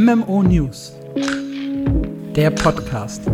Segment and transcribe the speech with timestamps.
[0.00, 0.92] MMO News,
[2.36, 3.26] der Podcast.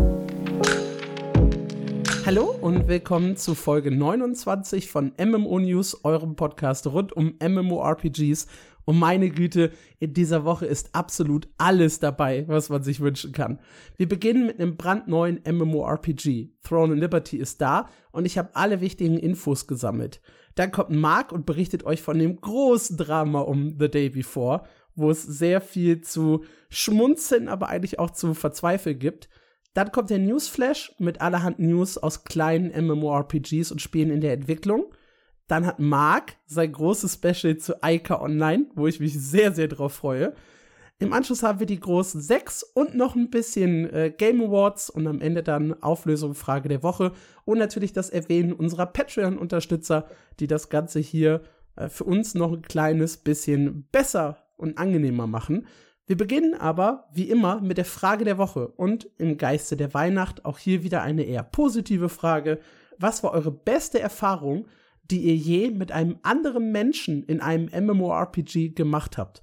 [2.25, 8.46] Hallo und willkommen zu Folge 29 von MMO News, eurem Podcast rund um MMORPGs.
[8.86, 13.60] Und meine Güte, in dieser Woche ist absolut alles dabei, was man sich wünschen kann.
[13.98, 16.48] Wir beginnen mit einem brandneuen MMORPG.
[16.62, 20.22] Throne and Liberty ist da und ich habe alle wichtigen Infos gesammelt.
[20.54, 24.62] Dann kommt Mark und berichtet euch von dem großen Drama um The Day Before,
[24.96, 29.29] wo es sehr viel zu schmunzeln, aber eigentlich auch zu verzweifeln gibt.
[29.75, 34.87] Dann kommt der Newsflash mit allerhand News aus kleinen MMORPGs und Spielen in der Entwicklung.
[35.48, 39.93] Dann hat Mark sein großes Special zu Ica Online, wo ich mich sehr, sehr drauf
[39.93, 40.34] freue.
[41.01, 45.06] Im Anschluss haben wir die großen sechs und noch ein bisschen äh, Game Awards und
[45.09, 47.12] am Ende dann Auflösung, Frage der Woche
[47.45, 50.09] und natürlich das Erwähnen unserer Patreon-Unterstützer,
[50.39, 51.42] die das Ganze hier
[51.75, 55.67] äh, für uns noch ein kleines bisschen besser und angenehmer machen.
[56.07, 60.45] Wir beginnen aber, wie immer, mit der Frage der Woche und im Geiste der Weihnacht
[60.45, 62.61] auch hier wieder eine eher positive Frage.
[62.98, 64.67] Was war eure beste Erfahrung,
[65.11, 69.43] die ihr je mit einem anderen Menschen in einem MMORPG gemacht habt?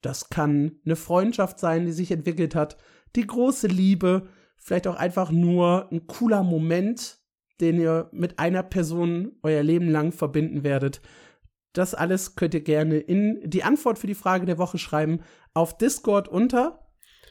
[0.00, 2.76] Das kann eine Freundschaft sein, die sich entwickelt hat,
[3.16, 7.18] die große Liebe, vielleicht auch einfach nur ein cooler Moment,
[7.60, 11.00] den ihr mit einer Person euer Leben lang verbinden werdet.
[11.72, 15.20] Das alles könnt ihr gerne in die Antwort für die Frage der Woche schreiben
[15.54, 16.84] auf Discord unter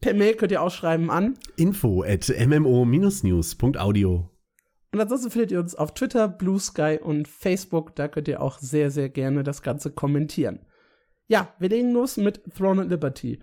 [0.02, 4.30] per Mail könnt ihr auch schreiben an info at mmo-news.audio.
[4.92, 7.96] Und ansonsten findet ihr uns auf Twitter, Blue Sky und Facebook.
[7.96, 10.60] Da könnt ihr auch sehr, sehr gerne das Ganze kommentieren.
[11.30, 13.40] Ja, wir legen los mit Throne and Liberty.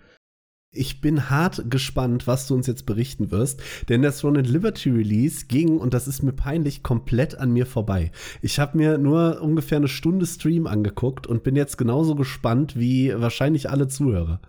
[0.73, 4.91] Ich bin hart gespannt, was du uns jetzt berichten wirst, denn das Throne and Liberty
[4.91, 8.11] Release ging, und das ist mir peinlich, komplett an mir vorbei.
[8.43, 13.15] Ich habe mir nur ungefähr eine Stunde Stream angeguckt und bin jetzt genauso gespannt wie
[13.17, 14.43] wahrscheinlich alle Zuhörer.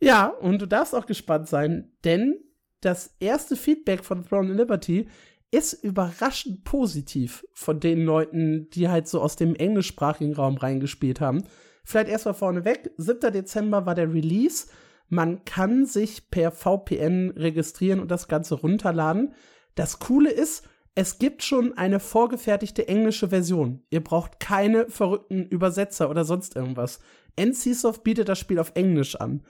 [0.00, 2.38] Ja, und du darfst auch gespannt sein, denn
[2.80, 5.08] das erste Feedback von Throne and Liberty
[5.50, 11.44] ist überraschend positiv von den Leuten, die halt so aus dem englischsprachigen Raum reingespielt haben.
[11.84, 13.32] Vielleicht erstmal vorneweg, 7.
[13.32, 14.68] Dezember war der Release.
[15.08, 19.34] Man kann sich per VPN registrieren und das Ganze runterladen.
[19.74, 23.82] Das Coole ist, es gibt schon eine vorgefertigte englische Version.
[23.90, 27.00] Ihr braucht keine verrückten Übersetzer oder sonst irgendwas.
[27.38, 29.42] NCSoft bietet das Spiel auf Englisch an.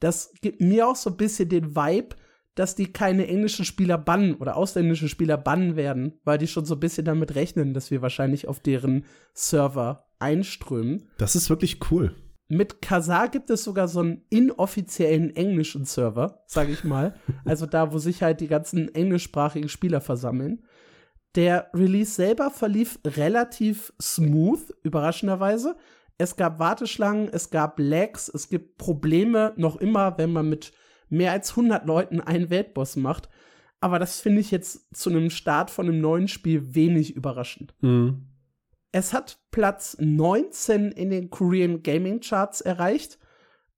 [0.00, 2.16] Das gibt mir auch so ein bisschen den Vibe,
[2.54, 6.74] dass die keine englischen Spieler bannen oder ausländische Spieler bannen werden, weil die schon so
[6.74, 9.04] ein bisschen damit rechnen, dass wir wahrscheinlich auf deren
[9.34, 11.08] Server einströmen.
[11.18, 12.14] Das ist wirklich cool.
[12.48, 17.14] Mit Kazaa gibt es sogar so einen inoffiziellen englischen Server, sage ich mal.
[17.44, 20.62] also da, wo sich halt die ganzen englischsprachigen Spieler versammeln.
[21.34, 25.76] Der Release selber verlief relativ smooth, überraschenderweise.
[26.18, 30.72] Es gab Warteschlangen, es gab Lags, es gibt Probleme noch immer, wenn man mit
[31.08, 33.28] mehr als 100 Leuten einen Weltboss macht.
[33.80, 37.74] Aber das finde ich jetzt zu einem Start von einem neuen Spiel wenig überraschend.
[37.82, 38.28] Mhm.
[38.96, 43.18] Es hat Platz 19 in den Korean Gaming Charts erreicht.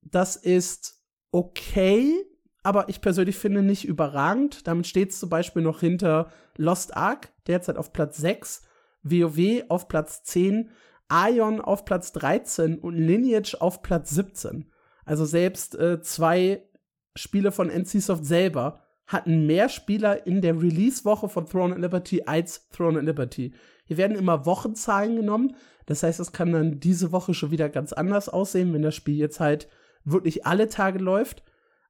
[0.00, 1.02] Das ist
[1.32, 2.24] okay,
[2.62, 4.68] aber ich persönlich finde nicht überragend.
[4.68, 8.62] Damit steht es zum Beispiel noch hinter Lost Ark, derzeit auf Platz 6,
[9.02, 10.70] WoW auf Platz 10,
[11.10, 14.70] Ion auf Platz 13 und Lineage auf Platz 17.
[15.04, 16.62] Also selbst äh, zwei
[17.16, 22.68] Spiele von NCSoft selber hatten mehr Spieler in der Release-Woche von Throne and Liberty als
[22.68, 23.52] Throne and Liberty.
[23.88, 25.56] Hier werden immer Wochenzahlen genommen.
[25.86, 29.16] Das heißt, es kann dann diese Woche schon wieder ganz anders aussehen, wenn das Spiel
[29.16, 29.68] jetzt halt
[30.04, 31.42] wirklich alle Tage läuft.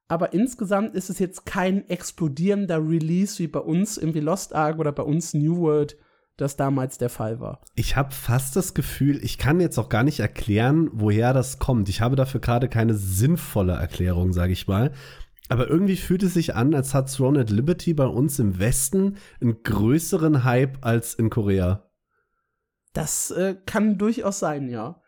[0.07, 4.91] Aber insgesamt ist es jetzt kein explodierender Release wie bei uns irgendwie Lost Ark oder
[4.93, 5.97] bei uns New World,
[6.37, 7.61] das damals der Fall war.
[7.75, 11.89] Ich habe fast das Gefühl, ich kann jetzt auch gar nicht erklären, woher das kommt.
[11.89, 14.93] Ich habe dafür gerade keine sinnvolle Erklärung, sage ich mal.
[15.49, 19.17] Aber irgendwie fühlt es sich an, als hat Throne at Liberty bei uns im Westen
[19.41, 21.88] einen größeren Hype als in Korea.
[22.93, 25.01] Das äh, kann durchaus sein, ja.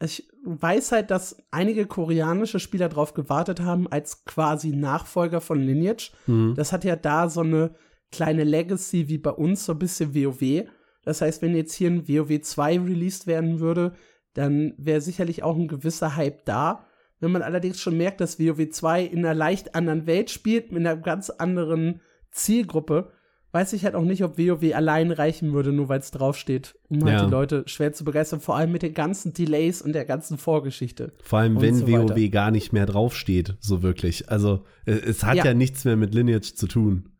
[0.00, 6.12] Ich weiß halt, dass einige koreanische Spieler darauf gewartet haben, als quasi Nachfolger von Lineage.
[6.26, 6.54] Mhm.
[6.54, 7.74] Das hat ja da so eine
[8.12, 10.68] kleine Legacy wie bei uns, so ein bisschen WoW.
[11.02, 13.94] Das heißt, wenn jetzt hier ein WoW 2 released werden würde,
[14.34, 16.84] dann wäre sicherlich auch ein gewisser Hype da.
[17.18, 20.86] Wenn man allerdings schon merkt, dass WoW 2 in einer leicht anderen Welt spielt, mit
[20.86, 22.00] einer ganz anderen
[22.30, 23.10] Zielgruppe,
[23.52, 27.04] weiß ich halt auch nicht, ob WoW allein reichen würde, nur weil es draufsteht, um
[27.04, 27.24] halt ja.
[27.24, 31.12] die Leute schwer zu begeistern, vor allem mit den ganzen Delays und der ganzen Vorgeschichte.
[31.22, 32.28] Vor allem, wenn so WoW weiter.
[32.28, 34.30] gar nicht mehr draufsteht, so wirklich.
[34.30, 35.46] Also, es hat ja.
[35.46, 37.12] ja nichts mehr mit Lineage zu tun.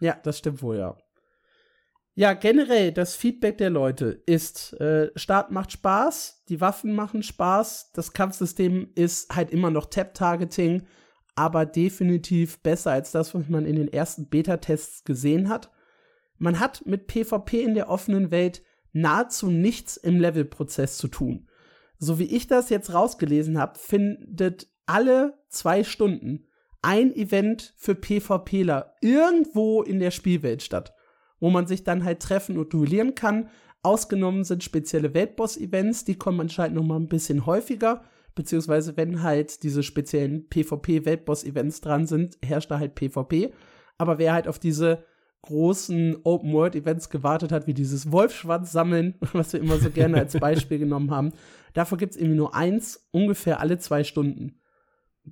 [0.00, 0.96] Ja, das stimmt wohl, ja.
[2.18, 7.92] Ja, generell, das Feedback der Leute ist, äh, Start macht Spaß, die Waffen machen Spaß,
[7.92, 10.86] das Kampfsystem ist halt immer noch Tap-Targeting,
[11.36, 15.70] aber definitiv besser als das, was man in den ersten Beta-Tests gesehen hat.
[16.38, 18.62] Man hat mit PvP in der offenen Welt
[18.92, 21.48] nahezu nichts im Levelprozess zu tun.
[21.98, 26.48] So wie ich das jetzt rausgelesen habe, findet alle zwei Stunden
[26.82, 30.96] ein Event für PvPler irgendwo in der Spielwelt statt
[31.40, 33.48] wo man sich dann halt treffen und duellieren kann.
[33.82, 38.04] Ausgenommen sind spezielle Weltboss-Events, die kommen anscheinend noch mal ein bisschen häufiger,
[38.36, 43.52] beziehungsweise wenn halt diese speziellen PvP-Weltboss-Events dran sind, herrscht da halt PvP.
[43.98, 45.04] Aber wer halt auf diese
[45.42, 50.78] großen Open-World-Events gewartet hat, wie dieses Wolfschwanz sammeln, was wir immer so gerne als Beispiel
[50.78, 51.32] genommen haben,
[51.72, 54.60] dafür gibt es irgendwie nur eins, ungefähr alle zwei Stunden.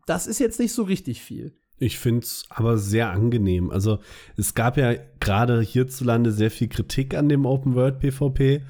[0.06, 1.56] Das ist jetzt nicht so richtig viel.
[1.78, 3.70] Ich finde es aber sehr angenehm.
[3.70, 3.98] Also
[4.36, 8.64] es gab ja gerade hierzulande sehr viel Kritik an dem Open World PvP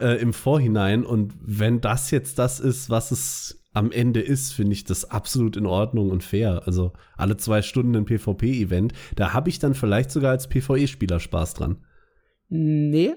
[0.00, 1.04] äh, im Vorhinein.
[1.04, 5.56] Und wenn das jetzt das ist, was es am Ende ist, finde ich das absolut
[5.56, 6.62] in Ordnung und fair.
[6.64, 11.54] Also alle zwei Stunden ein PvP-Event, da habe ich dann vielleicht sogar als PvE-Spieler Spaß
[11.54, 11.84] dran.
[12.48, 13.14] Nee,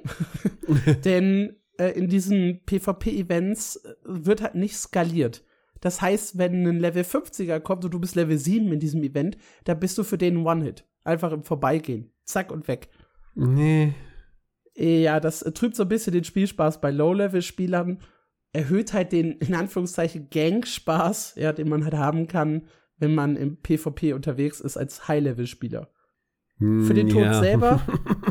[1.06, 5.46] denn äh, in diesen PvP-Events äh, wird halt nicht skaliert.
[5.80, 9.38] Das heißt, wenn ein Level 50er kommt und du bist Level 7 in diesem Event,
[9.64, 10.86] dann bist du für den One-Hit.
[11.06, 12.12] Einfach im Vorbeigehen.
[12.26, 12.90] Zack und weg.
[13.34, 13.94] Nee.
[14.76, 18.00] Ja, das trübt so ein bisschen den Spielspaß bei Low-Level-Spielern.
[18.52, 22.68] Erhöht halt den, in Anführungszeichen, Gang-Spaß, ja, den man halt haben kann,
[22.98, 25.90] wenn man im PvP unterwegs ist als High-Level-Spieler.
[26.58, 27.40] Hm, Für den Tod ja.
[27.40, 27.82] selber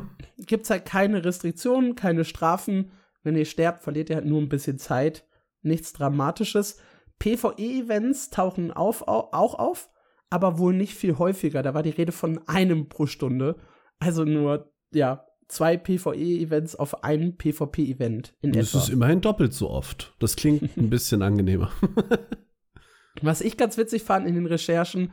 [0.37, 2.91] gibt's halt keine Restriktionen, keine Strafen.
[3.23, 5.27] Wenn ihr sterbt, verliert ihr halt nur ein bisschen Zeit.
[5.63, 6.81] Nichts Dramatisches.
[7.19, 9.91] PvE-Events tauchen auf, au, auch auf,
[10.31, 11.63] aber wohl nicht viel häufiger.
[11.63, 13.57] Da war die Rede von einem pro Stunde.
[13.99, 18.79] Also nur, ja, zwei PvE-Events auf ein PvP-Event in Das etwa.
[18.79, 20.15] ist immerhin doppelt so oft.
[20.19, 21.73] Das klingt ein bisschen angenehmer.
[23.23, 25.13] Was ich ganz witzig fand in den Recherchen,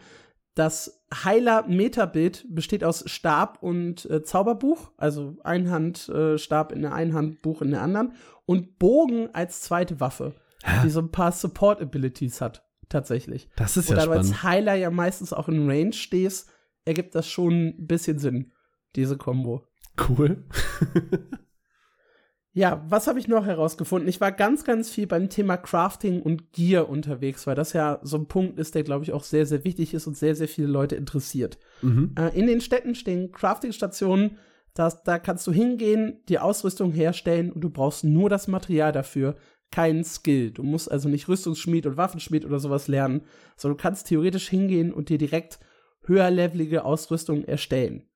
[0.53, 6.93] das Heiler Metabild besteht aus Stab und äh, Zauberbuch, also Einhand äh, Stab in der
[6.93, 8.13] einen Hand, Buch in der anderen
[8.45, 10.35] und Bogen als zweite Waffe,
[10.83, 13.49] die so ein paar Support Abilities hat tatsächlich.
[13.55, 14.43] Das ist und ja da du als spannend.
[14.43, 16.49] Heiler ja meistens auch in Range stehst,
[16.85, 18.51] ergibt das schon ein bisschen Sinn,
[18.95, 19.67] diese Kombo.
[19.97, 20.43] Cool.
[22.57, 24.07] Ja, was habe ich noch herausgefunden?
[24.07, 28.15] Ich war ganz, ganz viel beim Thema Crafting und Gear unterwegs, weil das ja so
[28.15, 30.69] ein Punkt ist, der, glaube ich, auch sehr, sehr wichtig ist und sehr, sehr viele
[30.69, 31.59] Leute interessiert.
[31.81, 32.15] Mhm.
[32.17, 34.37] Äh, in den Städten stehen Crafting-Stationen,
[34.73, 39.35] das, da kannst du hingehen, die Ausrüstung herstellen und du brauchst nur das Material dafür,
[39.69, 40.51] keinen Skill.
[40.51, 43.23] Du musst also nicht Rüstungsschmied und Waffenschmied oder sowas lernen,
[43.57, 45.59] sondern du kannst theoretisch hingehen und dir direkt
[46.05, 48.07] höherlevelige Ausrüstung erstellen.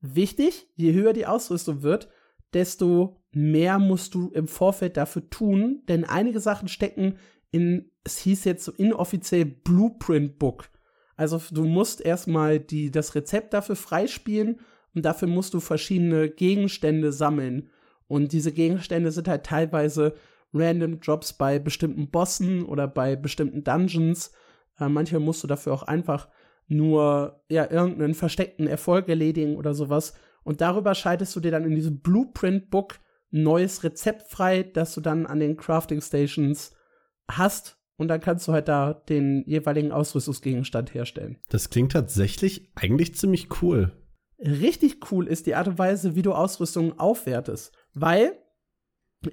[0.00, 2.08] Wichtig, je höher die Ausrüstung wird,
[2.52, 7.18] desto mehr musst du im Vorfeld dafür tun, denn einige Sachen stecken
[7.50, 10.70] in, es hieß jetzt so inoffiziell Blueprint Book.
[11.16, 14.60] Also du musst erstmal die, das Rezept dafür freispielen
[14.94, 17.70] und dafür musst du verschiedene Gegenstände sammeln.
[18.08, 20.14] Und diese Gegenstände sind halt teilweise
[20.52, 24.32] random Drops bei bestimmten Bossen oder bei bestimmten Dungeons.
[24.78, 26.28] Äh, manchmal musst du dafür auch einfach
[26.68, 30.14] nur ja irgendeinen versteckten Erfolg erledigen oder sowas.
[30.44, 32.98] Und darüber schaltest du dir dann in diesem Blueprint Book
[33.32, 36.72] ein neues Rezept frei, das du dann an den Crafting Stations
[37.28, 37.78] hast.
[37.96, 41.38] Und dann kannst du halt da den jeweiligen Ausrüstungsgegenstand herstellen.
[41.48, 43.92] Das klingt tatsächlich eigentlich ziemlich cool.
[44.38, 47.72] Richtig cool ist die Art und Weise, wie du Ausrüstung aufwertest.
[47.94, 48.36] Weil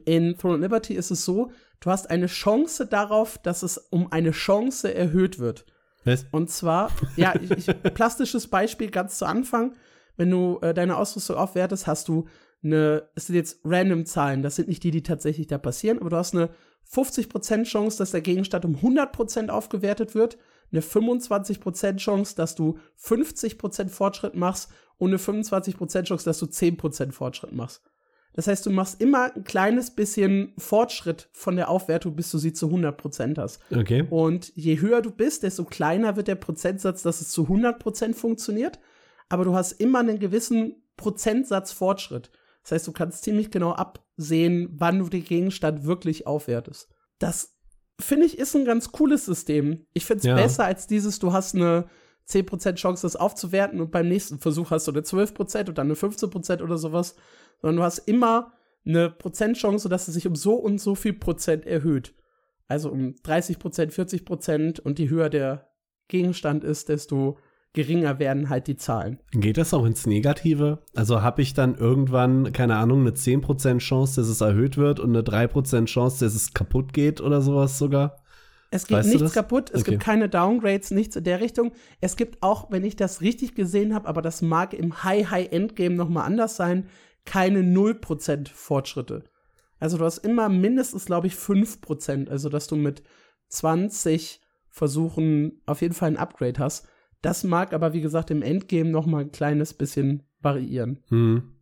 [0.06, 4.12] in Throne of Liberty ist es so, du hast eine Chance darauf, dass es um
[4.12, 5.66] eine Chance erhöht wird.
[6.06, 6.26] Was?
[6.32, 9.74] Und zwar, ja, ich, ich, plastisches Beispiel ganz zu Anfang.
[10.16, 12.26] Wenn du äh, deine Ausrüstung aufwertest, hast du
[12.64, 16.10] eine, es sind jetzt random Zahlen, das sind nicht die, die tatsächlich da passieren, aber
[16.10, 16.50] du hast eine
[16.92, 20.38] 50% Chance, dass der Gegenstand um 100% aufgewertet wird,
[20.72, 27.12] eine 25% Chance, dass du 50% Fortschritt machst und eine 25% Chance, dass du 10%
[27.12, 27.82] Fortschritt machst.
[28.34, 32.52] Das heißt, du machst immer ein kleines bisschen Fortschritt von der Aufwertung, bis du sie
[32.54, 33.60] zu 100% hast.
[33.72, 34.06] Okay.
[34.10, 38.80] Und je höher du bist, desto kleiner wird der Prozentsatz, dass es zu 100% funktioniert.
[39.30, 42.32] Aber du hast immer einen gewissen Prozentsatz Fortschritt.
[42.64, 46.90] Das heißt, du kannst ziemlich genau absehen, wann du den Gegenstand wirklich aufwertest.
[47.20, 47.56] Das
[48.00, 49.86] finde ich ist ein ganz cooles System.
[49.94, 50.36] Ich finde es Ja.
[50.36, 51.86] besser als dieses, du hast eine
[52.30, 55.96] 10% Chance, das aufzuwerten und beim nächsten Versuch hast du eine 12% und dann eine
[55.96, 57.16] 15% oder sowas.
[57.62, 58.54] Sondern du hast immer
[58.86, 62.14] eine Prozentchance, sodass es sich um so und so viel Prozent erhöht.
[62.68, 65.70] Also um 30 Prozent, 40 Prozent und je höher der
[66.08, 67.38] Gegenstand ist, desto
[67.74, 69.20] geringer werden halt die Zahlen.
[69.32, 70.84] Geht das auch ins Negative?
[70.96, 75.10] Also habe ich dann irgendwann, keine Ahnung, eine 10% Chance, dass es erhöht wird und
[75.10, 78.23] eine 3% Chance, dass es kaputt geht oder sowas sogar?
[78.74, 79.92] Es geht weißt nichts kaputt, es okay.
[79.92, 81.74] gibt keine Downgrades, nichts in der Richtung.
[82.02, 86.26] Es gibt auch, wenn ich das richtig gesehen habe, aber das mag im High-High-End-Game nochmal
[86.26, 86.90] anders sein,
[87.24, 89.26] keine 0% Fortschritte.
[89.80, 92.30] Also du hast immer mindestens, glaube ich, 5%.
[92.30, 93.04] Also dass du mit
[93.50, 96.88] 20 Versuchen auf jeden Fall ein Upgrade hast.
[97.22, 101.00] Das mag aber, wie gesagt, im Endgame noch mal ein kleines bisschen variieren.
[101.10, 101.54] Mhm.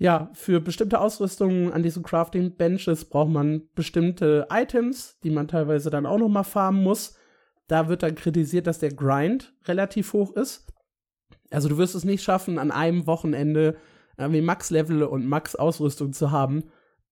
[0.00, 5.90] Ja, für bestimmte Ausrüstungen an diesen Crafting Benches braucht man bestimmte Items, die man teilweise
[5.90, 7.16] dann auch noch mal farmen muss.
[7.66, 10.72] Da wird dann kritisiert, dass der Grind relativ hoch ist.
[11.50, 13.76] Also du wirst es nicht schaffen, an einem Wochenende
[14.16, 16.64] irgendwie Max-Level und Max-Ausrüstung zu haben.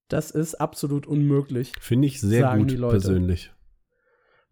[0.08, 1.72] Das ist absolut unmöglich.
[1.80, 3.52] Finde ich sehr gut persönlich.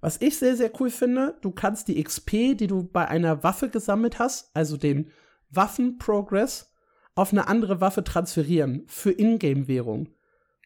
[0.00, 3.70] Was ich sehr, sehr cool finde, du kannst die XP, die du bei einer Waffe
[3.70, 5.10] gesammelt hast, also den
[5.50, 6.73] Waffen-Progress,
[7.14, 10.08] auf eine andere Waffe transferieren für Ingame-Währung.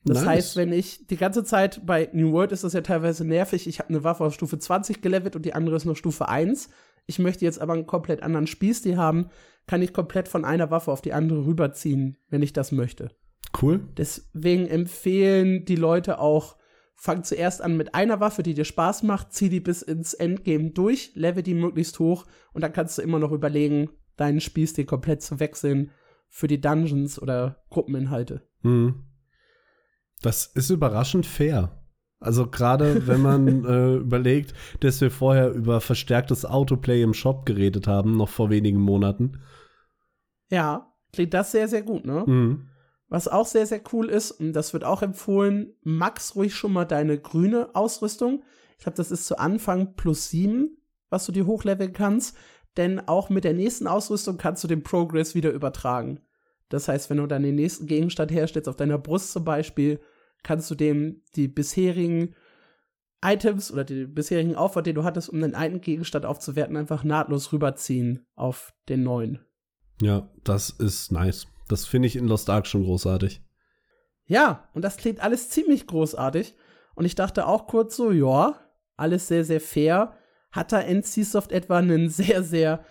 [0.04, 0.26] Das nice.
[0.26, 3.78] heißt, wenn ich die ganze Zeit bei New World ist das ja teilweise nervig, ich
[3.78, 6.70] habe eine Waffe auf Stufe 20 gelevelt und die andere ist noch Stufe 1.
[7.06, 9.28] Ich möchte jetzt aber einen komplett anderen Spielstil haben,
[9.66, 13.10] kann ich komplett von einer Waffe auf die andere rüberziehen, wenn ich das möchte.
[13.60, 13.80] Cool.
[13.96, 16.56] Deswegen empfehlen die Leute auch
[16.94, 20.70] fang zuerst an mit einer Waffe, die dir Spaß macht, zieh die bis ins Endgame
[20.70, 25.22] durch, level die möglichst hoch und dann kannst du immer noch überlegen, deinen Spielstil komplett
[25.22, 25.92] zu wechseln
[26.28, 28.42] für die Dungeons oder Gruppeninhalte.
[28.62, 29.04] Mhm.
[30.22, 31.78] Das ist überraschend fair.
[32.20, 37.86] Also gerade wenn man äh, überlegt, dass wir vorher über verstärktes Autoplay im Shop geredet
[37.86, 39.40] haben, noch vor wenigen Monaten.
[40.50, 42.24] Ja, klingt das sehr, sehr gut, ne?
[42.26, 42.68] Mhm.
[43.08, 46.84] Was auch sehr, sehr cool ist, und das wird auch empfohlen, max ruhig schon mal
[46.84, 48.42] deine grüne Ausrüstung.
[48.76, 50.76] Ich glaube, das ist zu Anfang plus sieben,
[51.08, 52.36] was du dir hochleveln kannst.
[52.76, 56.20] Denn auch mit der nächsten Ausrüstung kannst du den Progress wieder übertragen.
[56.68, 60.00] Das heißt, wenn du dann den nächsten Gegenstand herstellst, auf deiner Brust zum Beispiel,
[60.42, 62.34] kannst du dem die bisherigen
[63.24, 67.52] Items oder den bisherigen Aufwand, den du hattest, um den alten Gegenstand aufzuwerten, einfach nahtlos
[67.52, 69.40] rüberziehen auf den neuen.
[70.00, 71.46] Ja, das ist nice.
[71.68, 73.42] Das finde ich in Lost Ark schon großartig.
[74.26, 76.54] Ja, und das klingt alles ziemlich großartig.
[76.94, 78.60] Und ich dachte auch kurz so, ja,
[78.96, 80.17] alles sehr, sehr fair.
[80.50, 82.84] Hat da NCSoft etwa einen sehr, sehr,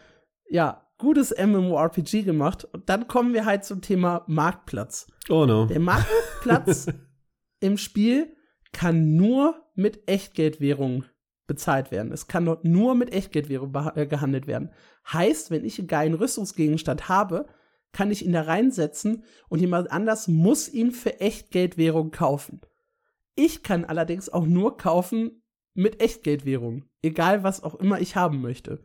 [0.49, 2.65] ja, gutes MMORPG gemacht?
[2.65, 5.07] Und dann kommen wir halt zum Thema Marktplatz.
[5.29, 5.65] Oh no.
[5.65, 6.87] Der Marktplatz
[7.59, 8.35] im Spiel
[8.71, 11.05] kann nur mit Echtgeldwährung
[11.47, 12.11] bezahlt werden.
[12.11, 14.71] Es kann dort nur mit Echtgeldwährung äh, gehandelt werden.
[15.11, 17.47] Heißt, wenn ich einen geilen Rüstungsgegenstand habe,
[17.93, 22.61] kann ich ihn da reinsetzen und jemand anders muss ihn für Echtgeldwährung kaufen.
[23.35, 25.41] Ich kann allerdings auch nur kaufen
[25.77, 28.83] mit Echtgeldwährung, egal was auch immer ich haben möchte.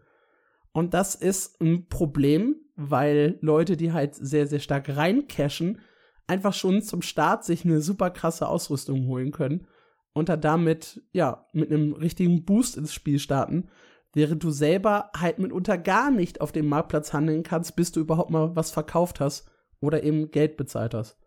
[0.72, 5.80] Und das ist ein Problem, weil Leute, die halt sehr, sehr stark reincashen,
[6.26, 9.66] einfach schon zum Start sich eine super krasse Ausrüstung holen können
[10.12, 13.68] und da damit, ja, mit einem richtigen Boost ins Spiel starten
[14.12, 18.30] während du selber halt mitunter gar nicht auf dem Marktplatz handeln kannst, bis du überhaupt
[18.30, 21.18] mal was verkauft hast oder eben Geld bezahlt hast.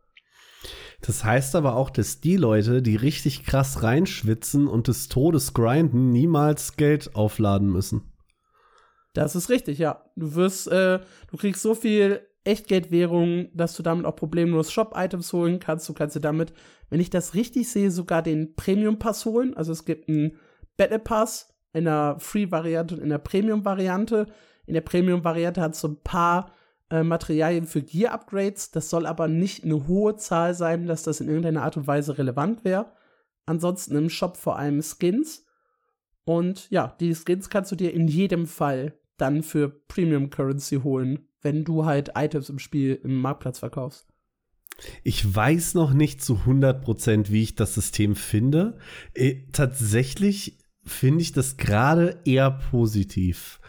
[1.05, 6.11] Das heißt aber auch, dass die Leute, die richtig krass reinschwitzen und des Todes grinden,
[6.11, 8.11] niemals Geld aufladen müssen.
[9.13, 10.03] Das ist richtig, ja.
[10.15, 15.59] Du wirst, äh, du kriegst so viel Echtgeldwährung, dass du damit auch problemlos Shop-Items holen
[15.59, 15.87] kannst.
[15.87, 16.53] Du kannst dir damit,
[16.89, 19.55] wenn ich das richtig sehe, sogar den Premium-Pass holen.
[19.55, 20.37] Also es gibt einen
[20.75, 24.27] Battle Pass, in der Free-Variante und in der Premium-Variante.
[24.65, 26.51] In der Premium-Variante hat so ein paar
[26.89, 28.71] äh, Materialien für Gear-Upgrades.
[28.71, 32.17] Das soll aber nicht eine hohe Zahl sein, dass das in irgendeiner Art und Weise
[32.17, 32.91] relevant wäre.
[33.45, 35.45] Ansonsten im Shop vor allem Skins.
[36.25, 41.27] Und ja, die Skins kannst du dir in jedem Fall dann für Premium Currency holen,
[41.41, 44.07] wenn du halt Items im Spiel im Marktplatz verkaufst.
[45.03, 48.77] Ich weiß noch nicht zu 100%, wie ich das System finde.
[49.13, 53.59] Äh, tatsächlich finde ich das gerade eher positiv.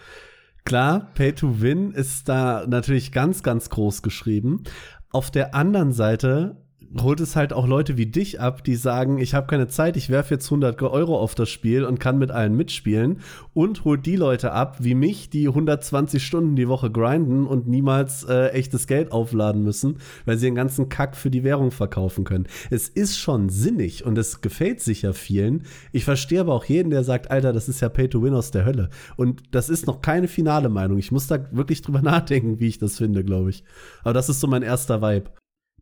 [0.66, 4.64] Klar, Pay to Win ist da natürlich ganz, ganz groß geschrieben.
[5.12, 6.65] Auf der anderen Seite
[7.00, 10.10] holt es halt auch Leute wie dich ab, die sagen, ich habe keine Zeit, ich
[10.10, 13.20] werfe jetzt 100 Euro auf das Spiel und kann mit allen mitspielen
[13.54, 18.24] und holt die Leute ab wie mich, die 120 Stunden die Woche grinden und niemals
[18.24, 22.46] äh, echtes Geld aufladen müssen, weil sie den ganzen Kack für die Währung verkaufen können.
[22.70, 25.64] Es ist schon sinnig und es gefällt sicher vielen.
[25.92, 28.50] Ich verstehe aber auch jeden, der sagt, Alter, das ist ja Pay to Win aus
[28.50, 28.90] der Hölle.
[29.16, 30.98] Und das ist noch keine finale Meinung.
[30.98, 33.64] Ich muss da wirklich drüber nachdenken, wie ich das finde, glaube ich.
[34.02, 35.30] Aber das ist so mein erster Vibe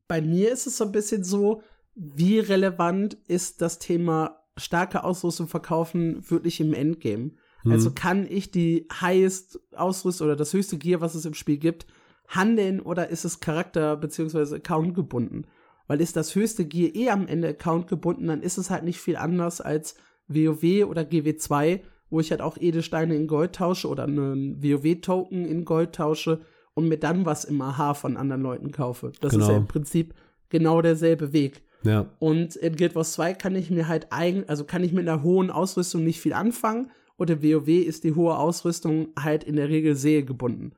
[0.09, 1.63] bei mir ist es so ein bisschen so,
[1.95, 7.33] wie relevant ist das Thema starke Ausrüstung verkaufen wirklich im Endgame?
[7.65, 7.73] Mhm.
[7.73, 11.87] Also kann ich die highest Ausrüstung oder das höchste Gear, was es im Spiel gibt,
[12.29, 14.57] handeln oder ist es Charakter- bzw.
[14.57, 15.47] Account gebunden?
[15.87, 19.01] Weil ist das höchste Gear eh am Ende Account gebunden, dann ist es halt nicht
[19.01, 19.97] viel anders als
[20.29, 25.65] WoW oder GW2, wo ich halt auch Edelsteine in Gold tausche oder einen WoW-Token in
[25.65, 26.41] Gold tausche
[26.75, 29.13] und mir dann was im AHA von anderen Leuten kaufe.
[29.21, 29.45] Das genau.
[29.45, 30.15] ist ja im Prinzip
[30.49, 31.63] genau derselbe Weg.
[31.85, 32.07] Ja.
[32.19, 35.23] Und in Guild Wars 2 kann ich mir halt eigen, also kann ich mit einer
[35.23, 36.91] hohen Ausrüstung nicht viel anfangen.
[37.17, 40.73] Und in WoW ist die hohe Ausrüstung halt in der Regel sehr gebunden.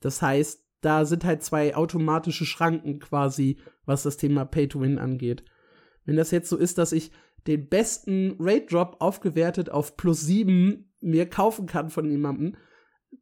[0.00, 4.98] Das heißt, da sind halt zwei automatische Schranken quasi, was das Thema Pay to Win
[4.98, 5.44] angeht.
[6.04, 7.10] Wenn das jetzt so ist, dass ich
[7.46, 12.56] den besten Raid Drop aufgewertet auf plus 7 mir kaufen kann von jemandem,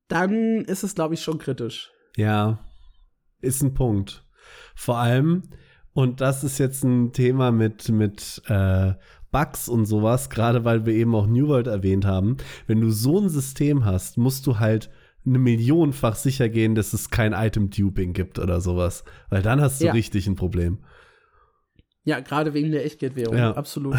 [0.09, 1.93] dann ist es, glaube ich, schon kritisch.
[2.17, 2.59] Ja,
[3.41, 4.25] ist ein Punkt.
[4.75, 5.45] Vor allem,
[5.93, 8.95] und das ist jetzt ein Thema mit, mit äh,
[9.31, 12.39] Bugs und sowas, gerade weil wir eben auch New World erwähnt haben.
[12.67, 14.91] Wenn du so ein System hast, musst du halt
[15.27, 19.05] eine Millionenfach sicher gehen, dass es kein Item-Duping gibt oder sowas.
[19.29, 19.93] Weil dann hast du ja.
[19.93, 20.79] richtig ein Problem.
[22.05, 23.53] Ja, gerade wegen der Echtgeldwährung, ja.
[23.55, 23.97] absolut.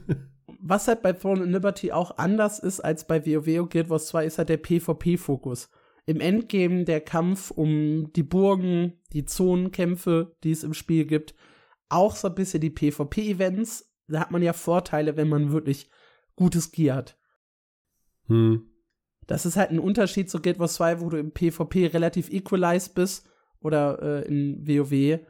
[0.60, 4.08] Was halt bei Throne and Liberty auch anders ist als bei WoW und Guild Wars
[4.08, 5.70] 2, ist halt der PvP-Fokus.
[6.06, 11.34] Im Endgame der Kampf um die Burgen, die Zonenkämpfe, die es im Spiel gibt,
[11.88, 13.92] auch so ein bisschen die PvP-Events.
[14.08, 15.90] Da hat man ja Vorteile, wenn man wirklich
[16.36, 17.18] gutes Gear hat.
[18.26, 18.70] Hm.
[19.26, 22.94] Das ist halt ein Unterschied zu Guild Wars 2, wo du im PvP relativ equalized
[22.94, 23.28] bist
[23.60, 25.20] oder äh, in WoW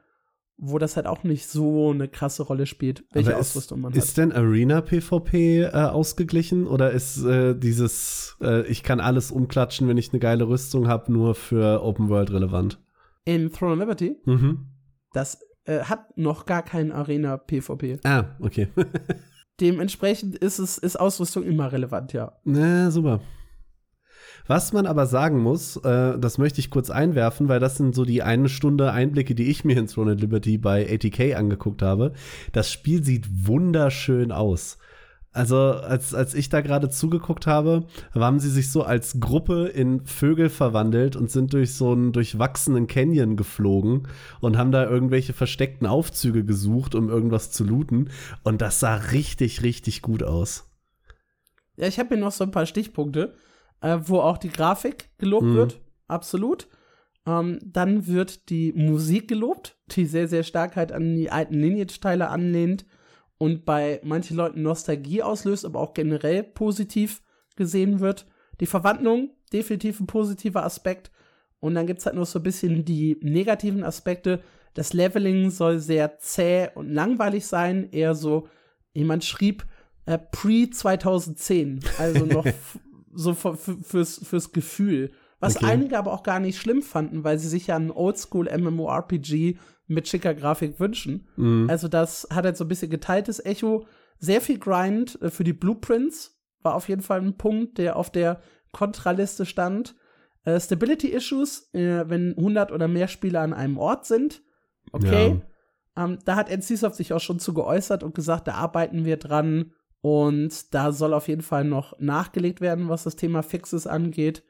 [0.59, 3.99] wo das halt auch nicht so eine krasse Rolle spielt, welche Aber Ausrüstung man ist,
[3.99, 4.05] hat.
[4.05, 9.87] Ist denn Arena PvP äh, ausgeglichen oder ist äh, dieses, äh, ich kann alles umklatschen,
[9.89, 12.81] wenn ich eine geile Rüstung habe, nur für Open World relevant?
[13.25, 14.17] In Throne of Liberty?
[14.25, 14.67] Mhm.
[15.13, 17.99] Das äh, hat noch gar kein Arena PvP.
[18.05, 18.69] Ah, okay.
[19.61, 22.33] Dementsprechend ist es ist Ausrüstung immer relevant, ja.
[22.45, 23.21] Na, super.
[24.47, 28.05] Was man aber sagen muss, äh, das möchte ich kurz einwerfen, weil das sind so
[28.05, 32.13] die eine Stunde Einblicke, die ich mir in Throne and Liberty bei ATK angeguckt habe.
[32.53, 34.79] Das Spiel sieht wunderschön aus.
[35.33, 40.07] Also, als, als ich da gerade zugeguckt habe, haben sie sich so als Gruppe in
[40.07, 44.09] Vögel verwandelt und sind durch so einen durchwachsenen Canyon geflogen
[44.41, 48.09] und haben da irgendwelche versteckten Aufzüge gesucht, um irgendwas zu looten.
[48.45, 50.71] Und das sah richtig, richtig gut aus.
[51.77, 53.35] Ja, ich habe hier noch so ein paar Stichpunkte
[53.81, 55.55] äh, wo auch die Grafik gelobt mhm.
[55.55, 56.69] wird, absolut.
[57.27, 62.29] Ähm, dann wird die Musik gelobt, die sehr, sehr stark halt an die alten Lineage-Teile
[62.29, 62.87] anlehnt
[63.39, 67.23] und bei manchen Leuten Nostalgie auslöst, aber auch generell positiv
[67.57, 68.27] gesehen wird.
[68.61, 71.11] Die Verwandlung, definitiv ein positiver Aspekt.
[71.61, 74.41] Und dann gibt es halt noch so ein bisschen die negativen Aspekte.
[74.75, 77.89] Das Leveling soll sehr zäh und langweilig sein.
[77.91, 78.49] Eher so,
[78.95, 79.67] jemand schrieb
[80.07, 82.47] äh, pre-2010, also noch
[83.17, 85.13] so fürs, fürs Gefühl.
[85.41, 85.67] Was okay.
[85.67, 90.09] einige aber auch gar nicht schlimm fanden, weil sie sich ja einen Oldschool MMORPG mit
[90.09, 91.29] schicker Grafik wünschen.
[91.37, 91.69] Mhm.
[91.69, 93.87] Also das hat halt so ein bisschen geteiltes Echo.
[94.19, 98.11] Sehr viel Grind äh, für die Blueprints war auf jeden Fall ein Punkt, der auf
[98.11, 98.41] der
[98.73, 99.95] Kontraliste stand.
[100.45, 104.43] Äh, Stability Issues, äh, wenn 100 oder mehr Spieler an einem Ort sind.
[104.93, 105.41] Okay.
[105.97, 106.05] Ja.
[106.05, 109.73] Ähm, da hat NCSoft sich auch schon zu geäußert und gesagt, da arbeiten wir dran.
[110.01, 114.45] Und da soll auf jeden Fall noch nachgelegt werden, was das Thema Fixes angeht.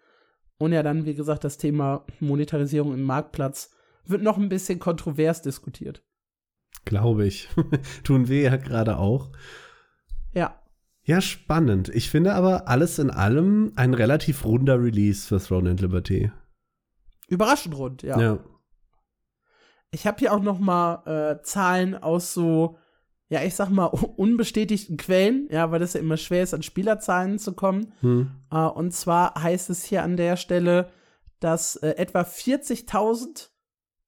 [0.58, 3.70] Und ja, dann, wie gesagt, das Thema Monetarisierung im Marktplatz
[4.04, 6.02] wird noch ein bisschen kontrovers diskutiert.
[6.84, 7.48] Glaube ich.
[8.04, 9.30] Tun wir ja gerade auch.
[10.32, 10.60] Ja.
[11.02, 11.88] Ja, spannend.
[11.90, 16.30] Ich finde aber alles in allem ein relativ runder Release für Throne and Liberty.
[17.28, 18.20] Überraschend rund, ja.
[18.20, 18.38] Ja.
[19.90, 22.78] Ich habe hier auch noch mal äh, Zahlen aus so
[23.28, 23.86] ja, ich sag mal,
[24.16, 27.92] unbestätigten Quellen, ja, weil das ja immer schwer ist, an Spielerzahlen zu kommen.
[28.00, 28.30] Hm.
[28.50, 30.90] Äh, und zwar heißt es hier an der Stelle,
[31.40, 33.50] dass äh, etwa 40.000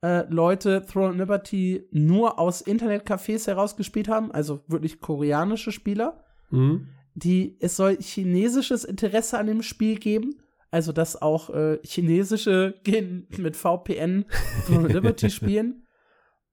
[0.02, 6.24] äh, Leute Throne Liberty nur aus Internetcafés herausgespielt haben, also wirklich koreanische Spieler.
[6.50, 6.88] Hm.
[7.14, 10.40] Die, es soll chinesisches Interesse an dem Spiel geben.
[10.70, 14.26] Also, dass auch äh, chinesische gehen mit VPN
[14.66, 15.85] Throne Liberty spielen.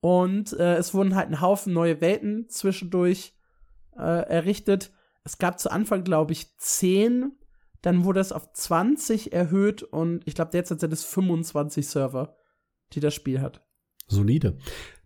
[0.06, 3.34] Und äh, es wurden halt ein Haufen neue Welten zwischendurch
[3.98, 4.91] äh, errichtet.
[5.24, 7.32] Es gab zu Anfang, glaube ich, 10.
[7.82, 12.38] Dann wurde es auf 20 erhöht und ich glaube, derzeit sind es 25 Server,
[12.94, 13.64] die das Spiel hat.
[14.08, 14.58] Solide.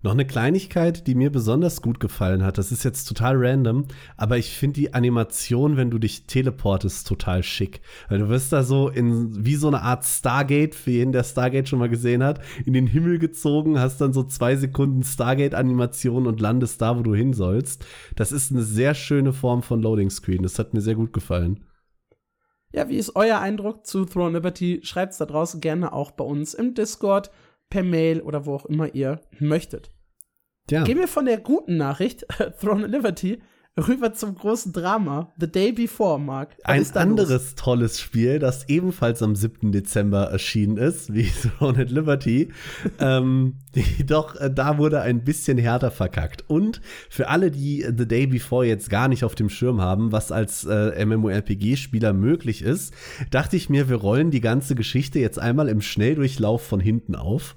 [0.02, 2.58] Noch eine Kleinigkeit, die mir besonders gut gefallen hat.
[2.58, 3.86] Das ist jetzt total random,
[4.16, 7.82] aber ich finde die Animation, wenn du dich teleportest, total schick.
[8.08, 11.68] Weil du wirst da so in wie so eine Art Stargate, für jeden, der Stargate
[11.68, 16.40] schon mal gesehen hat, in den Himmel gezogen, hast dann so zwei Sekunden Stargate-Animation und
[16.40, 17.86] landest da, wo du hin sollst.
[18.16, 20.44] Das ist eine sehr schöne Form von Loading Screen.
[20.44, 21.66] Das hat mir sehr gut gefallen.
[22.72, 24.80] Ja, wie ist euer Eindruck zu Throne Liberty?
[24.84, 27.32] Schreibt's da draußen gerne auch bei uns im Discord,
[27.70, 29.92] per Mail oder wo auch immer ihr möchtet.
[30.70, 30.84] Ja.
[30.84, 32.26] Gehen wir von der guten Nachricht,
[32.62, 33.42] Throne Liberty,
[33.78, 36.56] rüber zum großen Drama, The Day Before, Mark.
[36.66, 37.56] Was Ein anderes los?
[37.56, 39.72] tolles Spiel, das ebenfalls am 7.
[39.72, 42.50] Dezember erschienen ist, wie Throne at Liberty.
[43.00, 43.56] ähm,
[44.06, 46.44] doch äh, da wurde ein bisschen härter verkackt.
[46.48, 50.32] Und für alle, die The Day Before jetzt gar nicht auf dem Schirm haben, was
[50.32, 52.94] als äh, MMORPG-Spieler möglich ist,
[53.32, 57.56] dachte ich mir, wir rollen die ganze Geschichte jetzt einmal im Schnelldurchlauf von hinten auf.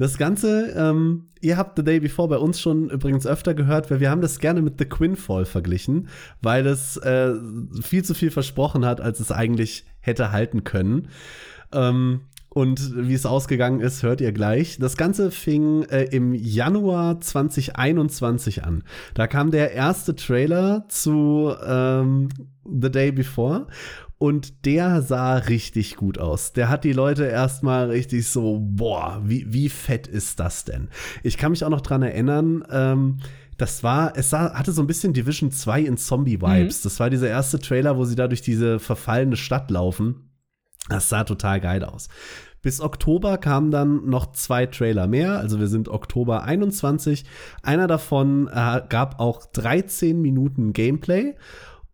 [0.00, 4.00] Das Ganze, ähm, ihr habt The Day Before bei uns schon übrigens öfter gehört, weil
[4.00, 6.08] wir haben das gerne mit The Quinfall verglichen,
[6.40, 7.34] weil es äh,
[7.82, 11.08] viel zu viel versprochen hat, als es eigentlich hätte halten können.
[11.72, 14.78] Ähm, und wie es ausgegangen ist, hört ihr gleich.
[14.78, 18.84] Das Ganze fing äh, im Januar 2021 an.
[19.12, 22.30] Da kam der erste Trailer zu ähm,
[22.64, 23.66] The Day Before
[24.20, 26.52] und der sah richtig gut aus.
[26.52, 30.90] Der hat die Leute erstmal richtig so, boah, wie, wie fett ist das denn?
[31.22, 33.20] Ich kann mich auch noch dran erinnern, ähm,
[33.56, 36.80] das war, es sah, hatte so ein bisschen Division 2 in Zombie-Vibes.
[36.80, 36.82] Mhm.
[36.84, 40.30] Das war dieser erste Trailer, wo sie da durch diese verfallene Stadt laufen.
[40.90, 42.08] Das sah total geil aus.
[42.60, 47.24] Bis Oktober kamen dann noch zwei Trailer mehr, also wir sind Oktober 21.
[47.62, 51.36] Einer davon äh, gab auch 13 Minuten Gameplay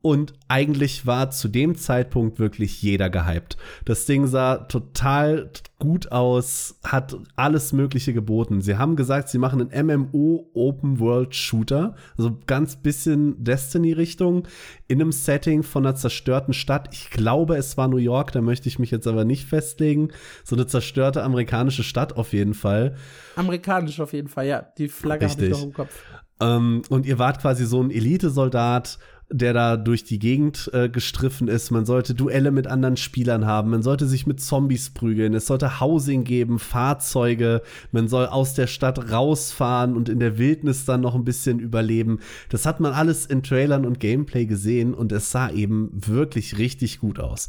[0.07, 3.57] und eigentlich war zu dem Zeitpunkt wirklich jeder gehypt.
[3.87, 8.61] Das Ding sah total gut aus, hat alles Mögliche geboten.
[8.61, 14.47] Sie haben gesagt, sie machen einen MMO Open World Shooter, also ganz bisschen Destiny-Richtung,
[14.87, 16.91] in einem Setting von einer zerstörten Stadt.
[16.93, 20.11] Ich glaube, es war New York, da möchte ich mich jetzt aber nicht festlegen.
[20.45, 22.95] So eine zerstörte amerikanische Stadt auf jeden Fall.
[23.35, 24.65] Amerikanisch auf jeden Fall, ja.
[24.79, 26.01] Die Flagge habe ich noch im Kopf.
[26.41, 31.49] Ähm, und ihr wart quasi so ein Elitesoldat der da durch die Gegend äh, gestriffen
[31.49, 31.71] ist.
[31.71, 33.71] Man sollte Duelle mit anderen Spielern haben.
[33.71, 35.35] Man sollte sich mit Zombies prügeln.
[35.35, 37.63] Es sollte Housing geben, Fahrzeuge.
[37.91, 42.21] Man soll aus der Stadt rausfahren und in der Wildnis dann noch ein bisschen überleben.
[42.51, 47.01] Das hat man alles in Trailern und Gameplay gesehen und es sah eben wirklich richtig
[47.01, 47.49] gut aus.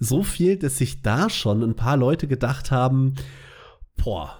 [0.00, 3.14] So viel, dass sich da schon ein paar Leute gedacht haben,
[4.02, 4.38] boah,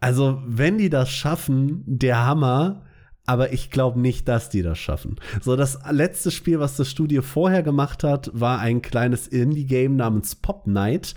[0.00, 2.83] also wenn die das schaffen, der Hammer,
[3.26, 5.16] aber ich glaube nicht, dass die das schaffen.
[5.40, 10.34] So, das letzte Spiel, was das Studio vorher gemacht hat, war ein kleines Indie-Game namens
[10.34, 11.14] Pop Night.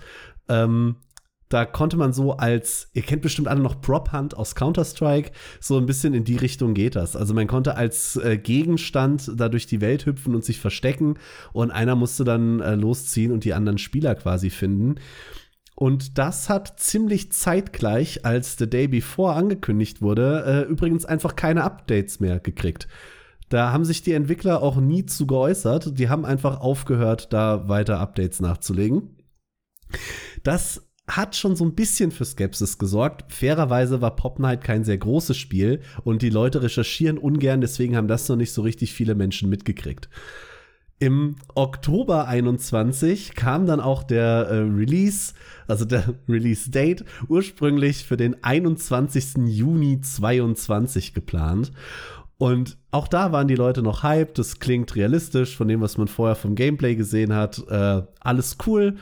[0.48, 0.96] Ähm,
[1.48, 5.78] da konnte man so als, ihr kennt bestimmt alle noch Prop Hunt aus Counter-Strike, so
[5.78, 7.16] ein bisschen in die Richtung geht das.
[7.16, 11.16] Also man konnte als äh, Gegenstand da durch die Welt hüpfen und sich verstecken
[11.52, 14.96] und einer musste dann äh, losziehen und die anderen Spieler quasi finden.
[15.78, 21.62] Und das hat ziemlich zeitgleich, als The Day Before angekündigt wurde, äh, übrigens einfach keine
[21.62, 22.88] Updates mehr gekriegt.
[23.48, 25.96] Da haben sich die Entwickler auch nie zu geäußert.
[25.96, 29.18] Die haben einfach aufgehört, da weiter Updates nachzulegen.
[30.42, 33.32] Das hat schon so ein bisschen für Skepsis gesorgt.
[33.32, 38.08] Fairerweise war Pop Night kein sehr großes Spiel und die Leute recherchieren ungern, deswegen haben
[38.08, 40.10] das noch nicht so richtig viele Menschen mitgekriegt.
[41.00, 45.32] Im Oktober 21 kam dann auch der äh, Release,
[45.68, 49.46] also der Release-Date, ursprünglich für den 21.
[49.46, 51.72] Juni 22 geplant.
[52.36, 54.38] Und auch da waren die Leute noch hyped.
[54.38, 57.62] Das klingt realistisch von dem, was man vorher vom Gameplay gesehen hat.
[57.68, 58.96] Äh, alles cool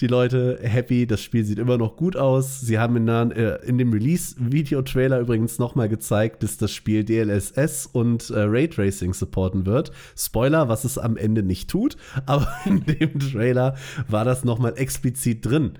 [0.00, 1.06] die Leute happy.
[1.06, 2.60] Das Spiel sieht immer noch gut aus.
[2.60, 8.30] Sie haben in, äh, in dem Release-Video-Trailer übrigens nochmal gezeigt, dass das Spiel DLSS und
[8.30, 9.90] äh, Raytracing supporten wird.
[10.16, 13.76] Spoiler, was es am Ende nicht tut, aber in dem Trailer
[14.08, 15.78] war das nochmal explizit drin.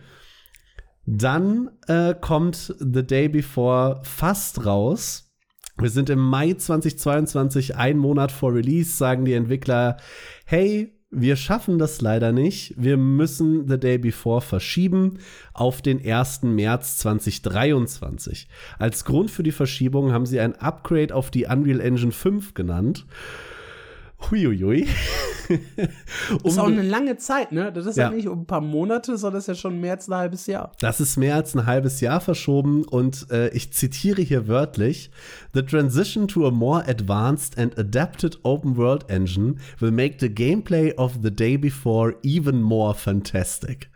[1.07, 5.33] Dann äh, kommt The Day Before fast raus.
[5.79, 9.97] Wir sind im Mai 2022, ein Monat vor Release, sagen die Entwickler,
[10.45, 12.75] hey, wir schaffen das leider nicht.
[12.77, 15.19] Wir müssen The Day Before verschieben
[15.55, 16.43] auf den 1.
[16.43, 18.47] März 2023.
[18.79, 23.07] Als Grund für die Verschiebung haben sie ein Upgrade auf die Unreal Engine 5 genannt.
[24.21, 24.87] Huiuiui.
[25.49, 27.73] um, das ist auch eine lange Zeit, ne?
[27.73, 28.11] Das ist ja.
[28.11, 30.47] ja nicht um ein paar Monate, sondern das ist ja schon mehr als ein halbes
[30.47, 30.73] Jahr.
[30.81, 35.11] Das ist mehr als ein halbes Jahr verschoben und äh, ich zitiere hier wörtlich:
[35.55, 40.95] The transition to a more advanced and adapted open world engine will make the gameplay
[40.97, 43.91] of the day before even more fantastic.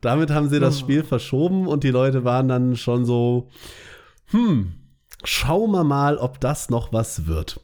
[0.00, 0.80] Damit haben sie das oh.
[0.80, 3.48] Spiel verschoben und die Leute waren dann schon so,
[4.26, 4.72] hm,
[5.24, 7.60] schauen wir mal, ob das noch was wird.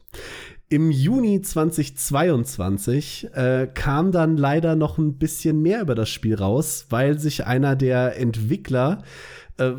[0.71, 6.85] Im Juni 2022 äh, kam dann leider noch ein bisschen mehr über das Spiel raus,
[6.91, 9.01] weil sich einer der Entwickler,
[9.57, 9.71] äh,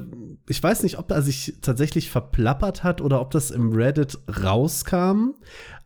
[0.48, 5.34] ich weiß nicht, ob er sich tatsächlich verplappert hat oder ob das im Reddit rauskam,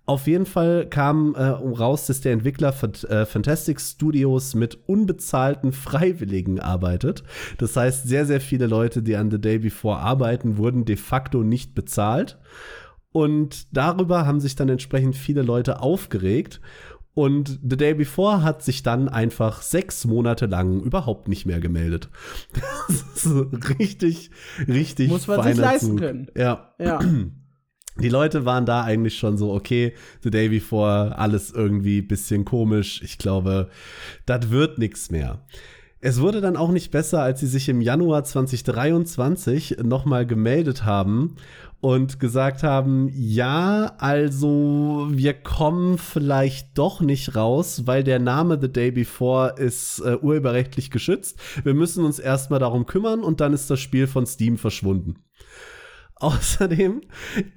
[0.07, 5.73] Auf jeden Fall kam äh, raus, dass der Entwickler von äh, Fantastic Studios mit unbezahlten
[5.73, 7.25] Freiwilligen arbeitet.
[7.57, 11.43] Das heißt, sehr, sehr viele Leute, die an The Day Before arbeiten, wurden de facto
[11.43, 12.39] nicht bezahlt.
[13.15, 16.61] Und darüber haben sich dann entsprechend viele Leute aufgeregt.
[17.15, 22.09] Und The Day Before hat sich dann einfach sechs Monate lang überhaupt nicht mehr gemeldet.
[22.89, 24.31] Das ist richtig,
[24.69, 25.09] richtig.
[25.09, 26.01] Muss man sich leisten Zug.
[26.01, 26.27] können.
[26.37, 26.75] Ja.
[26.79, 26.99] Ja.
[28.03, 33.01] Die Leute waren da eigentlich schon so, okay, The Day Before, alles irgendwie bisschen komisch.
[33.05, 33.71] Ich glaube,
[34.27, 35.47] das wird nichts mehr.
[36.01, 41.37] Es wurde dann auch nicht besser, als sie sich im Januar 2023 nochmal gemeldet haben
[41.85, 48.73] und gesagt haben, ja, also wir kommen vielleicht doch nicht raus, weil der Name The
[48.73, 51.39] Day Before ist äh, urheberrechtlich geschützt.
[51.63, 55.17] Wir müssen uns erstmal darum kümmern und dann ist das Spiel von Steam verschwunden.
[56.15, 57.03] Außerdem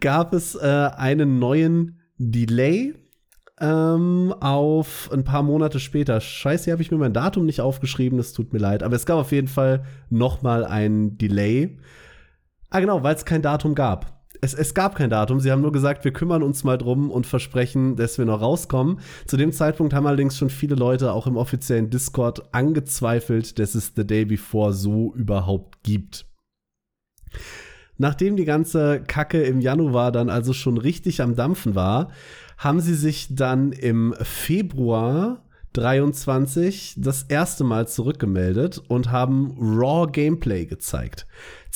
[0.01, 2.95] gab es äh, einen neuen Delay
[3.61, 6.19] ähm, auf ein paar Monate später.
[6.19, 8.83] Scheiße, hier habe ich mir mein Datum nicht aufgeschrieben, das tut mir leid.
[8.83, 11.77] Aber es gab auf jeden Fall noch mal ein Delay.
[12.69, 15.39] Ah, genau, weil es kein Datum gab es, es gab kein Datum.
[15.39, 18.99] Sie haben nur gesagt, wir kümmern uns mal drum und versprechen, dass wir noch rauskommen.
[19.25, 23.93] Zu dem Zeitpunkt haben allerdings schon viele Leute auch im offiziellen Discord angezweifelt, dass es
[23.95, 26.25] The Day Before so überhaupt gibt.
[27.97, 32.11] Nachdem die ganze Kacke im Januar dann also schon richtig am Dampfen war,
[32.57, 40.65] haben sie sich dann im Februar 23 das erste Mal zurückgemeldet und haben Raw Gameplay
[40.65, 41.27] gezeigt.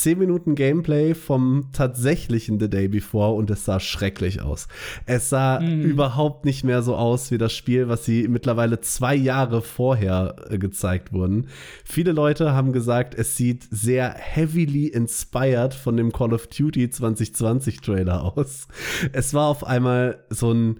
[0.02, 4.68] 10 Minuten Gameplay vom tatsächlichen The Day Before und es sah schrecklich aus.
[5.06, 5.84] Es sah mhm.
[5.84, 10.58] überhaupt nicht mehr so aus wie das Spiel, was sie mittlerweile zwei Jahre vorher äh,
[10.58, 11.50] gezeigt wurden.
[11.86, 17.82] Viele Leute haben gesagt, es sieht sehr heavily inspired von dem Call of Duty 2020
[17.82, 18.68] Trailer aus.
[19.12, 20.80] Es war auf einmal so ein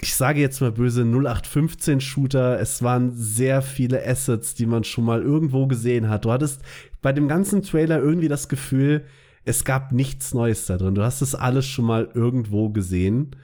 [0.00, 2.60] ich sage jetzt mal böse 0815 Shooter.
[2.60, 6.24] Es waren sehr viele Assets, die man schon mal irgendwo gesehen hat.
[6.24, 6.62] Du hattest
[7.04, 9.04] bei dem ganzen Trailer irgendwie das Gefühl,
[9.44, 10.94] es gab nichts Neues da drin.
[10.94, 13.36] Du hast es alles schon mal irgendwo gesehen.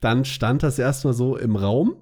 [0.00, 1.96] Dann stand das erstmal so im Raum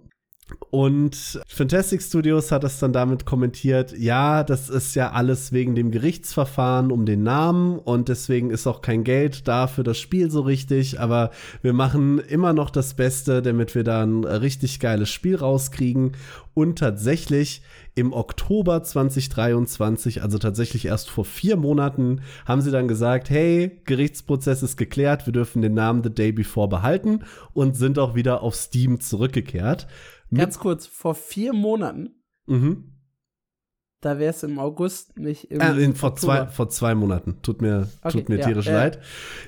[0.71, 5.91] und Fantastic Studios hat es dann damit kommentiert, ja, das ist ja alles wegen dem
[5.91, 10.43] Gerichtsverfahren um den Namen und deswegen ist auch kein Geld da für das Spiel so
[10.43, 11.31] richtig, aber
[11.63, 16.13] wir machen immer noch das Beste, damit wir da ein richtig geiles Spiel rauskriegen.
[16.53, 17.63] Und tatsächlich
[17.95, 24.65] im Oktober 2023, also tatsächlich erst vor vier Monaten, haben sie dann gesagt, hey, Gerichtsprozess
[24.65, 27.21] ist geklärt, wir dürfen den Namen The Day Before behalten
[27.55, 29.87] und sind auch wieder auf Steam zurückgekehrt.
[30.35, 32.23] Ganz kurz, vor vier Monaten.
[32.47, 32.95] Mhm.
[34.01, 37.38] Da wäre es im August, nicht im äh, vor, zwei, vor zwei Monaten.
[37.43, 38.73] Tut mir, okay, tut mir ja, tierisch äh.
[38.73, 39.01] leid.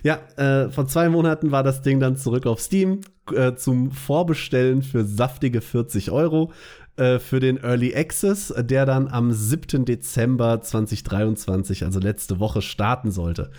[0.03, 4.83] Ja, äh, vor zwei Monaten war das Ding dann zurück auf Steam äh, zum Vorbestellen
[4.83, 6.53] für saftige 40 Euro
[6.97, 9.85] äh, für den Early Access, der dann am 7.
[9.85, 13.53] Dezember 2023, also letzte Woche, starten sollte.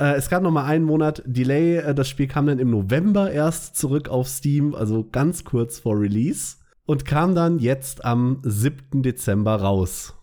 [0.00, 1.78] Äh, es gab noch mal einen Monat Delay.
[1.78, 5.98] Äh, das Spiel kam dann im November erst zurück auf Steam, also ganz kurz vor
[6.00, 6.56] Release.
[6.86, 9.02] Und kam dann jetzt am 7.
[9.02, 10.14] Dezember raus.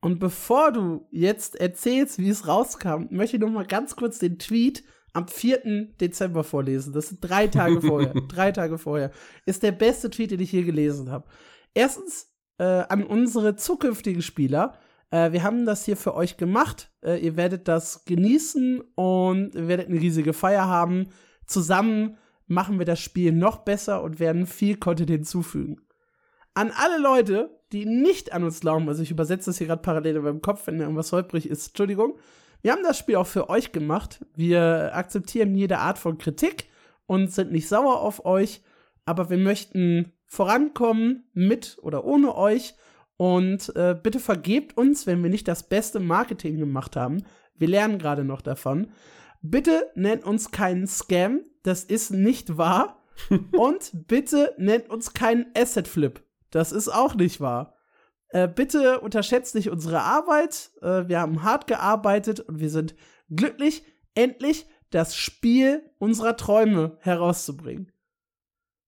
[0.00, 4.38] Und bevor du jetzt erzählst, wie es rauskam, möchte ich noch mal ganz kurz den
[4.38, 4.84] Tweet
[5.14, 5.94] am 4.
[6.00, 6.92] Dezember vorlesen.
[6.92, 8.12] Das sind drei Tage vorher.
[8.28, 9.10] drei Tage vorher.
[9.46, 11.26] Ist der beste Tweet, den ich je gelesen habe.
[11.72, 14.78] Erstens äh, an unsere zukünftigen Spieler.
[15.14, 16.90] Äh, wir haben das hier für euch gemacht.
[17.02, 21.06] Äh, ihr werdet das genießen und ihr werdet eine riesige Feier haben.
[21.46, 22.16] Zusammen
[22.48, 25.76] machen wir das Spiel noch besser und werden viel Content hinzufügen.
[26.54, 30.16] An alle Leute, die nicht an uns glauben, also ich übersetze das hier gerade parallel
[30.16, 32.18] in meinem Kopf, wenn irgendwas holprig ist, Entschuldigung.
[32.62, 34.24] Wir haben das Spiel auch für euch gemacht.
[34.34, 36.68] Wir akzeptieren jede Art von Kritik
[37.06, 38.62] und sind nicht sauer auf euch,
[39.04, 42.74] aber wir möchten vorankommen mit oder ohne euch
[43.16, 47.22] und äh, bitte vergebt uns, wenn wir nicht das beste Marketing gemacht haben.
[47.54, 48.88] Wir lernen gerade noch davon.
[49.42, 51.42] Bitte nennt uns keinen Scam.
[51.62, 53.02] Das ist nicht wahr.
[53.52, 56.22] und bitte nennt uns keinen Asset Flip.
[56.50, 57.74] Das ist auch nicht wahr.
[58.30, 60.72] Äh, bitte unterschätzt nicht unsere Arbeit.
[60.82, 62.96] Äh, wir haben hart gearbeitet und wir sind
[63.30, 67.92] glücklich, endlich das Spiel unserer Träume herauszubringen.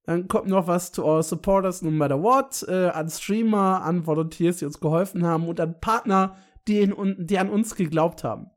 [0.06, 4.58] Dann kommt noch was to our supporters no matter what, äh, an Streamer, an Volunteers,
[4.58, 6.36] die uns geholfen haben und an Partner,
[6.68, 8.50] die, in, die an uns geglaubt haben.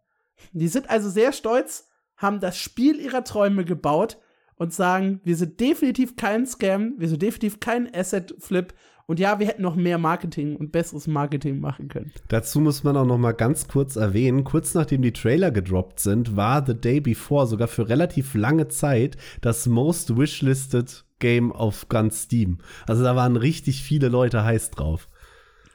[0.54, 4.20] Die sind also sehr stolz, haben das Spiel ihrer Träume gebaut
[4.56, 8.74] und sagen, wir sind definitiv kein Scam, wir sind definitiv kein Asset-Flip
[9.08, 12.12] und ja, wir hätten noch mehr Marketing und besseres Marketing machen können.
[12.28, 16.36] Dazu muss man auch noch mal ganz kurz erwähnen, kurz nachdem die Trailer gedroppt sind,
[16.36, 22.24] war The Day Before sogar für relativ lange Zeit das most wishlisted Game auf ganz
[22.24, 22.60] Steam.
[22.88, 25.08] Also da waren richtig viele Leute heiß drauf.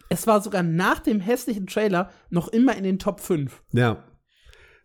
[0.09, 3.63] Es war sogar nach dem hässlichen Trailer noch immer in den Top 5.
[3.73, 4.05] Ja.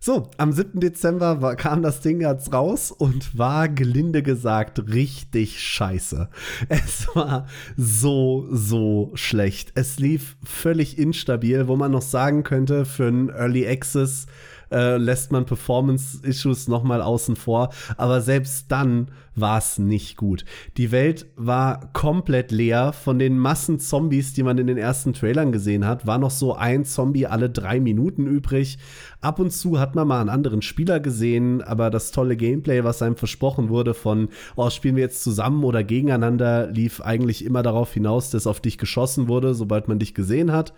[0.02, 0.80] So, am 7.
[0.80, 6.30] Dezember war, kam das Ding jetzt raus und war gelinde gesagt richtig scheiße.
[6.70, 9.74] Es war so, so schlecht.
[9.76, 14.28] Es lief völlig instabil, wo man noch sagen könnte, für einen Early Access
[14.72, 17.70] äh, lässt man Performance-Issues nochmal außen vor.
[17.98, 20.46] Aber selbst dann war es nicht gut.
[20.78, 22.94] Die Welt war komplett leer.
[22.94, 26.56] Von den Massen Zombies, die man in den ersten Trailern gesehen hat, war noch so
[26.56, 28.78] ein Zombie alle drei Minuten übrig.
[29.22, 33.02] Ab und zu hat man mal einen anderen Spieler gesehen, aber das tolle Gameplay, was
[33.02, 37.94] einem versprochen wurde von, oh, spielen wir jetzt zusammen oder gegeneinander, lief eigentlich immer darauf
[37.94, 40.74] hinaus, dass auf dich geschossen wurde, sobald man dich gesehen hat.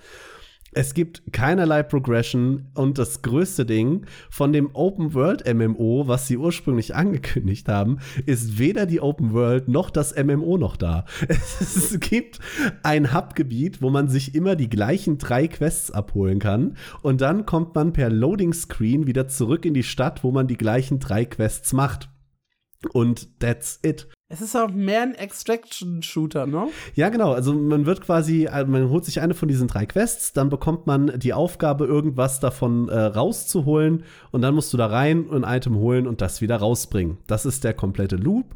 [0.74, 6.38] Es gibt keinerlei Progression und das größte Ding von dem Open World MMO, was sie
[6.38, 11.06] ursprünglich angekündigt haben, ist weder die Open World noch das MMO noch da.
[11.60, 12.40] Es gibt
[12.84, 17.76] ein Hubgebiet, wo man sich immer die gleichen drei Quests abholen kann und dann kommt
[17.76, 21.74] man per Loading Screen wieder zurück in die Stadt, wo man die gleichen drei Quests
[21.74, 22.10] macht.
[22.94, 24.08] Und that's it.
[24.32, 26.68] Es ist auch mehr ein Extraction-Shooter, ne?
[26.96, 27.34] Ja, genau.
[27.34, 30.88] Also man wird quasi, äh, man holt sich eine von diesen drei Quests, dann bekommt
[30.88, 35.58] man die Aufgabe, irgendwas davon äh, rauszuholen und dann musst du da rein und ein
[35.58, 37.18] Item holen und das wieder rausbringen.
[37.28, 38.56] Das ist der komplette Loop.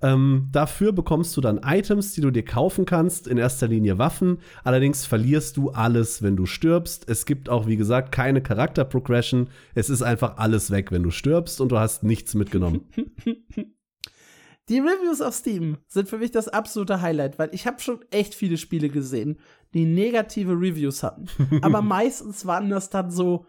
[0.00, 4.38] Ähm, dafür bekommst du dann Items, die du dir kaufen kannst, in erster Linie Waffen.
[4.62, 7.08] Allerdings verlierst du alles, wenn du stirbst.
[7.08, 9.48] Es gibt auch, wie gesagt, keine Charakter-Progression.
[9.74, 12.82] Es ist einfach alles weg, wenn du stirbst und du hast nichts mitgenommen.
[14.68, 18.34] Die Reviews auf Steam sind für mich das absolute Highlight, weil ich habe schon echt
[18.34, 19.38] viele Spiele gesehen,
[19.72, 21.26] die negative Reviews hatten.
[21.62, 23.46] Aber meistens waren das dann so,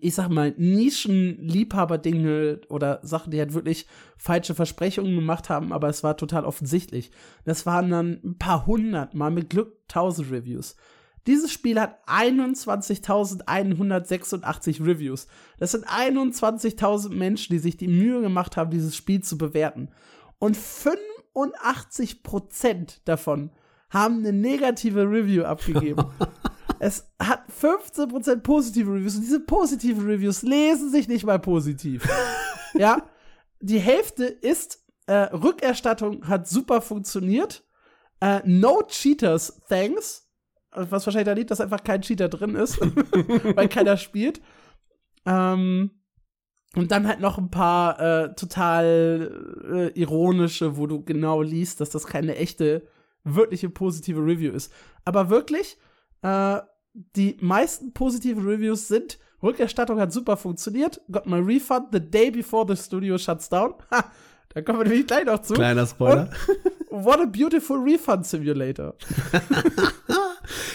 [0.00, 3.86] ich sag mal, Nischen-Liebhaber-Dinge oder Sachen, die halt wirklich
[4.16, 7.12] falsche Versprechungen gemacht haben, aber es war total offensichtlich.
[7.44, 10.74] Das waren dann ein paar hundert, mal mit Glück tausend Reviews.
[11.26, 15.26] Dieses Spiel hat 21.186 Reviews.
[15.58, 19.88] Das sind 21.000 Menschen, die sich die Mühe gemacht haben, dieses Spiel zu bewerten.
[20.46, 23.50] Und 85% davon
[23.90, 26.06] haben eine negative Review abgegeben.
[26.78, 32.08] es hat 15% positive Reviews und diese positiven Reviews lesen sich nicht mal positiv.
[32.74, 33.02] ja,
[33.58, 37.64] die Hälfte ist äh, Rückerstattung hat super funktioniert.
[38.20, 40.26] Äh, no Cheaters, thanks
[40.76, 42.80] was wahrscheinlich da liegt, dass einfach kein Cheater drin ist,
[43.56, 44.40] weil keiner spielt.
[45.24, 45.95] Ähm,
[46.76, 51.90] und dann halt noch ein paar äh, total äh, ironische, wo du genau liest, dass
[51.90, 52.86] das keine echte,
[53.24, 54.72] wirkliche positive Review ist.
[55.04, 55.78] Aber wirklich,
[56.22, 56.58] äh,
[56.92, 62.66] die meisten positiven Reviews sind, Rückerstattung hat super funktioniert, got my refund the day before
[62.68, 63.74] the studio shuts down.
[63.90, 64.04] Ha,
[64.50, 65.54] da kommen wir nämlich gleich noch zu.
[65.54, 66.30] Kleiner Spoiler.
[66.88, 68.94] Und what a beautiful refund simulator.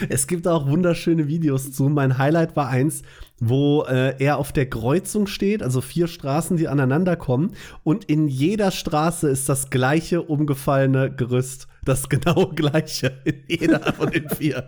[0.09, 1.83] Es gibt auch wunderschöne Videos zu.
[1.83, 3.03] Mein Highlight war eins,
[3.41, 7.55] wo äh, er auf der Kreuzung steht, also vier Straßen, die aneinander kommen.
[7.83, 11.67] Und in jeder Straße ist das gleiche umgefallene Gerüst.
[11.83, 14.67] Das genau gleiche in jeder von den vier.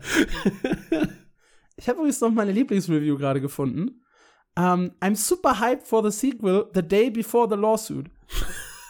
[1.77, 4.01] ich habe übrigens noch meine Lieblingsreview gerade gefunden.
[4.55, 8.07] Um, ähm, I'm super hyped for the sequel the day before the lawsuit.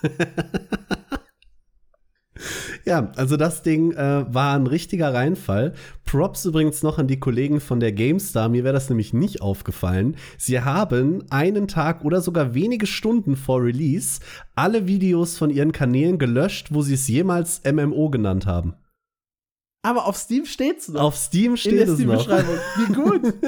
[2.85, 5.73] Ja, also das Ding äh, war ein richtiger Reinfall.
[6.03, 8.49] Props übrigens noch an die Kollegen von der GameStar.
[8.49, 10.17] Mir wäre das nämlich nicht aufgefallen.
[10.37, 14.19] Sie haben einen Tag oder sogar wenige Stunden vor Release
[14.55, 18.73] alle Videos von ihren Kanälen gelöscht, wo sie es jemals MMO genannt haben.
[19.81, 21.01] Aber auf Steam steht's noch.
[21.01, 22.27] Auf Steam steht In der es Steam noch.
[22.27, 23.33] Wie gut.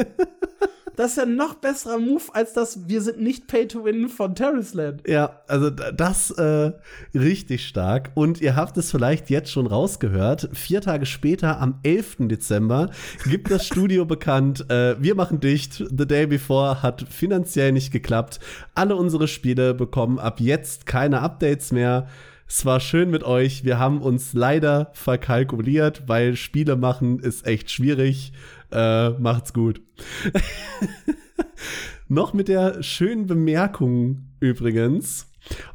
[0.95, 4.10] Das ist ja ein noch besserer Move als das Wir sind nicht Pay to Win
[4.10, 5.08] von Terraceland.
[5.08, 6.71] Ja, also das äh,
[7.13, 8.12] richtig stark.
[8.13, 10.49] Und ihr habt es vielleicht jetzt schon rausgehört.
[10.53, 12.17] Vier Tage später, am 11.
[12.19, 12.89] Dezember,
[13.25, 15.75] gibt das Studio bekannt, äh, wir machen dicht.
[15.75, 18.39] The Day Before hat finanziell nicht geklappt.
[18.73, 22.08] Alle unsere Spiele bekommen ab jetzt keine Updates mehr.
[22.47, 23.63] Es war schön mit euch.
[23.63, 28.33] Wir haben uns leider verkalkuliert, weil Spiele machen ist echt schwierig.
[28.71, 29.81] Äh, macht's gut.
[32.08, 35.31] Noch mit der schönen Bemerkung übrigens.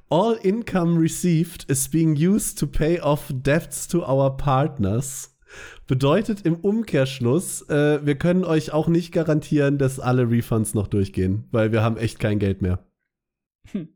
[0.09, 5.37] All income received is being used to pay off debts to our partners.
[5.89, 11.49] Bedeutet im Umkehrschluss, äh, wir können euch auch nicht garantieren, dass alle Refunds noch durchgehen,
[11.51, 12.87] weil wir haben echt kein Geld mehr.
[13.73, 13.89] Hm.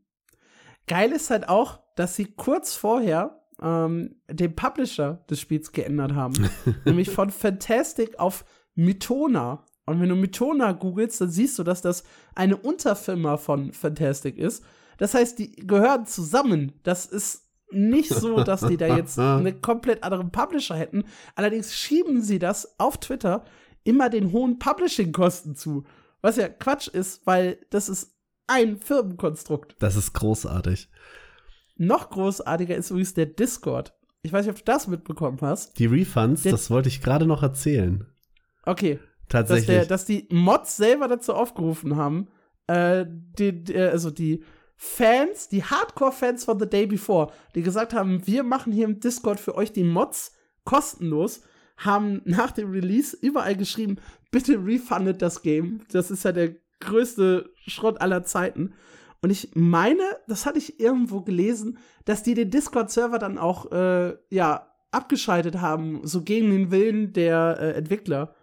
[0.87, 6.49] Geil ist halt auch, dass sie kurz vorher ähm, den Publisher des Spiels geändert haben.
[6.85, 9.63] Nämlich von Fantastic auf Mitona.
[9.85, 14.63] Und wenn du Mitona googelst, dann siehst du, dass das eine Unterfirma von Fantastic ist.
[14.97, 16.73] Das heißt, die gehören zusammen.
[16.83, 21.03] Das ist nicht so, dass die da jetzt einen komplett anderen Publisher hätten.
[21.35, 23.43] Allerdings schieben sie das auf Twitter
[23.83, 25.83] immer den hohen Publishing-Kosten zu.
[26.21, 28.15] Was ja Quatsch ist, weil das ist
[28.47, 29.75] ein Firmenkonstrukt.
[29.79, 30.89] Das ist großartig.
[31.77, 33.93] Noch großartiger ist übrigens der Discord.
[34.21, 35.77] Ich weiß nicht, ob du das mitbekommen hast.
[35.77, 38.07] Die Refunds, der das wollte ich gerade noch erzählen.
[38.65, 38.99] Okay.
[39.29, 39.67] Tatsächlich.
[39.67, 42.27] Dass, der, dass, die Mods selber dazu aufgerufen haben,
[42.67, 44.43] äh, die, die, also die
[44.75, 49.39] Fans, die Hardcore-Fans von The Day Before, die gesagt haben, wir machen hier im Discord
[49.39, 51.41] für euch die Mods kostenlos,
[51.77, 53.97] haben nach dem Release überall geschrieben,
[54.31, 55.81] bitte refundet das Game.
[55.91, 58.73] Das ist ja der größte Schrott aller Zeiten.
[59.25, 64.13] Und ich meine, das hatte ich irgendwo gelesen, dass die den Discord-Server dann auch, äh,
[64.29, 68.35] ja, abgeschaltet haben, so gegen den Willen der äh, Entwickler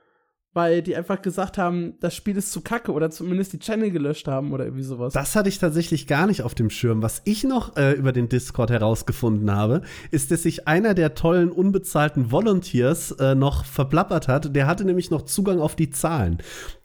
[0.54, 4.28] weil die einfach gesagt haben, das Spiel ist zu kacke oder zumindest die Channel gelöscht
[4.28, 5.14] haben oder irgendwie sowas.
[5.14, 7.02] Das hatte ich tatsächlich gar nicht auf dem Schirm.
[7.02, 11.50] Was ich noch äh, über den Discord herausgefunden habe, ist, dass sich einer der tollen
[11.50, 14.54] unbezahlten Volunteers äh, noch verplappert hat.
[14.54, 16.38] Der hatte nämlich noch Zugang auf die Zahlen.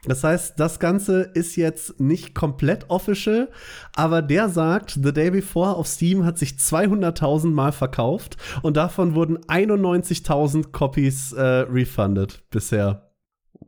[0.06, 3.50] Das heißt, das Ganze ist jetzt nicht komplett official,
[3.94, 9.16] aber der sagt, The Day Before auf Steam hat sich 200.000 Mal verkauft und davon
[9.16, 13.07] wurden 91.000 Copies äh, refunded bisher.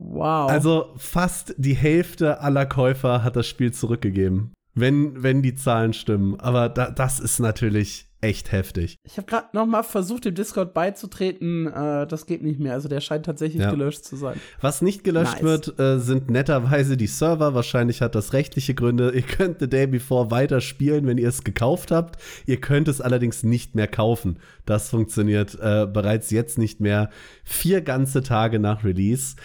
[0.00, 0.50] Wow.
[0.50, 4.52] Also fast die Hälfte aller Käufer hat das Spiel zurückgegeben.
[4.74, 6.40] Wenn, wenn die Zahlen stimmen.
[6.40, 8.96] Aber da, das ist natürlich echt heftig.
[9.02, 11.66] Ich habe gerade noch mal versucht, dem Discord beizutreten.
[11.66, 12.74] Äh, das geht nicht mehr.
[12.74, 13.70] Also der scheint tatsächlich ja.
[13.70, 14.40] gelöscht zu sein.
[14.60, 15.42] Was nicht gelöscht nice.
[15.42, 17.54] wird, äh, sind netterweise die Server.
[17.54, 19.10] Wahrscheinlich hat das rechtliche Gründe.
[19.10, 22.20] Ihr könnt The Day Before weiter spielen, wenn ihr es gekauft habt.
[22.46, 24.38] Ihr könnt es allerdings nicht mehr kaufen.
[24.64, 27.10] Das funktioniert äh, bereits jetzt nicht mehr.
[27.44, 29.36] Vier ganze Tage nach Release.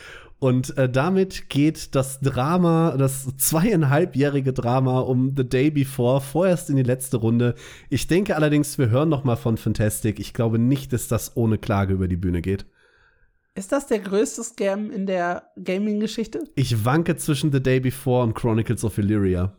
[0.45, 6.75] Und äh, damit geht das Drama, das zweieinhalbjährige Drama um The Day Before vorerst in
[6.75, 7.55] die letzte Runde.
[7.89, 10.19] Ich denke allerdings, wir hören noch mal von Fantastic.
[10.19, 12.67] Ich glaube nicht, dass das ohne Klage über die Bühne geht.
[13.55, 16.43] Ist das der größte Scam in der Gaming-Geschichte?
[16.53, 19.57] Ich wanke zwischen The Day Before und Chronicles of Illyria.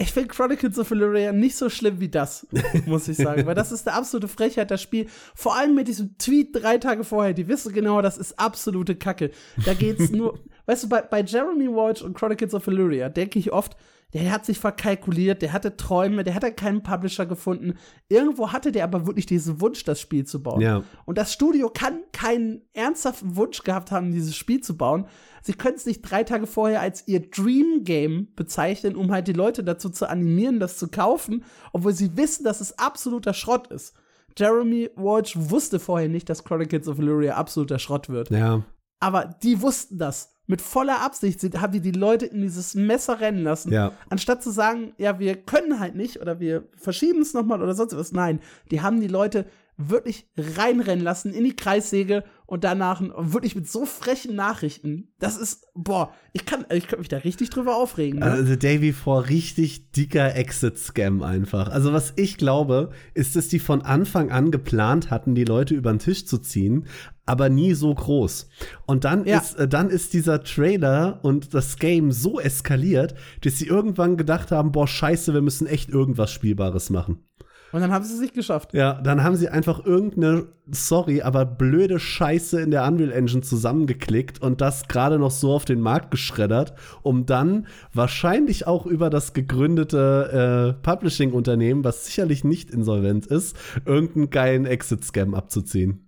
[0.00, 2.46] Ich finde Chronicles of Illyria nicht so schlimm wie das,
[2.86, 3.46] muss ich sagen.
[3.46, 5.08] weil das ist eine absolute Frechheit, das Spiel.
[5.34, 7.34] Vor allem mit diesem Tweet drei Tage vorher.
[7.34, 9.32] Die wissen genau, das ist absolute Kacke.
[9.64, 10.38] Da geht's nur.
[10.66, 13.76] weißt du, bei, bei Jeremy Walsh und Chronicles of Illyria denke ich oft,
[14.14, 17.74] der hat sich verkalkuliert, der hatte Träume, der hatte keinen Publisher gefunden.
[18.08, 20.62] Irgendwo hatte der aber wirklich diesen Wunsch, das Spiel zu bauen.
[20.62, 20.82] Ja.
[21.04, 25.06] Und das Studio kann keinen ernsthaften Wunsch gehabt haben, dieses Spiel zu bauen.
[25.42, 29.34] Sie können es nicht drei Tage vorher als ihr Dream Game bezeichnen, um halt die
[29.34, 31.44] Leute dazu zu animieren, das zu kaufen,
[31.74, 33.94] obwohl sie wissen, dass es absoluter Schrott ist.
[34.38, 38.30] Jeremy Walsh wusste vorher nicht, dass Chronicles of Illyria absoluter Schrott wird.
[38.30, 38.62] Ja.
[39.00, 43.20] Aber die wussten das mit voller Absicht sind, haben die die Leute in dieses Messer
[43.20, 43.70] rennen lassen.
[43.70, 43.92] Ja.
[44.08, 47.96] Anstatt zu sagen, ja, wir können halt nicht oder wir verschieben es nochmal oder sonst
[47.96, 48.12] was.
[48.12, 48.40] Nein,
[48.70, 49.44] die haben die Leute
[49.78, 55.12] wirklich reinrennen lassen in die Kreissäge und danach wirklich mit so frechen Nachrichten.
[55.20, 58.18] Das ist, boah, ich kann, ich könnte mich da richtig drüber aufregen.
[58.18, 58.26] Ne?
[58.26, 61.68] Also Day Before richtig dicker Exit-Scam einfach.
[61.68, 65.92] Also was ich glaube, ist, dass die von Anfang an geplant hatten, die Leute über
[65.92, 66.86] den Tisch zu ziehen,
[67.24, 68.48] aber nie so groß.
[68.86, 69.38] Und dann ja.
[69.38, 74.50] ist, äh, dann ist dieser Trailer und das Game so eskaliert, dass sie irgendwann gedacht
[74.50, 77.27] haben, boah, scheiße, wir müssen echt irgendwas Spielbares machen.
[77.72, 78.72] Und dann haben sie es nicht geschafft.
[78.72, 84.40] Ja, dann haben sie einfach irgendeine, sorry, aber blöde Scheiße in der Unreal Engine zusammengeklickt
[84.40, 89.34] und das gerade noch so auf den Markt geschreddert, um dann wahrscheinlich auch über das
[89.34, 96.07] gegründete äh, Publishing-Unternehmen, was sicherlich nicht insolvent ist, irgendeinen geilen Exit-Scam abzuziehen.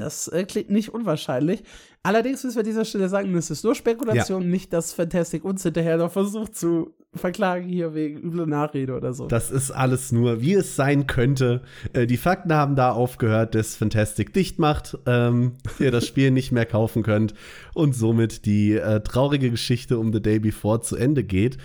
[0.00, 1.62] Das äh, klingt nicht unwahrscheinlich.
[2.02, 4.48] Allerdings müssen wir an dieser Stelle sagen, das ist nur Spekulation, ja.
[4.48, 9.26] nicht, dass Fantastic uns hinterher noch versucht zu verklagen hier wegen übler Nachrede oder so.
[9.26, 11.62] Das ist alles nur, wie es sein könnte.
[11.92, 16.52] Äh, die Fakten haben da aufgehört, dass Fantastic dicht macht, ähm, ihr das Spiel nicht
[16.52, 17.34] mehr kaufen könnt
[17.74, 21.58] und somit die äh, traurige Geschichte um The Day Before zu Ende geht.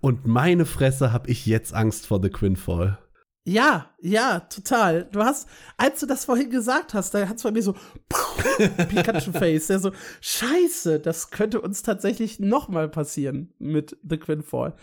[0.00, 2.98] Und meine Fresse habe ich jetzt Angst vor The Quinfall.
[3.44, 5.08] Ja, ja, total.
[5.10, 7.74] Du hast, als du das vorhin gesagt hast, da hat es bei mir so
[8.88, 14.74] Pikachu-Face, der so, scheiße, das könnte uns tatsächlich noch mal passieren mit The Quinfall.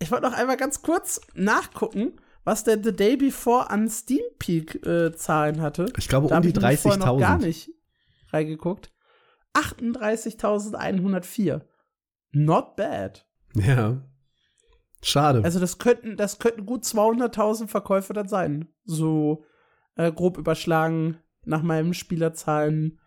[0.00, 4.84] Ich wollte noch einmal ganz kurz nachgucken, was der The Day Before an Steam Peak
[4.84, 5.86] äh, Zahlen hatte.
[5.96, 6.98] Ich glaube da um die 30.000.
[6.98, 7.70] noch gar nicht
[8.32, 8.92] reingeguckt.
[9.54, 11.60] 38.104.
[12.32, 13.26] Not bad.
[13.54, 14.02] Ja.
[15.02, 15.42] Schade.
[15.44, 18.68] Also das könnten, das könnten gut 200.000 Verkäufe dann sein.
[18.84, 19.44] So
[19.96, 23.00] äh, grob überschlagen nach meinen Spielerzahlen.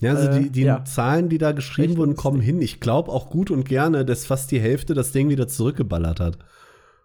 [0.00, 0.84] Ja, also die, die äh, ja.
[0.84, 2.62] Zahlen, die da geschrieben wurden, kommen hin.
[2.62, 6.38] Ich glaube auch gut und gerne, dass fast die Hälfte das Ding wieder zurückgeballert hat.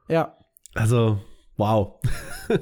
[0.07, 0.37] Ja.
[0.73, 1.19] Also,
[1.57, 2.01] Wow.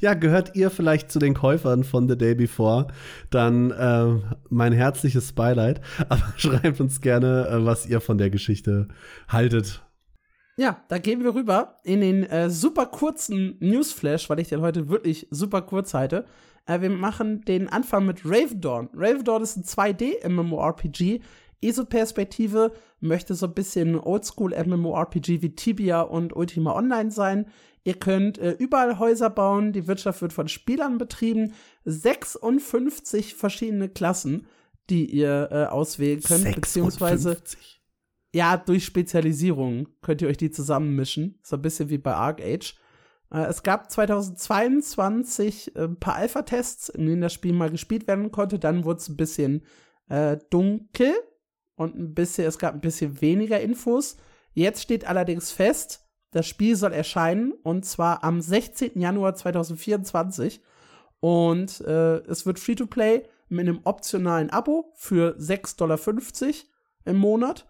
[0.00, 2.88] ja, gehört ihr vielleicht zu den Käufern von The Day Before,
[3.30, 5.80] dann äh, mein herzliches Beileid.
[6.08, 8.88] Aber schreibt uns gerne, äh, was ihr von der Geschichte
[9.28, 9.82] haltet.
[10.58, 14.88] Ja, da gehen wir rüber in den äh, super kurzen Newsflash, weil ich den heute
[14.88, 16.24] wirklich super kurz halte.
[16.66, 18.88] Äh, wir machen den Anfang mit Raven Dawn.
[18.92, 21.20] Raven Dawn ist ein 2D-MMORPG.
[21.60, 27.46] ESO-Perspektive möchte so ein bisschen Oldschool-MMORPG wie Tibia und Ultima Online sein.
[27.84, 31.54] Ihr könnt äh, überall Häuser bauen, die Wirtschaft wird von Spielern betrieben.
[31.84, 34.48] 56 verschiedene Klassen,
[34.90, 36.54] die ihr äh, auswählen könnt, 56.
[36.60, 37.36] beziehungsweise
[38.34, 41.38] ja, durch Spezialisierung könnt ihr euch die zusammenmischen.
[41.42, 42.76] So ein bisschen wie bei Arc Age.
[43.32, 48.30] Äh, es gab 2022 äh, ein paar Alpha-Tests, in denen das Spiel mal gespielt werden
[48.30, 48.58] konnte.
[48.58, 49.64] Dann wurde es ein bisschen
[50.08, 51.14] äh, dunkel
[51.76, 54.16] und ein bisschen, es gab ein bisschen weniger Infos.
[54.52, 59.00] Jetzt steht allerdings fest, das Spiel soll erscheinen und zwar am 16.
[59.00, 60.60] Januar 2024.
[61.20, 65.98] Und äh, es wird Free-to-Play mit einem optionalen Abo für 6,50 Dollar
[67.04, 67.66] im Monat.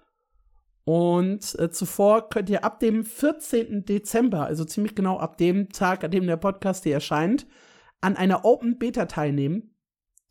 [0.88, 3.84] Und äh, zuvor könnt ihr ab dem 14.
[3.84, 7.46] Dezember, also ziemlich genau ab dem Tag, an dem der Podcast hier erscheint,
[8.00, 9.74] an einer Open Beta teilnehmen,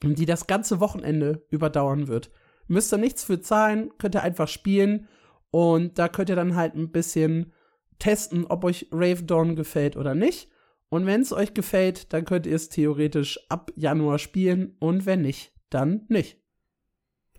[0.01, 2.31] die das ganze Wochenende überdauern wird.
[2.65, 5.07] Müsst ihr nichts für zahlen, könnt ihr einfach spielen
[5.51, 7.53] und da könnt ihr dann halt ein bisschen
[7.99, 10.49] testen, ob euch Rave Dawn gefällt oder nicht.
[10.89, 15.21] Und wenn es euch gefällt, dann könnt ihr es theoretisch ab Januar spielen und wenn
[15.21, 16.41] nicht, dann nicht.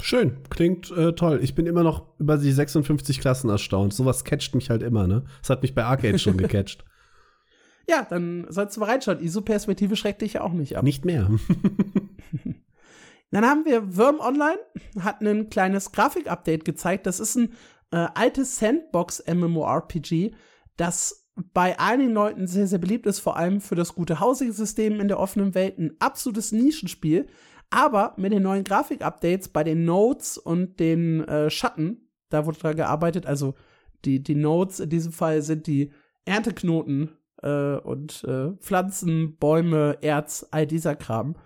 [0.01, 1.40] Schön, klingt äh, toll.
[1.42, 3.92] Ich bin immer noch über die 56 Klassen erstaunt.
[3.92, 5.24] Sowas catcht mich halt immer, ne?
[5.40, 6.84] Das hat mich bei Arcade schon gecatcht.
[7.88, 9.20] Ja, dann sollst du mal reinschauen.
[9.20, 10.84] ISO-Perspektive schreckt dich ja auch nicht ab.
[10.84, 11.30] Nicht mehr.
[13.30, 14.59] dann haben wir Worm Online,
[15.01, 17.07] hat ein kleines Grafik-Update gezeigt.
[17.07, 17.55] Das ist ein
[17.90, 20.32] äh, altes Sandbox-MMORPG,
[20.76, 25.09] das bei einigen Leuten sehr, sehr beliebt ist, vor allem für das gute Housing-System in
[25.09, 25.78] der offenen Welt.
[25.78, 27.26] Ein absolutes Nischenspiel.
[27.71, 32.77] Aber mit den neuen Grafik-Updates bei den Nodes und den äh, Schatten, da wurde dran
[32.77, 33.27] gearbeitet.
[33.27, 33.55] Also
[34.05, 35.93] die, die Nodes in diesem Fall sind die
[36.25, 37.11] Ernteknoten
[37.43, 41.37] äh, und äh, Pflanzen, Bäume, Erz, all dieser Kram.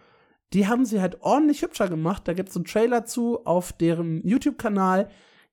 [0.53, 2.29] Die haben sie halt ordentlich hübscher gemacht.
[2.29, 5.09] Da gibt es einen Trailer zu auf deren YouTube-Kanal.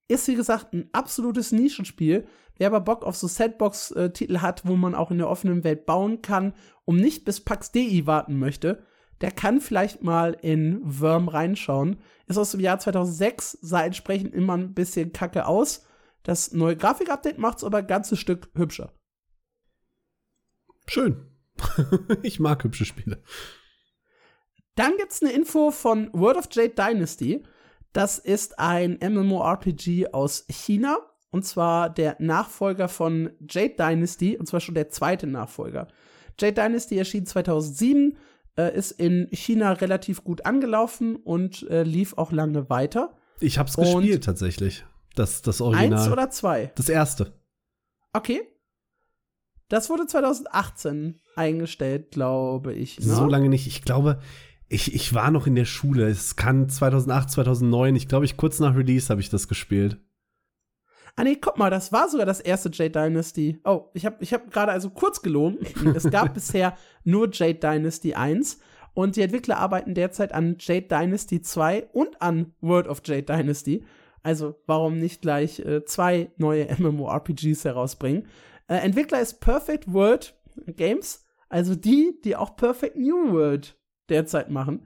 [0.08, 2.28] Ist, wie gesagt, ein absolutes Nischenspiel.
[2.58, 6.22] Wer aber Bock auf so Sandbox-Titel hat, wo man auch in der offenen Welt bauen
[6.22, 6.54] kann,
[6.84, 8.84] um nicht bis Pax Dei warten möchte,
[9.22, 12.00] der kann vielleicht mal in Worm reinschauen.
[12.28, 15.86] Ist aus dem Jahr 2006, sah entsprechend immer ein bisschen kacke aus.
[16.24, 18.94] Das neue Grafik-Update macht es aber ein ganzes Stück hübscher.
[20.88, 21.26] Schön.
[22.24, 23.22] ich mag hübsche Spiele.
[24.76, 27.44] Dann gibt es eine Info von World of Jade Dynasty.
[27.92, 31.00] Das ist ein MMORPG aus China.
[31.32, 34.38] Und zwar der Nachfolger von Jade Dynasty.
[34.38, 35.88] Und zwar schon der zweite Nachfolger.
[36.40, 38.18] Jade Dynasty erschien 2007
[38.60, 43.16] äh, ist in China relativ gut angelaufen und äh, lief auch lange weiter.
[43.40, 44.86] Ich hab's und gespielt tatsächlich.
[45.16, 46.00] Das, das Original.
[46.00, 46.72] Eins oder zwei?
[46.76, 47.34] Das erste.
[48.12, 48.42] Okay.
[49.70, 53.00] Das wurde 2018 eingestellt, glaube ich.
[53.00, 53.06] Ne?
[53.06, 53.68] So lange nicht.
[53.68, 54.20] Ich glaube,
[54.68, 56.10] ich, ich war noch in der Schule.
[56.10, 57.96] Es kann 2008, 2009.
[57.96, 60.00] Ich glaube, ich kurz nach Release habe ich das gespielt.
[61.16, 63.60] Ah nee, guck mal, das war sogar das erste Jade Dynasty.
[63.64, 65.60] Oh, ich habe ich hab gerade also kurz gelogen.
[65.96, 68.60] es gab bisher nur Jade Dynasty 1
[68.94, 73.86] und die Entwickler arbeiten derzeit an Jade Dynasty 2 und an World of Jade Dynasty.
[74.24, 78.28] Also warum nicht gleich äh, zwei neue MMORPGs herausbringen?
[78.68, 80.36] Äh, Entwickler ist Perfect World
[80.68, 83.78] Games, also die, die auch Perfect New World
[84.10, 84.86] derzeit machen.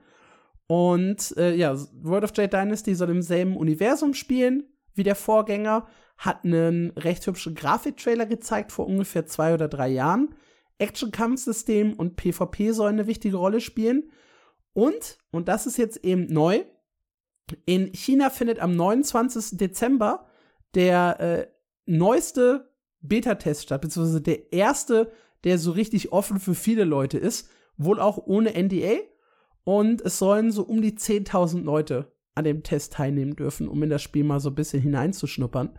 [0.67, 4.63] Und äh, ja, World of Jade Dynasty soll im selben Universum spielen
[4.95, 10.35] wie der Vorgänger, hat einen recht hübschen Grafiktrailer gezeigt vor ungefähr zwei oder drei Jahren.
[10.77, 14.11] Action-Kampfsystem und PvP sollen eine wichtige Rolle spielen.
[14.73, 16.63] Und, und das ist jetzt eben neu,
[17.65, 19.57] in China findet am 29.
[19.57, 20.25] Dezember
[20.75, 21.47] der äh,
[21.85, 25.11] neueste Beta-Test statt, beziehungsweise der erste,
[25.43, 28.99] der so richtig offen für viele Leute ist, wohl auch ohne NDA.
[29.65, 33.89] Und es sollen so um die 10.000 Leute an dem Test teilnehmen dürfen, um in
[33.89, 35.77] das Spiel mal so ein bisschen hineinzuschnuppern.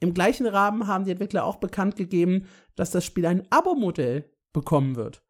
[0.00, 2.46] Im gleichen Rahmen haben die Entwickler auch bekannt gegeben,
[2.76, 5.22] dass das Spiel ein Abo-Modell bekommen wird.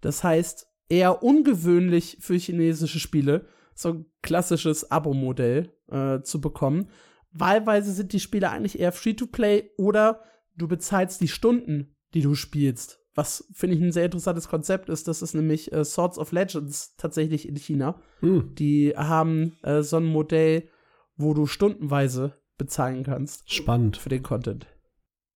[0.00, 6.90] Das heißt, eher ungewöhnlich für chinesische Spiele, so ein klassisches Abo-Modell äh, zu bekommen.
[7.30, 10.22] Wahlweise sind die Spiele eigentlich eher Free-to-Play oder
[10.56, 13.00] du bezahlst die Stunden, die du spielst.
[13.14, 16.94] Was finde ich ein sehr interessantes Konzept ist, das ist nämlich äh, Swords of Legends
[16.96, 18.00] tatsächlich in China.
[18.20, 18.54] Mhm.
[18.54, 20.68] Die haben äh, so ein Modell,
[21.16, 23.52] wo du stundenweise bezahlen kannst.
[23.52, 23.96] Spannend.
[23.96, 24.66] Für den Content.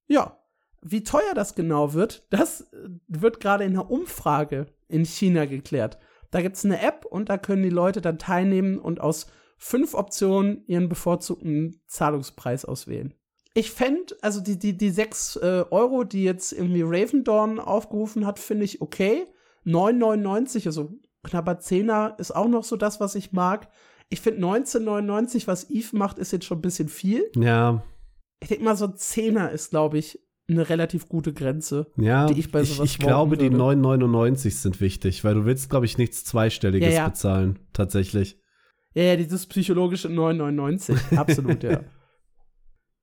[0.07, 0.39] Ja.
[0.83, 5.99] Wie teuer das genau wird, das äh, wird gerade in einer Umfrage in China geklärt.
[6.31, 9.27] Da gibt es eine App und da können die Leute dann teilnehmen und aus
[9.59, 13.15] fünf Optionen ihren bevorzugten Zahlungspreis auswählen.
[13.55, 18.27] Ich fände, also die, die, die 6 äh, Euro, die jetzt irgendwie Raven Dawn aufgerufen
[18.27, 19.27] hat, finde ich okay.
[19.65, 20.93] 9,99, also
[21.25, 23.69] knapper Zehner, ist auch noch so das, was ich mag.
[24.09, 27.25] Ich finde 19,99, was Eve macht, ist jetzt schon ein bisschen viel.
[27.35, 27.83] Ja.
[28.41, 32.39] Ich denke mal, so ein Zehner ist, glaube ich, eine relativ gute Grenze, ja, die
[32.39, 35.99] ich bei sowas Ich, ich glaube, die 9,99 sind wichtig, weil du willst, glaube ich,
[35.99, 37.09] nichts Zweistelliges ja, ja.
[37.09, 38.39] bezahlen, tatsächlich.
[38.95, 41.81] Ja, ja, dieses psychologische 9,99, absolut, ja.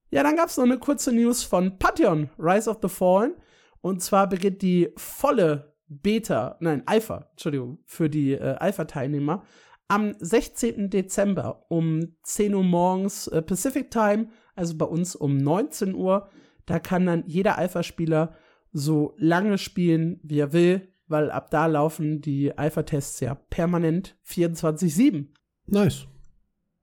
[0.09, 3.33] Ja, dann gab es noch eine kurze News von Pantheon, Rise of the Fallen.
[3.81, 9.43] Und zwar beginnt die volle Beta, nein, Alpha, Entschuldigung, für die äh, Alpha-Teilnehmer
[9.87, 10.89] am 16.
[10.89, 16.29] Dezember um 10 Uhr morgens äh, Pacific Time, also bei uns um 19 Uhr.
[16.65, 18.35] Da kann dann jeder Alpha-Spieler
[18.71, 25.27] so lange spielen, wie er will, weil ab da laufen die Alpha-Tests ja permanent 24-7.
[25.67, 26.07] Nice.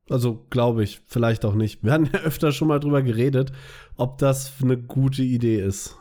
[0.09, 1.83] Also glaube ich, vielleicht auch nicht.
[1.85, 3.53] Wir hatten ja öfter schon mal drüber geredet,
[3.97, 5.97] ob das eine gute Idee ist.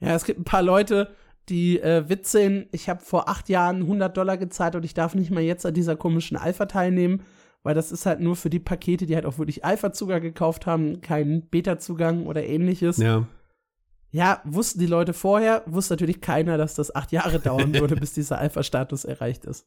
[0.00, 1.10] Ja, es gibt ein paar Leute,
[1.48, 5.30] die äh, witzeln, ich habe vor acht Jahren 100 Dollar gezahlt und ich darf nicht
[5.30, 7.22] mal jetzt an dieser komischen Alpha teilnehmen,
[7.62, 11.00] weil das ist halt nur für die Pakete, die halt auch wirklich Alpha-Zugang gekauft haben,
[11.00, 12.98] keinen Beta-Zugang oder ähnliches.
[12.98, 13.26] Ja.
[14.10, 18.14] Ja, wussten die Leute vorher, wusste natürlich keiner, dass das acht Jahre dauern würde, bis
[18.14, 19.66] dieser Alpha-Status erreicht ist.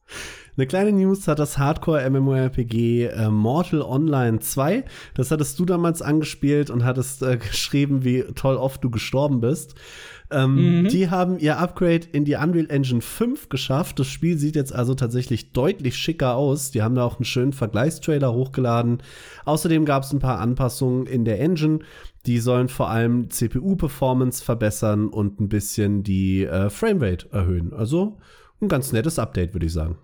[0.58, 4.84] Eine kleine News hat das Hardcore-MMORPG äh, Mortal Online 2.
[5.14, 9.76] Das hattest du damals angespielt und hattest äh, geschrieben, wie toll oft du gestorben bist.
[10.32, 10.88] Ähm, mhm.
[10.88, 14.00] Die haben ihr Upgrade in die Unreal Engine 5 geschafft.
[14.00, 16.72] Das Spiel sieht jetzt also tatsächlich deutlich schicker aus.
[16.72, 19.04] Die haben da auch einen schönen Vergleichstrailer hochgeladen.
[19.46, 21.80] Außerdem gab es ein paar Anpassungen in der Engine.
[22.26, 27.74] Die sollen vor allem CPU-Performance verbessern und ein bisschen die äh, Framerate erhöhen.
[27.74, 28.18] Also
[28.62, 29.98] ein ganz nettes Update, würde ich sagen.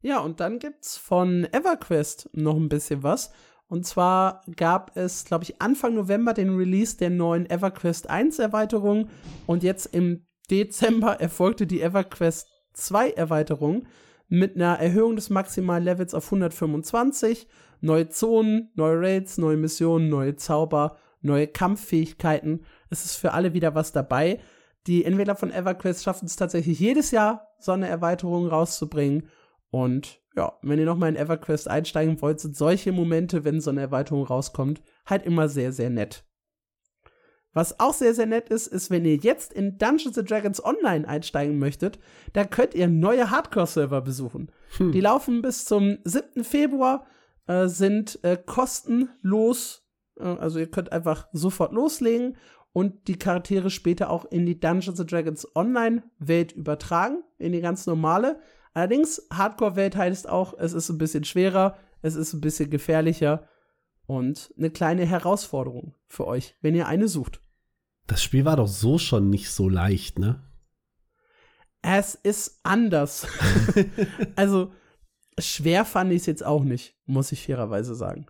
[0.00, 3.32] Ja, und dann gibt's von EverQuest noch ein bisschen was.
[3.68, 9.08] Und zwar gab es, glaube ich, Anfang November den Release der neuen EverQuest 1 Erweiterung
[9.46, 13.86] und jetzt im Dezember erfolgte die EverQuest 2 Erweiterung
[14.28, 17.46] mit einer Erhöhung des maximalen Levels auf 125,
[17.80, 22.64] neue Zonen, neue Raids, neue Missionen, neue Zauber, neue Kampffähigkeiten.
[22.90, 24.40] Es ist für alle wieder was dabei.
[24.86, 29.28] Die Entwickler von EverQuest schaffen es tatsächlich jedes Jahr, so eine Erweiterung rauszubringen.
[29.70, 33.80] Und ja, wenn ihr nochmal in EverQuest einsteigen wollt, sind solche Momente, wenn so eine
[33.80, 36.24] Erweiterung rauskommt, halt immer sehr, sehr nett.
[37.52, 41.58] Was auch sehr, sehr nett ist, ist, wenn ihr jetzt in Dungeons Dragons Online einsteigen
[41.58, 41.98] möchtet,
[42.34, 44.52] da könnt ihr neue Hardcore-Server besuchen.
[44.76, 44.92] Hm.
[44.92, 46.44] Die laufen bis zum 7.
[46.44, 47.04] Februar,
[47.48, 49.88] äh, sind äh, kostenlos,
[50.20, 52.36] äh, also ihr könnt einfach sofort loslegen
[52.72, 58.38] und die Charaktere später auch in die Dungeons Dragons Online-Welt übertragen, in die ganz normale.
[58.74, 63.48] Allerdings, Hardcore-Welt heißt auch, es ist ein bisschen schwerer, es ist ein bisschen gefährlicher
[64.06, 67.40] und eine kleine Herausforderung für euch, wenn ihr eine sucht.
[68.06, 70.42] Das Spiel war doch so schon nicht so leicht, ne?
[71.82, 73.26] Es ist anders.
[74.36, 74.72] also,
[75.38, 78.26] schwer fand ich es jetzt auch nicht, muss ich fairerweise sagen.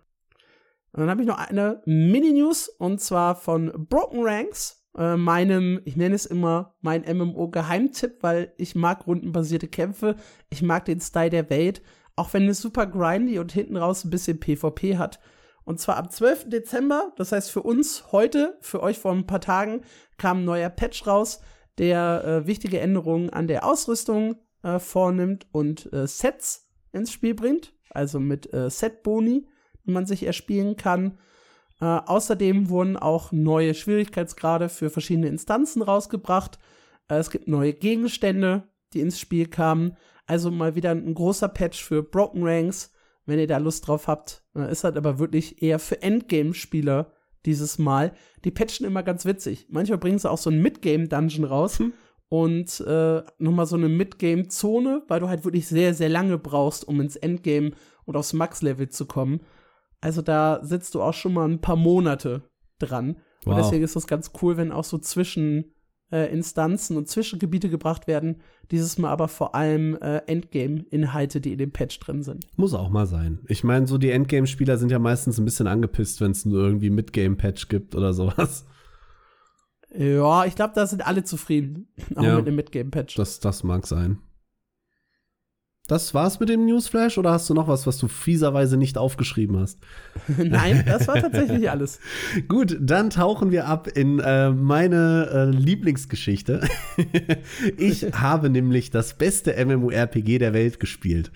[0.91, 5.95] Und dann habe ich noch eine Mini-News und zwar von Broken Ranks äh, meinem, ich
[5.95, 10.17] nenne es immer mein MMO-Geheimtipp, weil ich mag rundenbasierte Kämpfe,
[10.49, 11.81] ich mag den Style der Welt,
[12.17, 15.19] auch wenn es super grindy und hinten raus ein bisschen PvP hat.
[15.63, 16.49] Und zwar am 12.
[16.49, 19.81] Dezember, das heißt für uns heute, für euch vor ein paar Tagen,
[20.17, 21.39] kam ein neuer Patch raus,
[21.77, 27.73] der äh, wichtige Änderungen an der Ausrüstung äh, vornimmt und äh, Sets ins Spiel bringt,
[27.89, 29.47] also mit äh, Set-Boni,
[29.85, 31.17] die man sich erspielen kann.
[31.81, 36.59] Äh, außerdem wurden auch neue Schwierigkeitsgrade für verschiedene Instanzen rausgebracht.
[37.07, 38.63] Äh, es gibt neue Gegenstände,
[38.93, 39.95] die ins Spiel kamen.
[40.25, 42.91] Also mal wieder ein großer Patch für Broken Ranks,
[43.25, 44.43] wenn ihr da Lust drauf habt.
[44.55, 47.11] Äh, ist halt aber wirklich eher für Endgame-Spieler
[47.45, 48.13] dieses Mal.
[48.43, 49.67] Die patchen immer ganz witzig.
[49.69, 51.79] Manchmal bringen sie auch so einen Midgame-Dungeon raus.
[51.79, 51.93] Hm.
[52.27, 57.01] Und äh, nochmal so eine Midgame-Zone, weil du halt wirklich sehr, sehr lange brauchst, um
[57.01, 57.71] ins Endgame
[58.05, 59.39] und aufs Max-Level zu kommen.
[60.01, 62.43] Also da sitzt du auch schon mal ein paar Monate
[62.79, 63.17] dran.
[63.43, 63.55] Wow.
[63.55, 65.73] Und deswegen ist das ganz cool, wenn auch so zwischen
[66.11, 68.41] äh, Instanzen und Zwischengebiete gebracht werden.
[68.71, 72.45] Dieses Mal aber vor allem äh, Endgame-Inhalte, die in dem Patch drin sind.
[72.57, 73.39] Muss auch mal sein.
[73.47, 76.89] Ich meine, so die Endgame-Spieler sind ja meistens ein bisschen angepisst, wenn es nur irgendwie
[76.89, 78.65] Midgame-Patch gibt oder sowas.
[79.95, 81.87] Ja, ich glaube, da sind alle zufrieden.
[82.15, 83.15] Auch ja, mit dem Midgame-Patch.
[83.15, 84.19] Das, das mag sein.
[85.89, 89.59] Das war's mit dem Newsflash oder hast du noch was, was du fieserweise nicht aufgeschrieben
[89.59, 89.79] hast?
[90.37, 91.99] Nein, das war tatsächlich alles.
[92.47, 96.61] Gut, dann tauchen wir ab in äh, meine äh, Lieblingsgeschichte.
[97.77, 101.31] ich habe nämlich das beste MMORPG der Welt gespielt.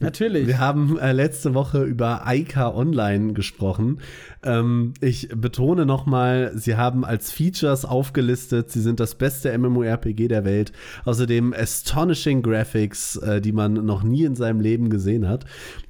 [0.00, 0.48] Natürlich.
[0.48, 4.00] Wir haben äh, letzte Woche über Aika Online gesprochen.
[4.42, 10.44] Ähm, ich betone nochmal, sie haben als Features aufgelistet, sie sind das beste MMORPG der
[10.44, 10.72] Welt.
[11.04, 15.44] Außerdem astonishing Graphics, äh, die man noch nie in seinem Leben gesehen hat.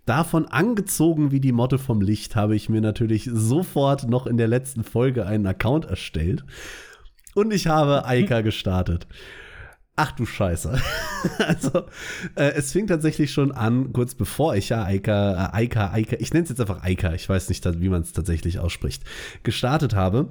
[0.05, 4.49] Davon angezogen wie die Motte vom Licht habe ich mir natürlich sofort noch in der
[4.49, 6.45] letzten Folge einen Account erstellt.
[7.35, 9.07] Und ich habe Aika gestartet.
[9.97, 10.81] Ach du Scheiße.
[11.39, 11.85] also,
[12.35, 16.33] äh, es fing tatsächlich schon an, kurz bevor ich ja Eika, äh, Eika, Eika, ich
[16.33, 19.05] nenne es jetzt einfach Eika, ich weiß nicht, wie man es tatsächlich ausspricht,
[19.45, 20.31] gestartet habe.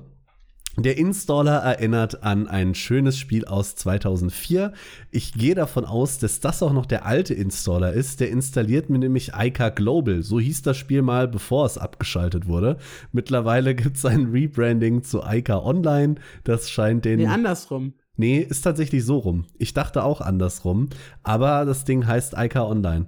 [0.76, 4.74] Der Installer erinnert an ein schönes Spiel aus 2004.
[5.12, 8.20] Ich gehe davon aus, dass das auch noch der alte Installer ist.
[8.20, 10.24] Der installiert mir nämlich Ica Global.
[10.24, 12.78] So hieß das Spiel mal, bevor es abgeschaltet wurde.
[13.12, 16.16] Mittlerweile gibt es ein Rebranding zu Ica Online.
[16.44, 17.20] Das scheint den.
[17.20, 17.94] Nee, andersrum.
[18.16, 19.46] Nee, ist tatsächlich so rum.
[19.58, 20.90] Ich dachte auch andersrum,
[21.24, 23.08] aber das Ding heißt Ica Online.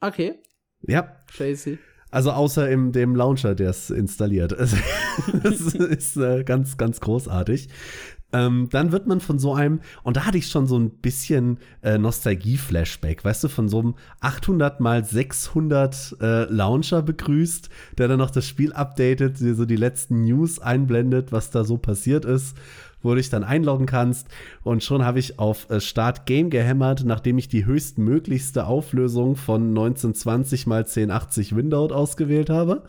[0.00, 0.34] Okay.
[0.82, 1.16] Ja.
[1.26, 1.78] Crazy.
[2.10, 4.52] Also außer in dem Launcher, der es installiert.
[5.42, 7.68] das ist äh, ganz, ganz großartig.
[8.32, 11.58] Ähm, dann wird man von so einem, und da hatte ich schon so ein bisschen
[11.82, 18.18] äh, Nostalgie-Flashback, weißt du, von so einem 800 mal 600 äh, Launcher begrüßt, der dann
[18.18, 22.56] noch das Spiel updatet, dir so die letzten News einblendet, was da so passiert ist
[23.02, 24.28] wo du dich dann einloggen kannst.
[24.62, 29.68] Und schon habe ich auf äh, Start Game gehämmert, nachdem ich die höchstmöglichste Auflösung von
[29.68, 32.82] 1920 x 1080 Windows ausgewählt habe.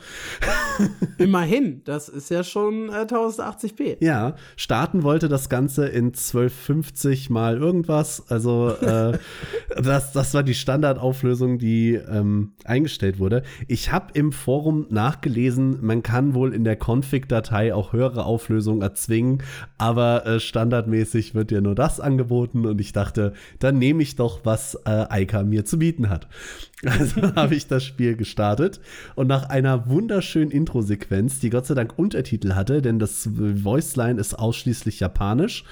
[1.17, 3.97] Immerhin, das ist ja schon äh, 1080p.
[3.99, 8.29] Ja, starten wollte das Ganze in 1250 mal irgendwas.
[8.29, 9.17] Also äh,
[9.81, 13.43] das, das war die Standardauflösung, die ähm, eingestellt wurde.
[13.67, 19.43] Ich habe im Forum nachgelesen, man kann wohl in der Config-Datei auch höhere Auflösungen erzwingen,
[19.77, 24.15] aber aber äh, standardmäßig wird dir nur das angeboten und ich dachte, dann nehme ich
[24.15, 26.27] doch, was äh, Eika mir zu bieten hat.
[26.85, 28.79] Also habe ich das Spiel gestartet
[29.15, 34.37] und nach einer wunderschönen Intro-Sequenz, die Gott sei Dank Untertitel hatte, denn das Voiceline ist
[34.37, 35.63] ausschließlich japanisch,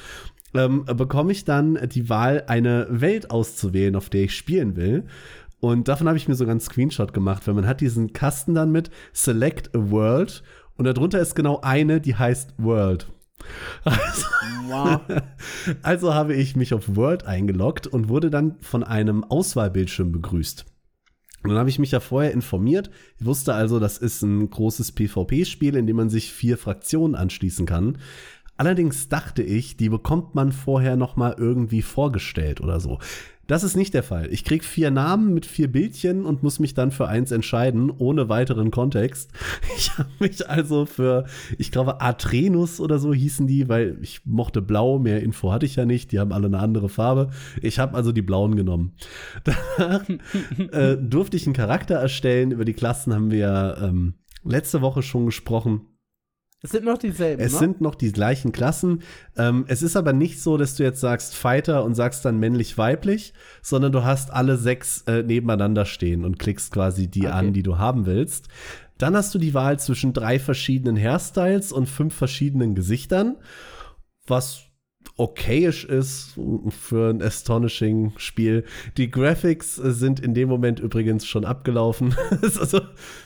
[0.55, 5.03] ähm, bekomme ich dann die Wahl, eine Welt auszuwählen, auf der ich spielen will.
[5.59, 8.71] Und davon habe ich mir sogar einen Screenshot gemacht, weil man hat diesen Kasten dann
[8.71, 10.41] mit Select a World
[10.76, 13.05] und darunter ist genau eine, die heißt World.
[13.83, 14.25] Also,
[14.67, 15.01] wow.
[15.83, 20.65] also habe ich mich auf Word eingeloggt und wurde dann von einem Auswahlbildschirm begrüßt.
[21.43, 22.89] Und dann habe ich mich ja vorher informiert.
[23.19, 27.67] Ich wusste also, das ist ein großes PvP-Spiel, in dem man sich vier Fraktionen anschließen
[27.67, 27.99] kann.
[28.57, 32.99] Allerdings dachte ich, die bekommt man vorher noch mal irgendwie vorgestellt oder so.
[33.47, 34.27] Das ist nicht der Fall.
[34.31, 38.29] Ich krieg vier Namen mit vier Bildchen und muss mich dann für eins entscheiden, ohne
[38.29, 39.31] weiteren Kontext.
[39.77, 41.25] Ich habe mich also für,
[41.57, 45.75] ich glaube, Atrenus oder so hießen die, weil ich mochte blau, mehr Info hatte ich
[45.75, 47.29] ja nicht, die haben alle eine andere Farbe.
[47.61, 48.93] Ich habe also die blauen genommen.
[49.43, 50.07] Danach
[50.71, 52.51] äh, durfte ich einen Charakter erstellen.
[52.51, 55.94] Über die Klassen haben wir ähm, letzte Woche schon gesprochen.
[56.61, 57.41] Es sind noch dieselben.
[57.41, 57.59] Es ne?
[57.59, 59.03] sind noch die gleichen Klassen.
[59.37, 63.33] Ähm, es ist aber nicht so, dass du jetzt sagst Fighter und sagst dann männlich-weiblich,
[63.61, 67.31] sondern du hast alle sechs äh, nebeneinander stehen und klickst quasi die okay.
[67.31, 68.47] an, die du haben willst.
[68.97, 73.35] Dann hast du die Wahl zwischen drei verschiedenen Hairstyles und fünf verschiedenen Gesichtern,
[74.25, 74.63] was
[75.17, 76.39] okayisch ist
[76.69, 78.65] für ein Astonishing-Spiel.
[78.97, 82.15] Die Graphics sind in dem Moment übrigens schon abgelaufen.
[82.41, 82.81] also,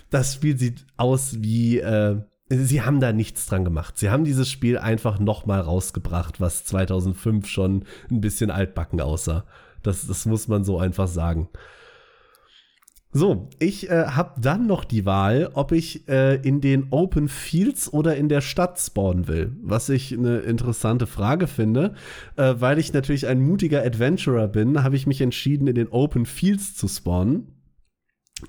[0.09, 2.17] das Spiel sieht aus wie äh,
[2.49, 3.97] sie haben da nichts dran gemacht.
[3.97, 9.45] Sie haben dieses Spiel einfach noch mal rausgebracht, was 2005 schon ein bisschen altbacken aussah.
[9.83, 11.49] Das, das muss man so einfach sagen.
[13.11, 17.91] So, ich äh, habe dann noch die Wahl, ob ich äh, in den Open Fields
[17.91, 19.55] oder in der Stadt spawnen will.
[19.63, 21.95] Was ich eine interessante Frage finde.
[22.35, 26.27] Äh, weil ich natürlich ein mutiger Adventurer bin, habe ich mich entschieden, in den Open
[26.27, 27.58] Fields zu spawnen.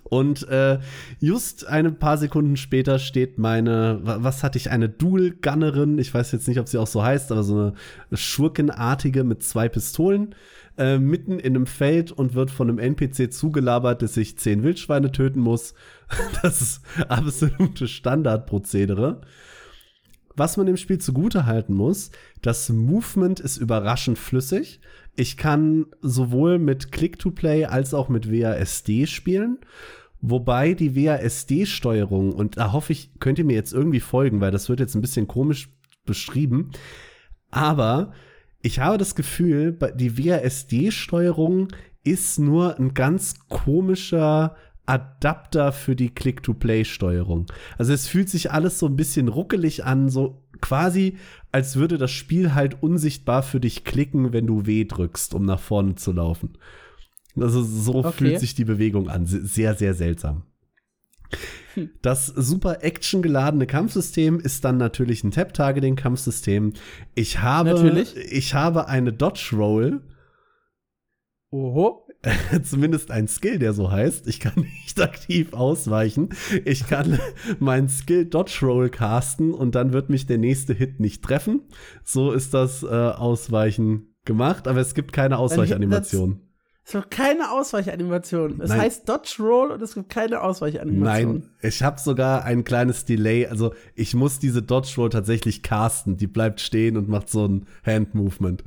[0.04, 0.78] Und äh,
[1.18, 6.48] just ein paar Sekunden später steht meine, was hatte ich, eine Dual-Gunnerin, ich weiß jetzt
[6.48, 7.74] nicht, ob sie auch so heißt, aber so eine
[8.12, 10.34] Schurkenartige mit zwei Pistolen,
[10.78, 15.12] äh, mitten in einem Feld und wird von einem NPC zugelabert, dass ich zehn Wildschweine
[15.12, 15.74] töten muss.
[16.42, 19.20] das ist absolute Standardprozedere.
[20.36, 22.10] Was man dem Spiel zugute halten muss,
[22.40, 24.80] das Movement ist überraschend flüssig.
[25.16, 29.58] Ich kann sowohl mit Click-to-Play als auch mit WASD spielen.
[30.22, 34.68] Wobei die WASD-Steuerung, und da hoffe ich, könnt ihr mir jetzt irgendwie folgen, weil das
[34.68, 35.70] wird jetzt ein bisschen komisch
[36.04, 36.70] beschrieben.
[37.50, 38.12] Aber
[38.62, 41.68] ich habe das Gefühl, die WASD-Steuerung
[42.04, 44.56] ist nur ein ganz komischer
[44.86, 47.46] Adapter für die Click-to-Play-Steuerung.
[47.78, 51.16] Also es fühlt sich alles so ein bisschen ruckelig an, so quasi
[51.52, 55.60] als würde das Spiel halt unsichtbar für dich klicken, wenn du W drückst, um nach
[55.60, 56.58] vorne zu laufen.
[57.36, 58.12] Also so okay.
[58.12, 59.26] fühlt sich die Bewegung an.
[59.26, 60.42] Sehr, sehr seltsam.
[61.74, 61.90] Hm.
[62.02, 66.72] Das super actiongeladene Kampfsystem ist dann natürlich ein Tap-Targeting-Kampfsystem.
[67.14, 68.16] Ich habe, natürlich.
[68.16, 70.02] ich habe eine Dodge Roll.
[71.50, 72.06] Oho.
[72.62, 74.26] Zumindest ein Skill, der so heißt.
[74.26, 74.52] Ich kann
[74.84, 76.30] nicht aktiv ausweichen.
[76.64, 77.18] Ich kann
[77.58, 81.62] meinen Skill Dodge Roll casten und dann wird mich der nächste Hit nicht treffen.
[82.04, 86.42] So ist das äh, Ausweichen gemacht, aber es gibt keine Ausweichanimation.
[86.84, 88.60] Es gibt keine Ausweichanimation.
[88.60, 88.80] Es Nein.
[88.80, 91.32] heißt Dodge Roll und es gibt keine Ausweichanimation.
[91.32, 93.46] Nein, ich habe sogar ein kleines Delay.
[93.46, 96.16] Also ich muss diese Dodge Roll tatsächlich casten.
[96.16, 98.64] Die bleibt stehen und macht so ein Hand Movement.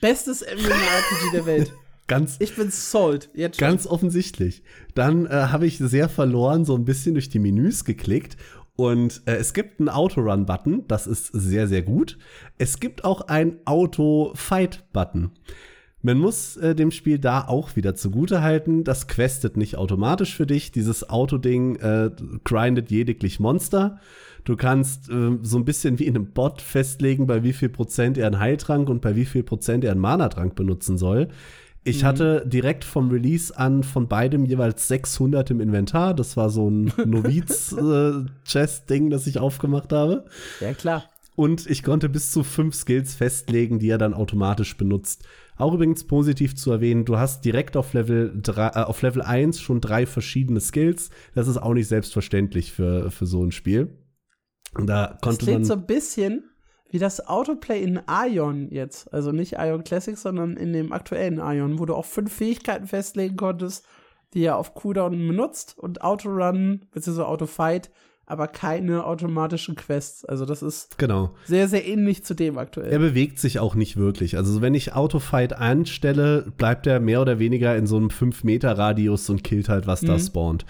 [0.00, 1.72] Bestes MMORPG der Welt.
[2.10, 3.30] Ganz, ich bin sold.
[3.34, 3.68] Jetzt schon.
[3.68, 4.64] Ganz offensichtlich.
[4.96, 8.36] Dann äh, habe ich sehr verloren so ein bisschen durch die Menüs geklickt
[8.74, 12.18] und äh, es gibt einen Autorun-Button, das ist sehr, sehr gut.
[12.58, 15.30] Es gibt auch einen Auto-Fight-Button.
[16.02, 20.46] Man muss äh, dem Spiel da auch wieder zugute halten, das questet nicht automatisch für
[20.46, 20.72] dich.
[20.72, 22.10] Dieses Autoding äh,
[22.42, 24.00] grindet lediglich Monster.
[24.44, 28.16] Du kannst äh, so ein bisschen wie in einem Bot festlegen, bei wie viel Prozent
[28.16, 31.28] er einen Heiltrank und bei wie viel Prozent er einen Mana-Trank benutzen soll.
[31.82, 32.06] Ich mhm.
[32.06, 36.12] hatte direkt vom Release an von beidem jeweils 600 im Inventar.
[36.14, 40.26] Das war so ein Noviz-Chest-Ding, äh, das ich aufgemacht habe.
[40.60, 41.04] Ja, klar.
[41.36, 45.24] Und ich konnte bis zu fünf Skills festlegen, die er dann automatisch benutzt.
[45.56, 49.60] Auch übrigens positiv zu erwähnen, du hast direkt auf Level, 3, äh, auf Level 1
[49.60, 51.08] schon drei verschiedene Skills.
[51.34, 53.96] Das ist auch nicht selbstverständlich für, für so ein Spiel.
[54.74, 56.49] Und da konnte das klingt man so ein bisschen
[56.90, 59.12] wie das Autoplay in Ion jetzt.
[59.12, 63.36] Also nicht Ion Classic, sondern in dem aktuellen Ion, wo du auch fünf Fähigkeiten festlegen
[63.36, 63.86] konntest,
[64.34, 67.22] die er auf Cooldown benutzt und Autorun bzw.
[67.22, 67.90] Autofight
[68.30, 70.24] aber keine automatischen Quests.
[70.24, 71.34] Also das ist genau.
[71.46, 72.92] sehr, sehr ähnlich zu dem aktuell.
[72.92, 74.36] Er bewegt sich auch nicht wirklich.
[74.36, 79.42] Also wenn ich Autofight anstelle, bleibt er mehr oder weniger in so einem 5-Meter-Radius und
[79.42, 80.06] killt halt, was mhm.
[80.06, 80.64] da spawnt.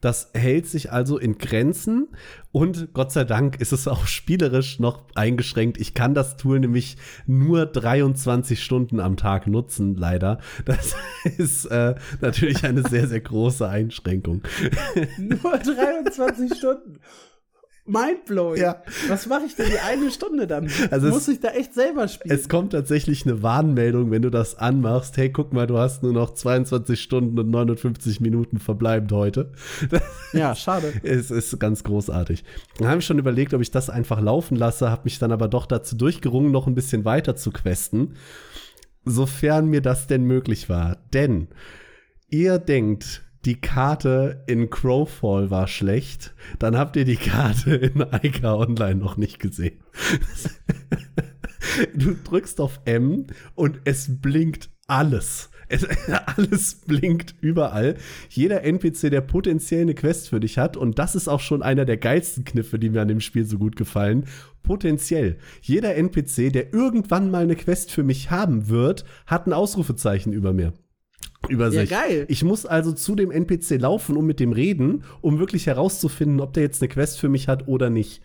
[0.00, 2.08] Das hält sich also in Grenzen
[2.52, 5.78] und Gott sei Dank ist es auch spielerisch noch eingeschränkt.
[5.78, 6.96] Ich kann das Tool nämlich
[7.26, 10.38] nur 23 Stunden am Tag nutzen, leider.
[10.64, 10.94] Das
[11.38, 14.42] ist äh, natürlich eine sehr, sehr große Einschränkung.
[15.18, 17.00] Nur 23 Stunden
[17.88, 18.60] mindblowing.
[18.60, 18.82] Ja.
[19.08, 20.70] Was mache ich denn die eine Stunde dann?
[20.90, 22.34] Also Muss ich da echt selber spielen?
[22.34, 25.16] Es kommt tatsächlich eine Warnmeldung, wenn du das anmachst.
[25.16, 29.52] Hey, guck mal, du hast nur noch 22 Stunden und 59 Minuten verbleibend heute.
[30.32, 30.92] Ja, schade.
[31.02, 32.44] es ist ganz großartig.
[32.78, 35.48] Dann habe ich schon überlegt, ob ich das einfach laufen lasse, habe mich dann aber
[35.48, 38.14] doch dazu durchgerungen, noch ein bisschen weiter zu questen.
[39.04, 40.98] Sofern mir das denn möglich war.
[41.14, 41.48] Denn
[42.28, 48.54] ihr denkt, die Karte in Crowfall war schlecht, dann habt ihr die Karte in Ica
[48.54, 49.78] Online noch nicht gesehen.
[51.94, 55.50] du drückst auf M und es blinkt alles.
[55.68, 55.86] Es,
[56.36, 57.96] alles blinkt überall.
[58.28, 61.84] Jeder NPC, der potenziell eine Quest für dich hat, und das ist auch schon einer
[61.84, 64.24] der geilsten Kniffe, die mir an dem Spiel so gut gefallen.
[64.62, 65.38] Potenziell.
[65.60, 70.52] Jeder NPC, der irgendwann mal eine Quest für mich haben wird, hat ein Ausrufezeichen über
[70.52, 70.72] mir
[71.48, 71.90] über sich.
[71.90, 72.26] Ja, geil.
[72.28, 76.52] Ich muss also zu dem NPC laufen und mit dem reden, um wirklich herauszufinden, ob
[76.52, 78.22] der jetzt eine Quest für mich hat oder nicht.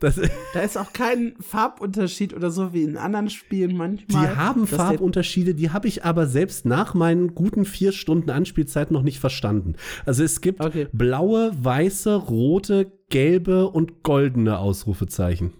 [0.00, 0.20] Das
[0.54, 4.26] da ist auch kein Farbunterschied oder so wie in anderen Spielen manchmal.
[4.26, 9.02] Die haben Farbunterschiede, die habe ich aber selbst nach meinen guten vier Stunden Anspielzeit noch
[9.02, 9.74] nicht verstanden.
[10.04, 10.88] Also es gibt okay.
[10.92, 15.52] blaue, weiße, rote, gelbe und goldene Ausrufezeichen.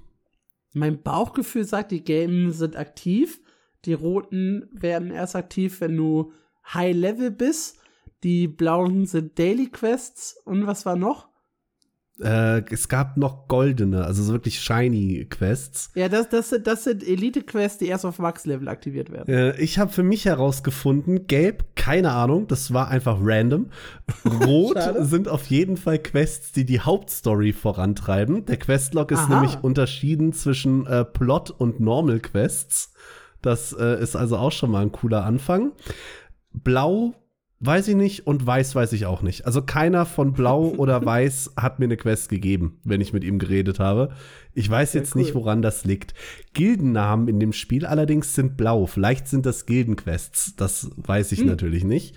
[0.72, 3.40] Mein Bauchgefühl sagt, die gelben sind aktiv,
[3.84, 6.32] die roten werden erst aktiv, wenn du
[6.72, 7.78] High Level bist.
[8.22, 10.36] Die blauen sind Daily Quests.
[10.44, 11.28] Und was war noch?
[12.20, 15.90] Äh, es gab noch goldene, also so wirklich shiny Quests.
[15.96, 19.34] Ja, das, das, sind, das sind Elite-Quests, die erst auf Max-Level aktiviert werden.
[19.34, 23.66] Äh, ich habe für mich herausgefunden, gelb, keine Ahnung, das war einfach random.
[24.46, 28.46] Rot sind auf jeden Fall Quests, die die Hauptstory vorantreiben.
[28.46, 29.34] Der Questlog ist Aha.
[29.34, 32.92] nämlich unterschieden zwischen äh, Plot und Normal Quests.
[33.42, 35.72] Das äh, ist also auch schon mal ein cooler Anfang.
[36.54, 37.14] Blau
[37.60, 39.46] weiß ich nicht und weiß weiß ich auch nicht.
[39.46, 43.38] Also keiner von Blau oder Weiß hat mir eine Quest gegeben, wenn ich mit ihm
[43.38, 44.10] geredet habe.
[44.52, 45.22] Ich weiß Sehr jetzt cool.
[45.22, 46.14] nicht, woran das liegt.
[46.52, 48.86] Gildennamen in dem Spiel allerdings sind blau.
[48.86, 50.56] Vielleicht sind das Gildenquests.
[50.56, 51.46] Das weiß ich hm.
[51.46, 52.14] natürlich nicht.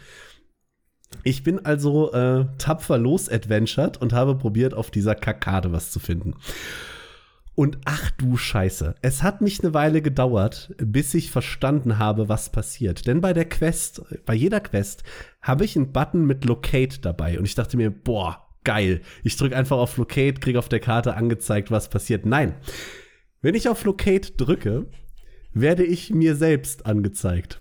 [1.24, 6.36] Ich bin also äh, tapfer losadventured und habe probiert, auf dieser Kakade was zu finden.
[7.58, 12.52] Und ach du Scheiße, es hat mich eine Weile gedauert, bis ich verstanden habe, was
[12.52, 13.08] passiert.
[13.08, 15.04] Denn bei der Quest, bei jeder Quest,
[15.42, 17.40] habe ich einen Button mit Locate dabei.
[17.40, 19.02] Und ich dachte mir, boah, geil.
[19.24, 22.28] Ich drücke einfach auf Locate, kriege auf der Karte angezeigt, was passiert.
[22.28, 22.54] Nein.
[23.42, 24.86] Wenn ich auf Locate drücke,
[25.52, 27.60] werde ich mir selbst angezeigt.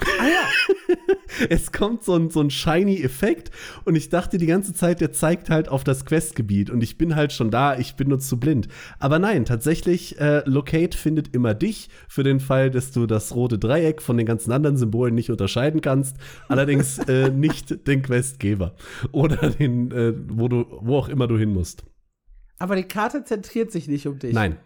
[0.00, 0.96] Ah ja.
[1.50, 3.50] es kommt so ein, so ein shiny Effekt
[3.84, 7.14] und ich dachte die ganze Zeit, der zeigt halt auf das Questgebiet und ich bin
[7.14, 8.68] halt schon da, ich bin nur zu blind.
[8.98, 13.58] Aber nein, tatsächlich, äh, Locate findet immer dich für den Fall, dass du das rote
[13.58, 16.16] Dreieck von den ganzen anderen Symbolen nicht unterscheiden kannst.
[16.48, 18.74] Allerdings äh, nicht den Questgeber
[19.12, 21.84] oder den, äh, wo du, wo auch immer du hin musst.
[22.58, 24.32] Aber die Karte zentriert sich nicht um dich.
[24.32, 24.56] Nein.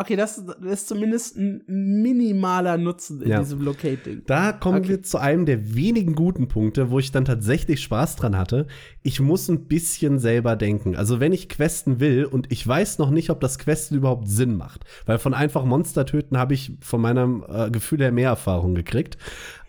[0.00, 3.38] Okay, das ist zumindest ein minimaler Nutzen in Ja.
[3.40, 4.22] diesem Locate-Ding.
[4.24, 4.88] Da kommen Okay.
[4.88, 8.66] wir zu einem der wenigen guten Punkte, wo ich dann tatsächlich Spaß dran hatte.
[9.02, 10.96] Ich muss ein bisschen selber denken.
[10.96, 14.56] Also wenn ich questen will und ich weiß noch nicht, ob das Questen überhaupt Sinn
[14.56, 18.74] macht, weil von einfach Monster töten habe ich von meinem äh, Gefühl her mehr Erfahrung
[18.74, 19.18] gekriegt.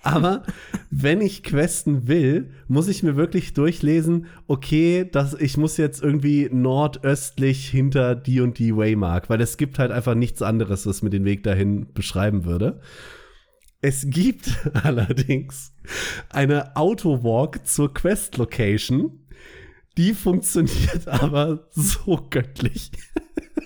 [0.03, 0.43] Aber
[0.89, 6.49] wenn ich questen will, muss ich mir wirklich durchlesen, okay, dass ich muss jetzt irgendwie
[6.51, 11.11] nordöstlich hinter die und die Waymark, weil es gibt halt einfach nichts anderes, was mir
[11.11, 12.79] den Weg dahin beschreiben würde.
[13.81, 15.73] Es gibt allerdings
[16.29, 19.20] eine Autowalk zur Quest Location.
[19.97, 22.91] Die funktioniert aber so göttlich.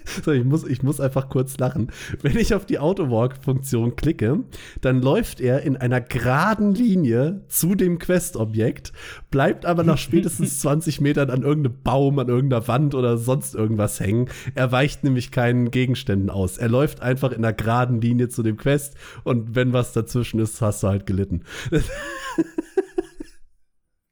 [0.23, 1.91] so, ich, muss, ich muss einfach kurz lachen.
[2.21, 4.43] Wenn ich auf die Autowalk-Funktion klicke,
[4.81, 8.91] dann läuft er in einer geraden Linie zu dem Quest-Objekt,
[9.29, 13.99] bleibt aber nach spätestens 20 Metern an irgendeinem Baum, an irgendeiner Wand oder sonst irgendwas
[13.99, 14.29] hängen.
[14.55, 16.57] Er weicht nämlich keinen Gegenständen aus.
[16.57, 20.61] Er läuft einfach in einer geraden Linie zu dem Quest und wenn was dazwischen ist,
[20.61, 21.43] hast du halt gelitten.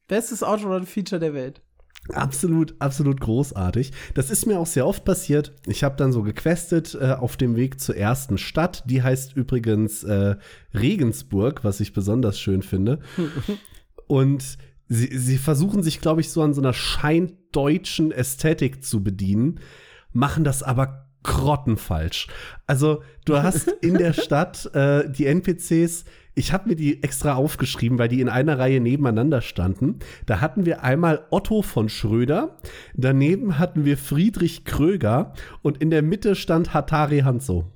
[0.08, 1.63] Bestes Outrun-Feature der Welt.
[2.10, 3.92] Absolut, absolut großartig.
[4.14, 5.54] Das ist mir auch sehr oft passiert.
[5.66, 8.84] Ich habe dann so gequestet äh, auf dem Weg zur ersten Stadt.
[8.88, 10.36] Die heißt übrigens äh,
[10.74, 13.00] Regensburg, was ich besonders schön finde.
[14.08, 14.58] Und
[14.90, 19.62] sie, sie versuchen sich, glaube ich, so an so einer scheindeutschen Ästhetik zu bedienen,
[20.12, 22.28] machen das aber grottenfalsch.
[22.68, 26.04] Also du hast in der Stadt äh, die NPCs,
[26.36, 30.00] ich habe mir die extra aufgeschrieben, weil die in einer Reihe nebeneinander standen.
[30.26, 32.58] Da hatten wir einmal Otto von Schröder,
[32.96, 37.72] daneben hatten wir Friedrich Kröger und in der Mitte stand Hatari Hanzo.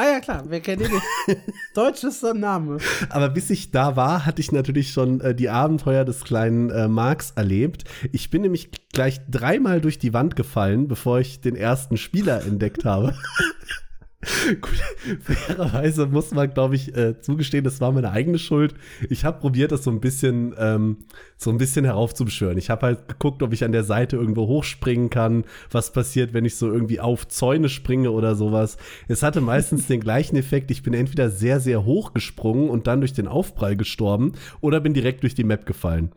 [0.00, 1.38] Ah ja, klar, wer kennt ihn nicht?
[1.74, 2.78] Deutsch ist sein Name.
[3.10, 6.86] Aber bis ich da war, hatte ich natürlich schon äh, die Abenteuer des kleinen äh,
[6.86, 7.82] Marx erlebt.
[8.12, 12.84] Ich bin nämlich gleich dreimal durch die Wand gefallen, bevor ich den ersten Spieler entdeckt
[12.84, 13.12] habe.
[14.20, 14.82] Gut,
[15.22, 18.74] fairerweise muss man, glaube ich, äh, zugestehen, das war meine eigene Schuld.
[19.08, 21.04] Ich habe probiert, das so ein bisschen, ähm,
[21.36, 22.58] so ein bisschen heraufzubeschwören.
[22.58, 26.44] Ich habe halt geguckt, ob ich an der Seite irgendwo hochspringen kann, was passiert, wenn
[26.44, 28.76] ich so irgendwie auf Zäune springe oder sowas.
[29.06, 30.72] Es hatte meistens den gleichen Effekt.
[30.72, 34.94] Ich bin entweder sehr, sehr hoch gesprungen und dann durch den Aufprall gestorben oder bin
[34.94, 36.10] direkt durch die Map gefallen.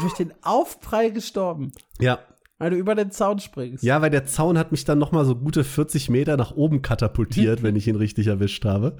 [0.00, 2.20] Durch den Aufprall gestorben, Ja,
[2.58, 3.84] weil du über den Zaun springst.
[3.84, 6.82] Ja, weil der Zaun hat mich dann noch mal so gute 40 Meter nach oben
[6.82, 8.96] katapultiert, wenn ich ihn richtig erwischt habe.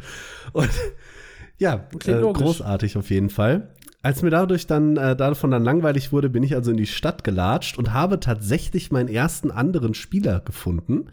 [0.53, 0.71] Und
[1.59, 3.75] ja, Klingt äh, großartig auf jeden Fall.
[4.01, 7.25] Als mir dadurch dann äh, davon dann langweilig wurde, bin ich also in die Stadt
[7.25, 11.07] gelatscht und habe tatsächlich meinen ersten anderen Spieler gefunden.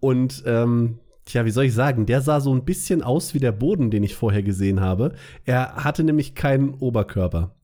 [0.00, 3.52] Und ähm, tja, wie soll ich sagen, der sah so ein bisschen aus wie der
[3.52, 5.14] Boden, den ich vorher gesehen habe.
[5.46, 7.54] Er hatte nämlich keinen Oberkörper.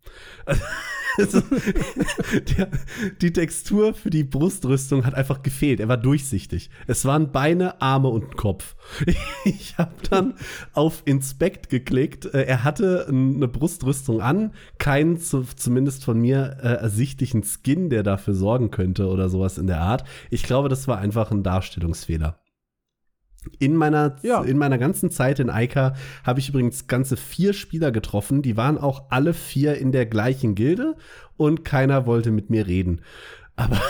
[1.18, 2.68] Der,
[3.20, 5.80] die Textur für die Brustrüstung hat einfach gefehlt.
[5.80, 6.70] Er war durchsichtig.
[6.86, 8.76] Es waren Beine, Arme und Kopf.
[9.44, 10.34] Ich habe dann
[10.74, 12.26] auf Inspect geklickt.
[12.26, 18.02] Äh, Er hatte eine Brustrüstung an, keinen zu, zumindest von mir äh, ersichtlichen Skin, der
[18.02, 20.04] dafür sorgen könnte oder sowas in der Art.
[20.30, 22.38] Ich glaube, das war einfach ein Darstellungsfehler.
[23.58, 24.42] In meiner, Ja.
[24.42, 28.42] in meiner ganzen Zeit in Ica habe ich übrigens ganze vier Spieler getroffen.
[28.42, 30.96] Die waren auch alle vier in der gleichen Gilde
[31.36, 33.00] und keiner wollte mit mir reden.
[33.56, 33.80] Aber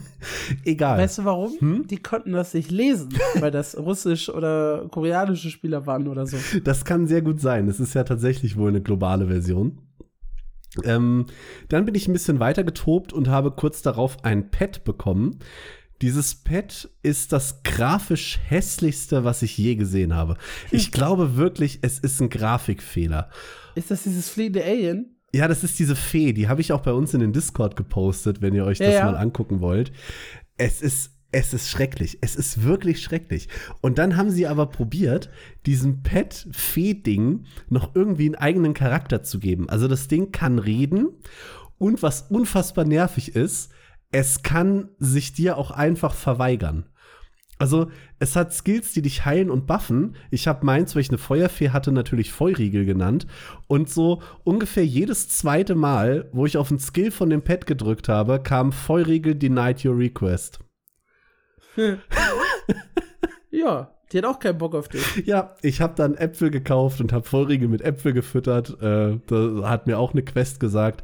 [0.64, 0.98] egal.
[0.98, 1.52] Weißt du warum?
[1.58, 1.86] Hm?
[1.86, 6.36] Die konnten das nicht lesen, weil das russisch oder koreanische Spieler waren oder so.
[6.62, 7.68] Das kann sehr gut sein.
[7.68, 9.78] Es ist ja tatsächlich wohl eine globale Version.
[10.82, 11.26] Ähm,
[11.68, 15.38] dann bin ich ein bisschen weiter getobt und habe kurz darauf ein Pad bekommen.
[16.04, 20.36] Dieses Pad ist das grafisch hässlichste, was ich je gesehen habe.
[20.70, 23.30] Ich glaube wirklich, es ist ein Grafikfehler.
[23.74, 25.16] Ist das dieses fliegende Alien?
[25.32, 28.42] Ja, das ist diese Fee, die habe ich auch bei uns in den Discord gepostet,
[28.42, 29.04] wenn ihr euch Ja, das ja.
[29.06, 29.92] mal angucken wollt.
[30.58, 32.18] Es ist, es ist schrecklich.
[32.20, 33.48] Es ist wirklich schrecklich.
[33.80, 35.30] Und dann haben sie aber probiert,
[35.64, 39.70] diesem Pet-Fee-Ding noch irgendwie einen eigenen Charakter zu geben.
[39.70, 41.08] Also das Ding kann reden
[41.78, 43.70] und was unfassbar nervig ist,
[44.14, 46.86] es kann sich dir auch einfach verweigern.
[47.58, 47.90] Also,
[48.20, 50.14] es hat Skills, die dich heilen und buffen.
[50.30, 53.26] Ich habe meins, weil ich eine Feuerfee hatte, natürlich Feuriegel genannt.
[53.66, 58.08] Und so ungefähr jedes zweite Mal, wo ich auf den Skill von dem Pad gedrückt
[58.08, 60.60] habe, kam Feuriegel denied your request.
[63.50, 65.26] ja, die hat auch keinen Bock auf dich.
[65.26, 68.80] Ja, ich habe dann Äpfel gekauft und habe Feuriegel mit Äpfel gefüttert.
[68.80, 71.02] Äh, da hat mir auch eine Quest gesagt.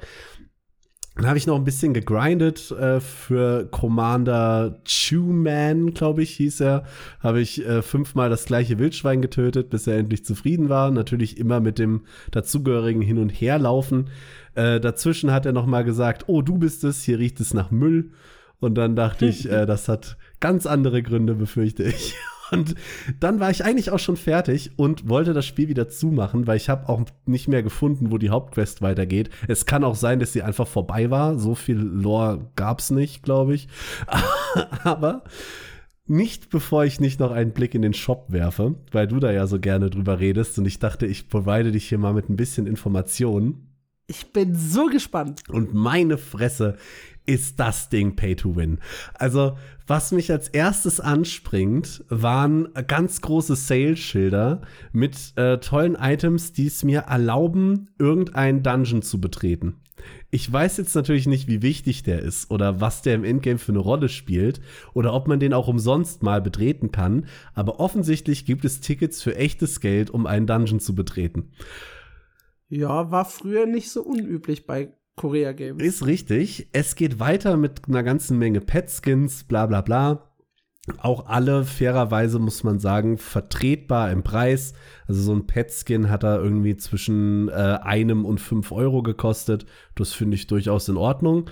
[1.16, 6.84] Dann habe ich noch ein bisschen gegrindet äh, für Commander Chew-Man, glaube ich, hieß er.
[7.18, 10.90] Habe ich äh, fünfmal das gleiche Wildschwein getötet, bis er endlich zufrieden war.
[10.90, 14.08] Natürlich immer mit dem dazugehörigen Hin- und Herlaufen.
[14.54, 17.70] Äh, dazwischen hat er noch mal gesagt, oh, du bist es, hier riecht es nach
[17.70, 18.12] Müll.
[18.61, 22.14] Und dann dachte ich, äh, das hat ganz andere Gründe, befürchte ich.
[22.51, 22.74] Und
[23.18, 26.68] dann war ich eigentlich auch schon fertig und wollte das Spiel wieder zumachen, weil ich
[26.68, 29.30] habe auch nicht mehr gefunden, wo die Hauptquest weitergeht.
[29.48, 31.38] Es kann auch sein, dass sie einfach vorbei war.
[31.38, 33.68] So viel Lore gab's nicht, glaube ich.
[34.84, 35.24] Aber
[36.07, 39.46] nicht bevor ich nicht noch einen Blick in den Shop werfe, weil du da ja
[39.46, 42.66] so gerne drüber redest und ich dachte, ich provide dich hier mal mit ein bisschen
[42.66, 43.70] Informationen.
[44.09, 45.42] Ich bin so gespannt.
[45.48, 46.76] Und meine Fresse
[47.31, 48.81] ist das Ding Pay to Win.
[49.14, 49.57] Also,
[49.87, 54.62] was mich als erstes anspringt, waren ganz große Sales-Schilder
[54.93, 59.76] mit äh, tollen Items, die es mir erlauben, irgendeinen Dungeon zu betreten.
[60.33, 63.72] Ich weiß jetzt natürlich nicht, wie wichtig der ist oder was der im Endgame für
[63.72, 64.61] eine Rolle spielt
[64.93, 69.37] oder ob man den auch umsonst mal betreten kann, aber offensichtlich gibt es Tickets für
[69.37, 71.53] echtes Geld, um einen Dungeon zu betreten.
[72.68, 75.83] Ja, war früher nicht so unüblich bei Korea Games.
[75.83, 76.68] Ist richtig.
[76.73, 80.31] Es geht weiter mit einer ganzen Menge Pet-Skins, bla bla bla.
[80.97, 84.73] Auch alle fairerweise muss man sagen, vertretbar im Preis.
[85.07, 87.53] Also so ein Pet-Skin hat da irgendwie zwischen äh,
[87.83, 89.66] einem und fünf Euro gekostet.
[89.95, 91.51] Das finde ich durchaus in Ordnung.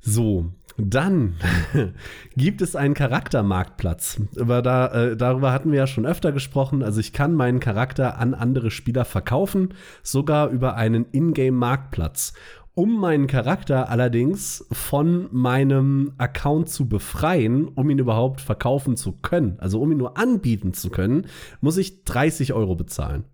[0.00, 1.36] So, dann
[2.36, 4.20] gibt es einen Charaktermarktplatz.
[4.36, 6.82] Über da, äh, darüber hatten wir ja schon öfter gesprochen.
[6.82, 12.32] Also ich kann meinen Charakter an andere Spieler verkaufen, sogar über einen Ingame-Marktplatz.
[12.74, 19.58] Um meinen Charakter allerdings von meinem Account zu befreien, um ihn überhaupt verkaufen zu können,
[19.58, 21.26] also um ihn nur anbieten zu können,
[21.60, 23.24] muss ich 30 Euro bezahlen.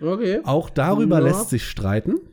[0.00, 0.40] Okay.
[0.44, 1.26] Auch darüber ja.
[1.26, 2.31] lässt sich streiten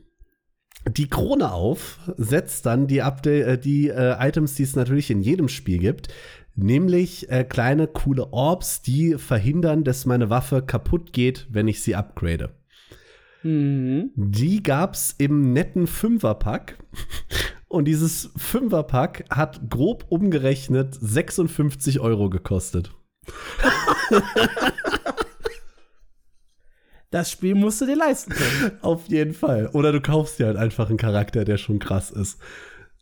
[0.88, 5.20] die Krone auf, setzt dann die, Update, äh, die äh, Items, die es natürlich in
[5.20, 6.08] jedem Spiel gibt,
[6.56, 11.94] nämlich äh, kleine coole Orbs, die verhindern, dass meine Waffe kaputt geht, wenn ich sie
[11.94, 12.50] upgrade.
[13.42, 14.10] Mhm.
[14.14, 16.78] Die gab's im netten Fünferpack.
[17.68, 22.92] Und dieses Fünferpack hat grob umgerechnet 56 Euro gekostet.
[27.10, 28.72] das Spiel musst du dir leisten können.
[28.82, 29.68] Auf jeden Fall.
[29.72, 32.38] Oder du kaufst dir halt einfach einen Charakter, der schon krass ist.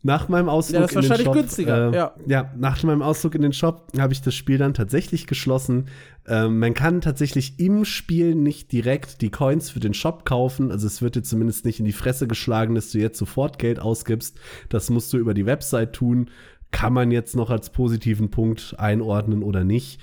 [0.01, 1.91] Nach meinem Ausflug ja, in den Shop, günstiger.
[1.91, 2.15] Äh, ja.
[2.25, 5.89] ja, nach meinem Ausflug in den Shop habe ich das Spiel dann tatsächlich geschlossen.
[6.25, 10.71] Ähm, man kann tatsächlich im Spiel nicht direkt die Coins für den Shop kaufen.
[10.71, 13.79] Also es wird dir zumindest nicht in die Fresse geschlagen, dass du jetzt sofort Geld
[13.79, 14.39] ausgibst.
[14.69, 16.31] Das musst du über die Website tun.
[16.71, 19.99] Kann man jetzt noch als positiven Punkt einordnen oder nicht?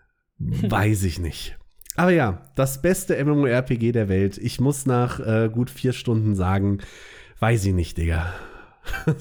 [0.38, 1.56] Weiß ich nicht.
[1.98, 4.38] Aber ja, das beste MMORPG der Welt.
[4.38, 6.78] Ich muss nach äh, gut vier Stunden sagen,
[7.40, 8.32] weiß ich nicht, Digga.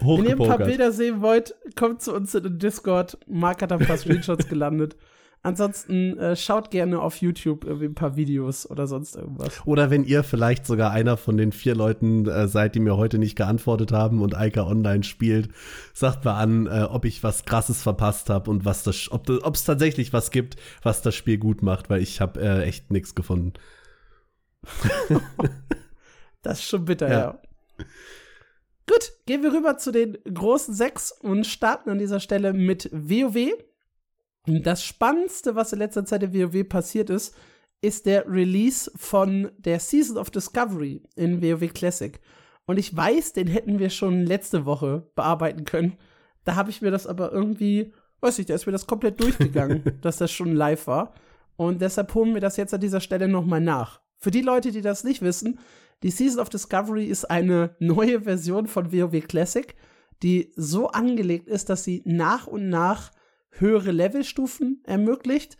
[0.00, 3.18] Wenn ihr ein paar Bilder sehen wollt, kommt zu uns in den Discord.
[3.26, 4.96] Mark hat ein paar Screenshots gelandet.
[5.42, 9.62] Ansonsten äh, schaut gerne auf YouTube irgendwie ein paar Videos oder sonst irgendwas.
[9.64, 13.18] Oder wenn ihr vielleicht sogar einer von den vier Leuten äh, seid, die mir heute
[13.18, 15.48] nicht geantwortet haben und Eika Online spielt,
[15.94, 19.64] sagt mal an, äh, ob ich was Krasses verpasst habe und was das, ob es
[19.64, 23.54] tatsächlich was gibt, was das Spiel gut macht, weil ich habe äh, echt nichts gefunden.
[26.42, 27.18] das ist schon bitter, ja.
[27.18, 27.40] ja.
[28.86, 33.52] Gut, gehen wir rüber zu den großen sechs und starten an dieser Stelle mit WoW.
[34.46, 37.34] Das Spannendste, was in letzter Zeit in WoW passiert ist,
[37.82, 42.20] ist der Release von der Season of Discovery in WoW Classic.
[42.66, 45.96] Und ich weiß, den hätten wir schon letzte Woche bearbeiten können.
[46.44, 49.98] Da habe ich mir das aber irgendwie, weiß ich, da ist mir das komplett durchgegangen,
[50.02, 51.14] dass das schon live war.
[51.56, 54.00] Und deshalb holen wir das jetzt an dieser Stelle nochmal nach.
[54.18, 55.58] Für die Leute, die das nicht wissen,
[56.02, 59.74] die Season of Discovery ist eine neue Version von WoW Classic,
[60.22, 63.10] die so angelegt ist, dass sie nach und nach
[63.50, 65.56] höhere Levelstufen ermöglicht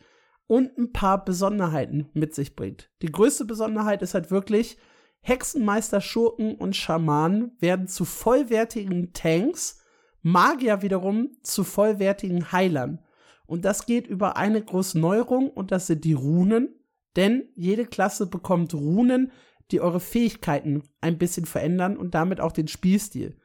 [0.46, 2.90] und ein paar Besonderheiten mit sich bringt.
[3.02, 4.78] Die größte Besonderheit ist halt wirklich,
[5.22, 9.78] Hexenmeister, Schurken und Schamanen werden zu vollwertigen Tanks,
[10.22, 13.00] Magier wiederum zu vollwertigen Heilern.
[13.46, 16.74] Und das geht über eine große Neuerung und das sind die Runen,
[17.16, 19.32] denn jede Klasse bekommt Runen,
[19.70, 23.36] die eure Fähigkeiten ein bisschen verändern und damit auch den Spielstil.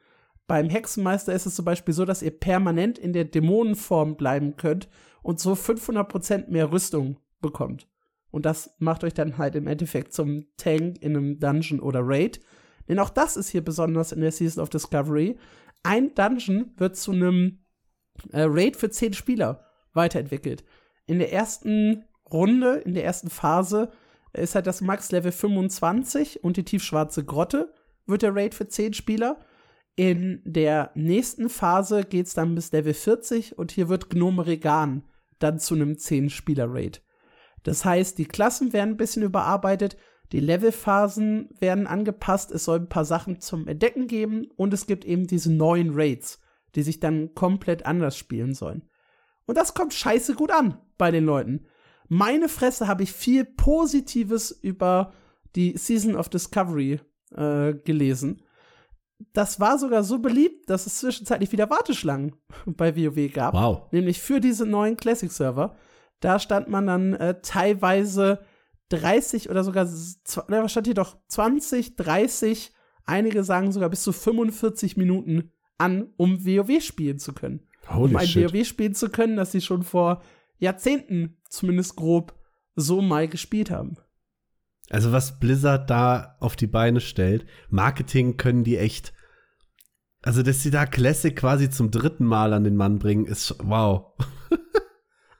[0.46, 4.88] Beim Hexenmeister ist es zum Beispiel so, dass ihr permanent in der Dämonenform bleiben könnt
[5.22, 7.88] und so 500% mehr Rüstung bekommt.
[8.30, 12.40] Und das macht euch dann halt im Endeffekt zum Tank in einem Dungeon oder Raid.
[12.88, 15.36] Denn auch das ist hier besonders in der Season of Discovery.
[15.82, 17.64] Ein Dungeon wird zu einem
[18.32, 19.64] äh, Raid für 10 Spieler
[19.94, 20.64] weiterentwickelt.
[21.06, 23.90] In der ersten Runde, in der ersten Phase,
[24.32, 27.72] ist halt das Max-Level 25 und die tiefschwarze Grotte
[28.06, 29.38] wird der Raid für 10 Spieler.
[29.96, 35.02] In der nächsten Phase geht es dann bis Level 40 und hier wird Gnome Regan
[35.38, 37.02] dann zu einem 10-Spieler-Raid.
[37.62, 39.96] Das heißt, die Klassen werden ein bisschen überarbeitet,
[40.32, 45.04] die Levelphasen werden angepasst, es soll ein paar Sachen zum Entdecken geben und es gibt
[45.04, 46.40] eben diese neuen Raids,
[46.74, 48.88] die sich dann komplett anders spielen sollen.
[49.46, 51.66] Und das kommt scheiße gut an bei den Leuten.
[52.08, 55.12] Meine Fresse habe ich viel Positives über
[55.54, 57.00] die Season of Discovery
[57.34, 58.42] äh, gelesen.
[59.32, 62.36] Das war sogar so beliebt, dass es zwischenzeitlich wieder Warteschlangen
[62.66, 63.54] bei WoW gab.
[63.54, 63.92] Wow.
[63.92, 65.74] Nämlich für diese neuen Classic-Server.
[66.20, 68.40] Da stand man dann äh, teilweise
[68.90, 72.72] 30 oder sogar, ne, was stand hier doch, 20, 30,
[73.04, 77.66] einige sagen sogar bis zu 45 Minuten an, um WoW spielen zu können.
[77.88, 78.52] Holy um ein shit.
[78.52, 80.22] WoW spielen zu können, das sie schon vor
[80.58, 82.34] Jahrzehnten zumindest grob
[82.74, 83.96] so mal gespielt haben.
[84.90, 89.12] Also was Blizzard da auf die Beine stellt, Marketing können die echt.
[90.22, 94.12] Also, dass sie da Classic quasi zum dritten Mal an den Mann bringen, ist wow.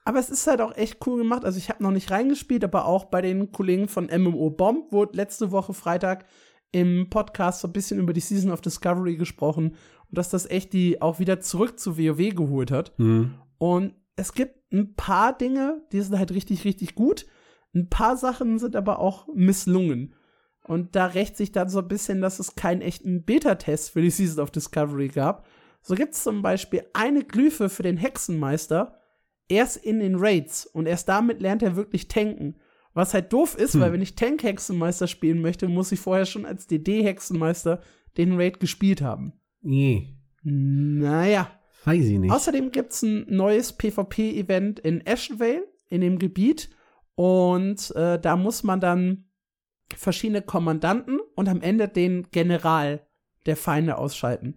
[0.06, 1.44] Aber es ist halt auch echt cool gemacht.
[1.44, 5.16] Also ich habe noch nicht reingespielt, aber auch bei den Kollegen von MMO Bomb wurde
[5.16, 6.26] letzte Woche Freitag
[6.70, 10.72] im Podcast so ein bisschen über die Season of Discovery gesprochen und dass das echt
[10.72, 12.92] die auch wieder zurück zu WoW geholt hat.
[12.98, 13.34] Hm.
[13.58, 17.26] Und es gibt ein paar Dinge, die sind halt richtig, richtig gut.
[17.76, 20.14] Ein paar Sachen sind aber auch misslungen.
[20.64, 24.10] Und da rächt sich dann so ein bisschen, dass es keinen echten Beta-Test für die
[24.10, 25.46] Season of Discovery gab.
[25.82, 28.98] So gibt es zum Beispiel eine Glyphe für den Hexenmeister
[29.48, 32.56] erst in den Raids und erst damit lernt er wirklich tanken.
[32.94, 33.80] Was halt doof ist, Hm.
[33.82, 37.80] weil wenn ich Tank-Hexenmeister spielen möchte, muss ich vorher schon als DD-Hexenmeister
[38.16, 39.34] den Raid gespielt haben.
[39.60, 41.50] Nee, Naja.
[41.84, 42.32] weiß ich nicht.
[42.32, 46.70] Außerdem gibt es ein neues PvP-Event in Ashenvale, in dem Gebiet.
[47.16, 49.24] Und äh, da muss man dann
[49.96, 53.00] verschiedene Kommandanten und am Ende den General
[53.46, 54.56] der Feinde ausschalten.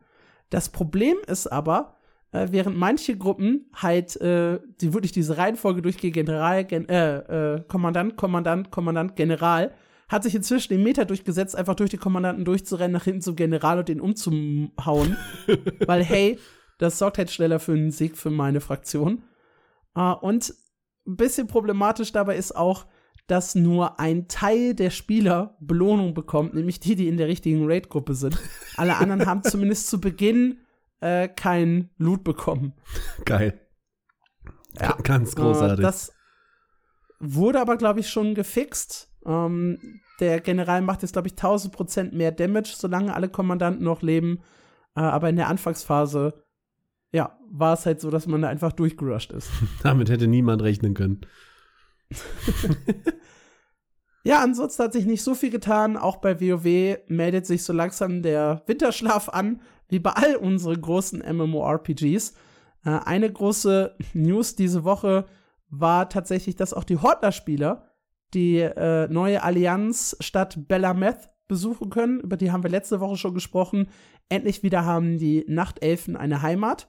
[0.49, 1.95] Das Problem ist aber,
[2.31, 7.64] äh, während manche Gruppen halt äh, die wirklich diese Reihenfolge durchgehen, General, Gen äh, äh,
[7.68, 9.73] Kommandant, Kommandant, Kommandant, General,
[10.10, 13.80] hat sich inzwischen den Meter durchgesetzt, einfach durch die Kommandanten durchzurennen, nach hinten zum General
[13.80, 15.18] und den umzuhauen.
[15.86, 16.40] Weil, hey,
[16.80, 19.23] das sorgt halt schneller für einen Sieg für meine Fraktion.
[19.95, 20.53] Äh, und
[21.10, 22.86] ein bisschen problematisch dabei ist auch,
[23.27, 28.15] dass nur ein Teil der Spieler Belohnung bekommt, nämlich die, die in der richtigen Raid-Gruppe
[28.15, 28.40] sind.
[28.77, 30.60] Alle anderen haben zumindest zu Beginn
[31.02, 32.73] äh, kein Loot bekommen.
[33.26, 33.60] Geil.
[34.80, 34.95] Ja.
[35.03, 35.81] Ganz Äh, großartig.
[35.81, 36.14] das
[37.19, 39.11] wurde aber, glaube ich, schon gefixt.
[39.26, 44.40] Ähm, der General macht jetzt, glaube ich, 1000% mehr Damage, solange alle Kommandanten noch leben.
[44.95, 46.44] Äh, aber in der Anfangsphase,
[47.11, 49.49] ja, war es halt so, dass man da einfach durchgerusht ist.
[49.84, 51.22] Damit hätte niemand rechnen können.
[54.23, 55.95] Ja, ansonsten hat sich nicht so viel getan.
[55.98, 61.23] Auch bei WoW meldet sich so langsam der Winterschlaf an, wie bei all unseren großen
[61.26, 62.34] MMORPGs.
[62.86, 65.26] Äh, eine große News diese Woche
[65.69, 67.86] war tatsächlich, dass auch die Hortler-Spieler
[68.34, 72.19] die äh, neue Allianz statt Bellameth besuchen können.
[72.19, 73.88] Über die haben wir letzte Woche schon gesprochen.
[74.27, 76.88] Endlich wieder haben die Nachtelfen eine Heimat.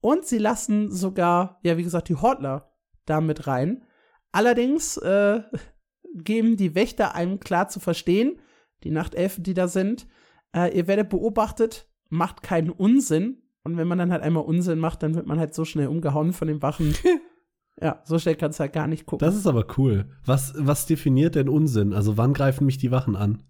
[0.00, 2.70] Und sie lassen sogar, ja, wie gesagt, die Hortler
[3.04, 3.84] da mit rein.
[4.32, 5.42] Allerdings äh,
[6.14, 8.38] geben die Wächter einem klar zu verstehen,
[8.84, 10.06] die Nachtelfen, die da sind,
[10.54, 13.42] äh, ihr werdet beobachtet, macht keinen Unsinn.
[13.64, 16.32] Und wenn man dann halt einmal Unsinn macht, dann wird man halt so schnell umgehauen
[16.32, 16.94] von den Wachen.
[17.82, 19.26] ja, so schnell kannst du halt gar nicht gucken.
[19.26, 20.08] Das ist aber cool.
[20.24, 21.92] Was, was definiert denn Unsinn?
[21.92, 23.42] Also wann greifen mich die Wachen an?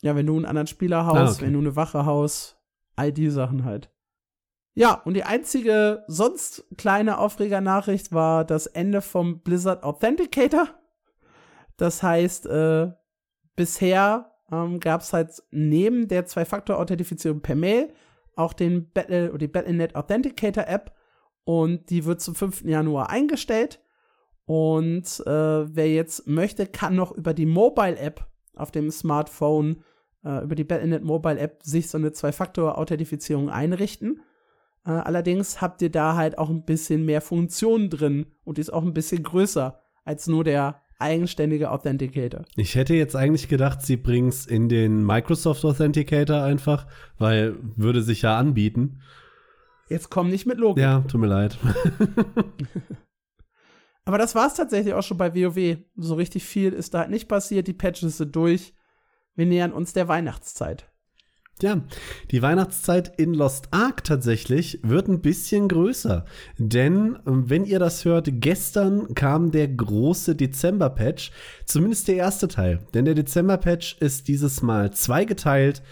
[0.00, 1.46] ja, wenn du einen anderen Spieler haust, Ah, okay.
[1.46, 2.56] wenn du eine Wache haust,
[2.94, 3.90] all die Sachen halt.
[4.78, 10.68] Ja, und die einzige sonst kleine Aufreger-Nachricht war das Ende vom Blizzard Authenticator.
[11.76, 12.92] Das heißt, äh,
[13.56, 17.92] bisher ähm, gab es halt neben der Zwei-Faktor-Authentifizierung per Mail
[18.36, 20.94] auch den Battle oder die Battle.net Authenticator App
[21.42, 22.62] und die wird zum 5.
[22.62, 23.80] Januar eingestellt.
[24.44, 29.82] Und äh, wer jetzt möchte, kann noch über die Mobile App auf dem Smartphone,
[30.24, 34.20] äh, über die Battle.net Mobile App sich so eine Zwei-Faktor-Authentifizierung einrichten.
[34.84, 38.72] Äh, allerdings habt ihr da halt auch ein bisschen mehr Funktionen drin und die ist
[38.72, 42.44] auch ein bisschen größer als nur der eigenständiger Authenticator.
[42.56, 46.86] Ich hätte jetzt eigentlich gedacht, sie bringen es in den Microsoft Authenticator einfach,
[47.18, 49.00] weil würde sich ja anbieten.
[49.88, 50.82] Jetzt komm nicht mit Logik.
[50.82, 51.56] Ja, tut mir leid.
[54.08, 55.78] Aber das war es tatsächlich auch schon bei WoW.
[55.96, 57.66] So richtig viel ist da halt nicht passiert.
[57.66, 58.74] Die Patches sind durch.
[59.34, 60.90] Wir nähern uns der Weihnachtszeit.
[61.60, 61.82] Ja,
[62.30, 66.24] die Weihnachtszeit in Lost Ark tatsächlich wird ein bisschen größer.
[66.56, 71.32] Denn, wenn ihr das hört, gestern kam der große Dezember-Patch,
[71.64, 72.80] zumindest der erste Teil.
[72.94, 75.82] Denn der Dezember-Patch ist dieses Mal zweigeteilt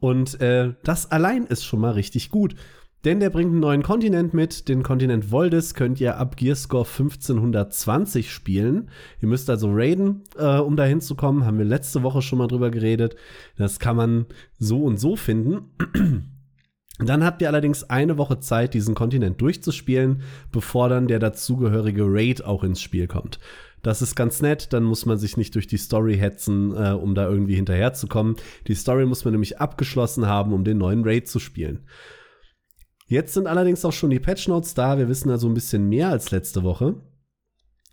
[0.00, 2.56] und äh, das allein ist schon mal richtig gut.
[3.04, 4.68] Denn der bringt einen neuen Kontinent mit.
[4.68, 8.90] Den Kontinent Voldes könnt ihr ab Gearscore 1520 spielen.
[9.20, 11.44] Ihr müsst also raiden, äh, um da hinzukommen.
[11.44, 13.16] Haben wir letzte Woche schon mal drüber geredet.
[13.56, 14.26] Das kann man
[14.58, 15.72] so und so finden.
[16.98, 20.22] Dann habt ihr allerdings eine Woche Zeit, diesen Kontinent durchzuspielen,
[20.52, 23.40] bevor dann der dazugehörige Raid auch ins Spiel kommt.
[23.82, 27.16] Das ist ganz nett, dann muss man sich nicht durch die Story hetzen, äh, um
[27.16, 28.36] da irgendwie hinterherzukommen.
[28.68, 31.80] Die Story muss man nämlich abgeschlossen haben, um den neuen Raid zu spielen.
[33.12, 34.96] Jetzt sind allerdings auch schon die Patch Notes da.
[34.96, 36.94] Wir wissen also ein bisschen mehr als letzte Woche.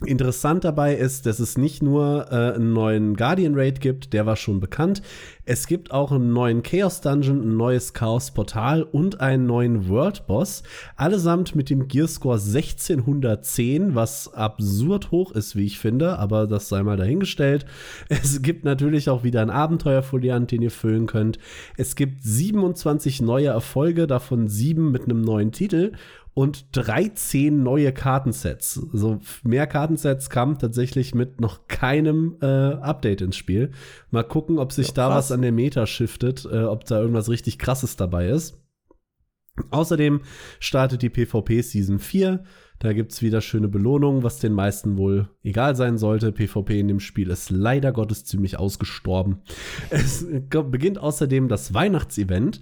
[0.06, 4.38] Interessant dabei ist, dass es nicht nur äh, einen neuen Guardian Raid gibt, der war
[4.38, 5.02] schon bekannt.
[5.44, 10.26] Es gibt auch einen neuen Chaos Dungeon, ein neues Chaos Portal und einen neuen World
[10.26, 10.64] Boss.
[10.96, 16.82] Allesamt mit dem Gearscore 1610, was absurd hoch ist, wie ich finde, aber das sei
[16.82, 17.66] mal dahingestellt.
[18.08, 21.40] Es gibt natürlich auch wieder einen Abenteuerfoliant, den ihr füllen könnt.
[21.78, 25.92] Es gibt 27 neue Erfolge, davon sieben mit einem neuen Titel
[26.34, 28.82] und 13 neue Kartensets.
[28.94, 33.72] Also mehr Kartensets kamen tatsächlich mit noch keinem äh, Update ins Spiel.
[34.12, 37.30] Mal gucken, ob sich ja, da was an der Meta shiftet, äh, ob da irgendwas
[37.30, 38.60] richtig krasses dabei ist.
[39.72, 40.22] Außerdem
[40.60, 42.44] startet die PvP Season 4.
[42.80, 46.32] Da gibt es wieder schöne Belohnungen, was den meisten wohl egal sein sollte.
[46.32, 49.42] PvP in dem Spiel ist leider Gottes ziemlich ausgestorben.
[49.90, 52.62] Es beginnt außerdem das Weihnachtsevent.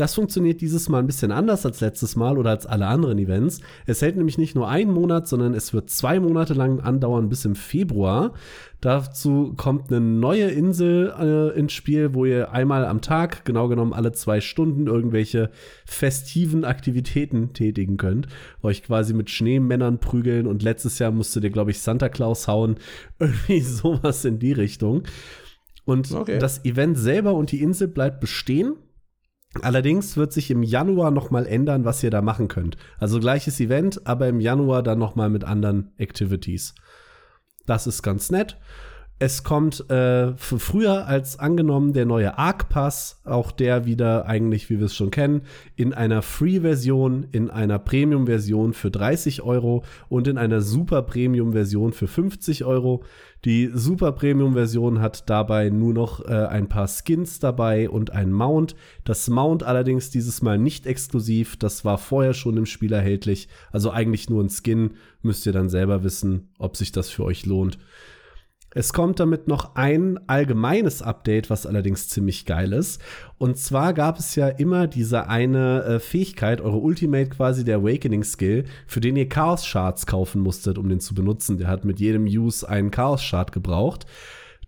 [0.00, 3.60] Das funktioniert dieses Mal ein bisschen anders als letztes Mal oder als alle anderen Events.
[3.84, 7.44] Es hält nämlich nicht nur einen Monat, sondern es wird zwei Monate lang andauern bis
[7.44, 8.32] im Februar.
[8.80, 13.92] Dazu kommt eine neue Insel äh, ins Spiel, wo ihr einmal am Tag, genau genommen
[13.92, 15.50] alle zwei Stunden, irgendwelche
[15.84, 18.26] festiven Aktivitäten tätigen könnt.
[18.62, 22.76] Euch quasi mit Schneemännern prügeln und letztes Jahr musstet ihr, glaube ich, Santa Claus hauen.
[23.18, 25.02] Irgendwie sowas in die Richtung.
[25.84, 26.38] Und okay.
[26.38, 28.76] das Event selber und die Insel bleibt bestehen.
[29.62, 32.76] Allerdings wird sich im Januar noch mal ändern, was ihr da machen könnt.
[32.98, 36.74] Also gleiches Event, aber im Januar dann noch mal mit anderen Activities.
[37.66, 38.58] Das ist ganz nett.
[39.22, 44.78] Es kommt äh, früher als angenommen der neue Arc Pass, auch der wieder eigentlich, wie
[44.78, 45.42] wir es schon kennen,
[45.76, 52.06] in einer Free-Version, in einer Premium-Version für 30 Euro und in einer Super Premium-Version für
[52.06, 53.04] 50 Euro.
[53.46, 58.76] Die Super Premium-Version hat dabei nur noch äh, ein paar Skins dabei und ein Mount.
[59.04, 63.48] Das Mount allerdings dieses Mal nicht exklusiv, das war vorher schon im Spiel erhältlich.
[63.72, 64.90] Also eigentlich nur ein Skin,
[65.22, 67.78] müsst ihr dann selber wissen, ob sich das für euch lohnt.
[68.72, 73.02] Es kommt damit noch ein allgemeines Update, was allerdings ziemlich geil ist.
[73.36, 78.22] Und zwar gab es ja immer diese eine äh, Fähigkeit, eure Ultimate quasi der Awakening
[78.22, 81.58] Skill, für den ihr Chaos Shards kaufen musstet, um den zu benutzen.
[81.58, 84.06] Der hat mit jedem Use einen Chaos Shard gebraucht.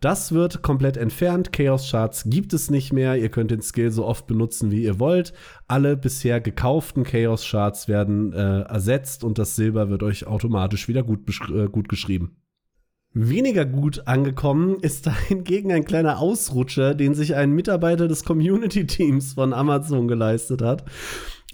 [0.01, 1.53] Das wird komplett entfernt.
[1.53, 3.17] Chaos Shards gibt es nicht mehr.
[3.17, 5.33] Ihr könnt den Skill so oft benutzen, wie ihr wollt.
[5.69, 11.05] Alle bisher gekauften Chaos Shards werden äh, ersetzt und das Silber wird euch automatisch wieder
[11.05, 11.21] gut,
[11.55, 12.42] äh, gut geschrieben.
[13.15, 19.35] Weniger gut angekommen ist da hingegen ein kleiner Ausrutscher, den sich ein Mitarbeiter des Community-Teams
[19.35, 20.85] von Amazon geleistet hat.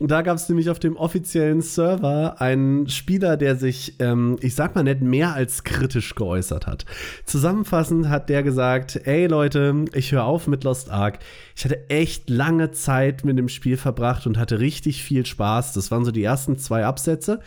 [0.00, 4.76] Da gab es nämlich auf dem offiziellen Server einen Spieler, der sich, ähm, ich sag
[4.76, 6.84] mal nicht mehr als kritisch geäußert hat.
[7.24, 11.18] Zusammenfassend hat der gesagt, ey Leute, ich höre auf mit Lost Ark.
[11.56, 15.72] Ich hatte echt lange Zeit mit dem Spiel verbracht und hatte richtig viel Spaß.
[15.72, 17.40] Das waren so die ersten zwei Absätze.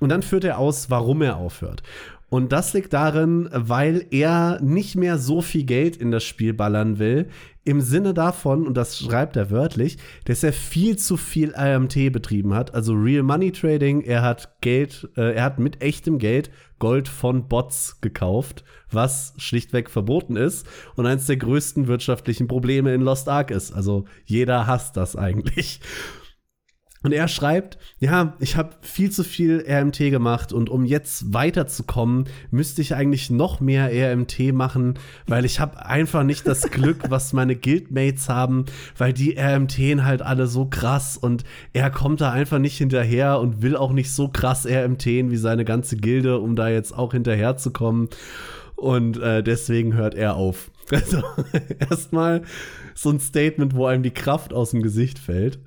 [0.00, 1.84] Und dann führt er aus, warum er aufhört.
[2.28, 6.98] Und das liegt darin, weil er nicht mehr so viel Geld in das Spiel ballern
[6.98, 7.28] will.
[7.64, 12.52] Im Sinne davon, und das schreibt er wörtlich, dass er viel zu viel AMT betrieben
[12.52, 14.02] hat, also Real Money Trading.
[14.02, 19.88] Er hat Geld, äh, er hat mit echtem Geld Gold von Bots gekauft, was schlichtweg
[19.88, 23.72] verboten ist und eines der größten wirtschaftlichen Probleme in Lost Ark ist.
[23.72, 25.80] Also jeder hasst das eigentlich.
[27.04, 32.24] Und er schreibt, ja, ich habe viel zu viel RMT gemacht und um jetzt weiterzukommen,
[32.50, 34.94] müsste ich eigentlich noch mehr RMT machen,
[35.26, 38.64] weil ich habe einfach nicht das Glück, was meine Guildmates haben,
[38.96, 41.44] weil die RMTen halt alle so krass und
[41.74, 45.66] er kommt da einfach nicht hinterher und will auch nicht so krass RMTen wie seine
[45.66, 48.08] ganze Gilde, um da jetzt auch hinterherzukommen.
[48.76, 50.70] Und äh, deswegen hört er auf.
[50.90, 51.22] Also
[51.80, 52.42] erstmal
[52.94, 55.58] so ein Statement, wo einem die Kraft aus dem Gesicht fällt.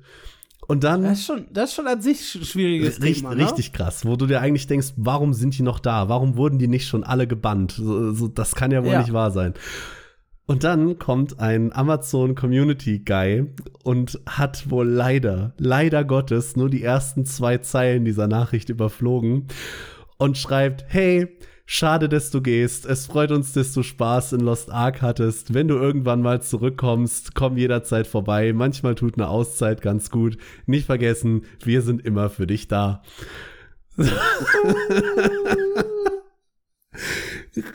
[0.68, 1.02] Und dann.
[1.02, 3.34] Das ist schon, das ist schon an sich schwieriges richtig, Thema.
[3.34, 3.44] Ne?
[3.44, 6.08] Richtig krass, wo du dir eigentlich denkst, warum sind die noch da?
[6.10, 7.72] Warum wurden die nicht schon alle gebannt?
[7.72, 9.00] So, so, das kann ja wohl Ja.
[9.00, 9.54] nicht wahr sein.
[10.46, 13.46] Und dann kommt ein Amazon Community Guy
[13.82, 19.48] und hat wohl leider, leider Gottes, nur die ersten zwei Zeilen dieser Nachricht überflogen
[20.18, 21.28] und schreibt, hey,
[21.70, 22.86] schade, dass du gehst.
[22.86, 25.52] Es freut uns, dass du Spaß in Lost Ark hattest.
[25.52, 28.54] Wenn du irgendwann mal zurückkommst, komm jederzeit vorbei.
[28.54, 30.38] Manchmal tut eine Auszeit ganz gut.
[30.64, 33.02] Nicht vergessen, wir sind immer für dich da.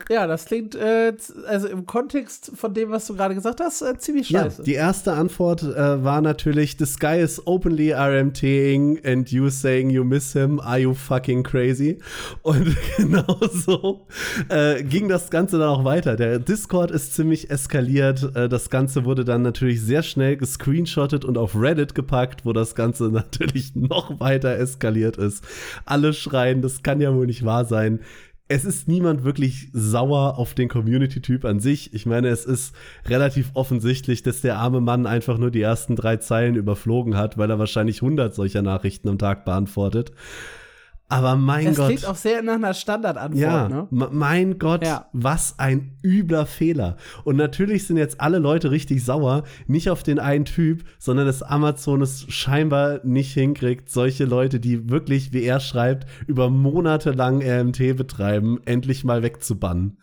[0.08, 1.12] Ja, das klingt, äh,
[1.46, 4.58] also im Kontext von dem, was du gerade gesagt hast, äh, ziemlich scheiße.
[4.58, 9.90] Ja, die erste Antwort äh, war natürlich, the sky is openly RMTing and you saying
[9.90, 11.98] you miss him, are you fucking crazy?
[12.42, 14.06] Und genauso
[14.48, 16.16] äh, ging das Ganze dann auch weiter.
[16.16, 18.34] Der Discord ist ziemlich eskaliert.
[18.34, 22.74] Äh, das Ganze wurde dann natürlich sehr schnell gescreenshottet und auf Reddit gepackt, wo das
[22.74, 25.44] Ganze natürlich noch weiter eskaliert ist.
[25.84, 28.00] Alle schreien, das kann ja wohl nicht wahr sein
[28.46, 31.94] es ist niemand wirklich sauer auf den Community-Typ an sich.
[31.94, 32.74] Ich meine, es ist
[33.06, 37.50] relativ offensichtlich, dass der arme Mann einfach nur die ersten drei Zeilen überflogen hat, weil
[37.50, 40.12] er wahrscheinlich 100 solcher Nachrichten am Tag beantwortet.
[41.08, 41.86] Aber mein Es Gott.
[41.88, 43.86] klingt auch sehr nach einer Standardantwort, Ja, ne?
[43.90, 45.06] mein Gott, Ja.
[45.12, 46.96] was ein übler Fehler.
[47.24, 51.42] Und natürlich sind jetzt alle Leute richtig sauer, nicht auf den einen Typ, sondern dass
[51.42, 57.42] Amazon es scheinbar nicht hinkriegt, solche Leute, die wirklich, wie er schreibt, über Monate lang
[57.42, 59.98] RMT betreiben, endlich mal wegzubannen.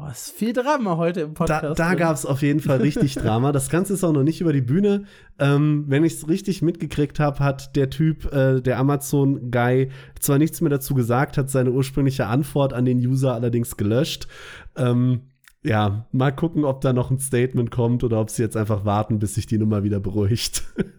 [0.00, 1.64] Oh, ist viel Drama heute im Podcast.
[1.64, 3.50] Da, da gab es auf jeden Fall richtig Drama.
[3.50, 5.06] Das Ganze ist auch noch nicht über die Bühne.
[5.40, 10.60] Ähm, wenn ich es richtig mitgekriegt habe, hat der Typ, äh, der Amazon-Guy, zwar nichts
[10.60, 14.28] mehr dazu gesagt, hat seine ursprüngliche Antwort an den User allerdings gelöscht.
[14.76, 15.32] Ähm,
[15.64, 19.18] ja, mal gucken, ob da noch ein Statement kommt oder ob sie jetzt einfach warten,
[19.18, 20.62] bis sich die Nummer wieder beruhigt.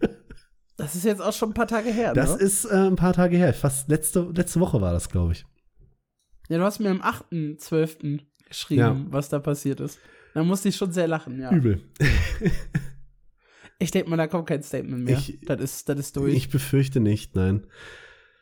[0.76, 2.42] Das ist jetzt auch schon ein paar Tage her, Das ne?
[2.42, 3.52] ist äh, ein paar Tage her.
[3.52, 5.44] Fast letzte, letzte Woche war das, glaube ich.
[6.48, 8.20] Ja, du hast mir am 8.12.
[8.50, 9.06] geschrieben, Ja.
[9.08, 9.98] was da passiert ist.
[10.34, 11.50] Da musste ich schon sehr lachen, ja.
[11.50, 11.80] Übel.
[13.78, 15.16] Ich denke mal, da kommt kein Statement mehr.
[15.18, 16.34] Ich- das, ist, das ist durch.
[16.34, 17.66] Ich befürchte nicht, nein.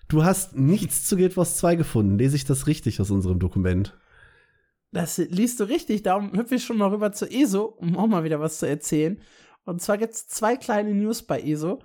[0.08, 2.18] Du hast nichts zu Guild Wars 2 gefunden.
[2.18, 3.96] Lese ich das richtig aus unserem Dokument?
[4.90, 8.24] Das liest du richtig, darum hüpfe ich schon mal rüber zu ESO, um auch mal
[8.24, 9.20] wieder was zu erzählen.
[9.64, 11.82] Und zwar gibt es zwei kleine News bei ESO.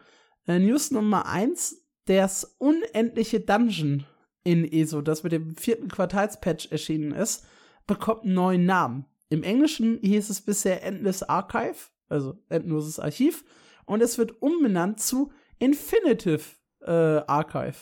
[0.47, 4.05] Äh, News Nummer eins: das unendliche Dungeon
[4.45, 7.45] in ESO, das mit dem vierten Quartalspatch erschienen ist,
[7.88, 9.05] bekommt einen neuen Namen.
[9.30, 11.76] Im Englischen hieß es bisher Endless Archive,
[12.10, 13.43] also endloses Archiv,
[13.85, 16.43] und es wird umbenannt zu Infinitive
[16.81, 17.76] äh, Archive.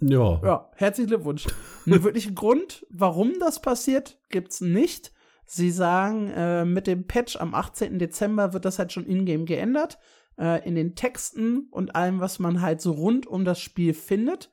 [0.00, 0.40] Ja.
[0.42, 1.46] Ja, herzlichen Glückwunsch.
[1.86, 5.12] Einen wirklichen Grund, warum das passiert, gibt's nicht.
[5.46, 7.98] Sie sagen, äh, mit dem Patch am 18.
[7.98, 9.98] Dezember wird das halt schon in-game geändert.
[10.38, 14.52] Äh, in den Texten und allem, was man halt so rund um das Spiel findet.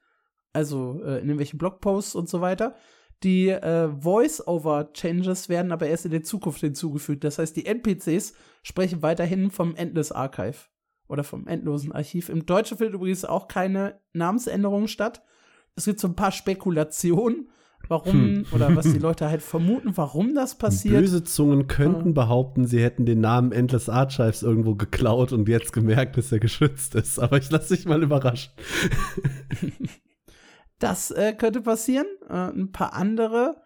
[0.54, 2.76] Also äh, in irgendwelchen Blogposts und so weiter.
[3.24, 7.24] Die äh, Voice-Over-Changes werden aber erst in der Zukunft hinzugefügt.
[7.24, 8.34] Das heißt, die NPCs
[8.64, 10.58] sprechen weiterhin vom Endless Archive
[11.08, 12.30] oder vom endlosen Archiv.
[12.30, 15.24] Im Deutschen findet übrigens auch keine Namensänderung statt.
[15.76, 17.50] Es gibt so ein paar Spekulationen,
[17.88, 21.00] warum oder was die Leute halt vermuten, warum das passiert.
[21.00, 26.18] Böse Zungen könnten behaupten, sie hätten den Namen Endless Archives irgendwo geklaut und jetzt gemerkt,
[26.18, 27.20] dass er geschützt ist.
[27.20, 28.52] Aber ich lasse dich mal überraschen.
[30.80, 32.08] Das äh, könnte passieren.
[32.30, 33.64] Äh, ein paar andere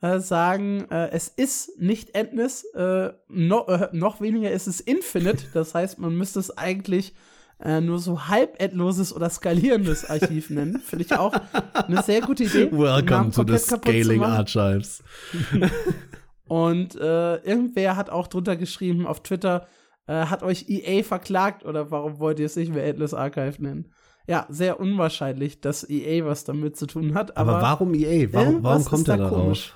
[0.00, 5.46] äh, sagen, äh, es ist nicht Endless, äh, no, äh, noch weniger ist es Infinite.
[5.54, 7.14] Das heißt, man müsste es eigentlich
[7.60, 10.78] nur so halb endloses oder skalierendes Archiv nennen.
[10.78, 11.34] Finde ich auch
[11.72, 12.70] eine sehr gute Idee.
[12.70, 14.22] Welcome to the Scaling.
[14.22, 15.02] Archives.
[16.46, 19.66] Und irgendwer hat auch drunter geschrieben auf Twitter,
[20.06, 23.92] hat euch EA verklagt oder warum wollt ihr es nicht mehr Endless Archive nennen?
[24.28, 27.36] Ja, sehr unwahrscheinlich, dass EA was damit zu tun hat.
[27.36, 28.28] Aber, Aber, warum EA?
[28.32, 29.42] Warum, warum kommt da er darauf?
[29.42, 29.74] komisch.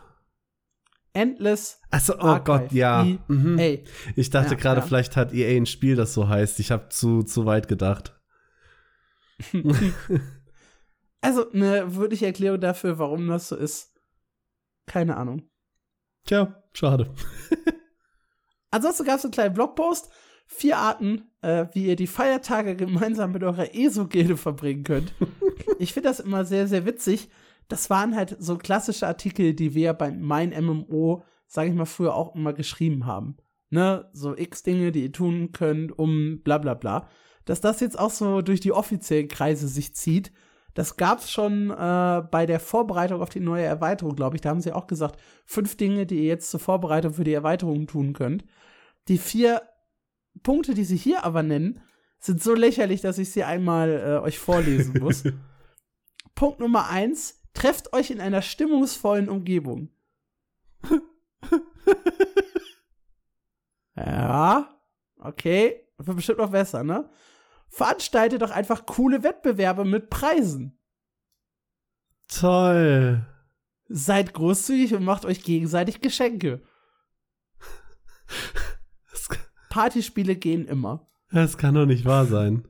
[1.15, 2.45] Endless Achso, oh Archive.
[2.45, 3.05] Gott, ja.
[3.05, 3.19] EA.
[3.29, 3.59] Mhm.
[4.15, 4.87] Ich dachte Ja, gerade, ja.
[4.87, 6.61] vielleicht hat EA ein Spiel, das so heißt.
[6.61, 8.19] Ich habe zu, zu weit gedacht.
[11.25, 13.95] Also eine wirkliche Erklärung dafür, warum das so ist.
[14.87, 15.49] Keine Ahnung.
[16.27, 17.15] Tja, schade.
[18.73, 20.11] Ansonsten gab es einen kleinen Blogpost.
[20.47, 25.15] Vier Arten, äh, wie ihr die Feiertage gemeinsam mit eurer ESO-Gilde verbringen könnt.
[25.79, 27.29] ich finde das immer sehr, sehr witzig.
[27.69, 32.15] Das waren halt so klassische Artikel, die wir bei Mein MMO, sage ich mal, früher
[32.15, 33.37] auch immer geschrieben haben.
[33.71, 37.09] Ne, so x Dinge, die ihr tun könnt, um bla bla bla.
[37.47, 40.33] Dass das jetzt auch so durch die offiziellen Kreise sich zieht,
[40.75, 44.41] Das gab's schon äh, bei der Vorbereitung auf die neue Erweiterung, glaube ich.
[44.41, 47.87] Da haben sie auch gesagt, fünf Dinge, die ihr jetzt zur Vorbereitung für die Erweiterung
[47.87, 48.45] tun könnt.
[49.09, 49.63] Die vier
[50.43, 51.81] Punkte, die sie hier aber nennen,
[52.19, 55.25] sind so lächerlich, dass ich sie einmal äh, euch vorlesen muss.
[56.35, 59.91] Punkt Nummer eins: Trefft euch in einer stimmungsvollen Umgebung.
[63.97, 64.81] ja,
[65.19, 67.11] okay, wird bestimmt noch besser, ne?
[67.69, 70.79] Veranstaltet doch einfach coole Wettbewerbe mit Preisen.
[72.29, 73.27] Toll.
[73.89, 76.63] Seid großzügig und macht euch gegenseitig Geschenke.
[79.73, 81.09] Partyspiele gehen immer.
[81.31, 82.69] Das kann doch nicht wahr sein.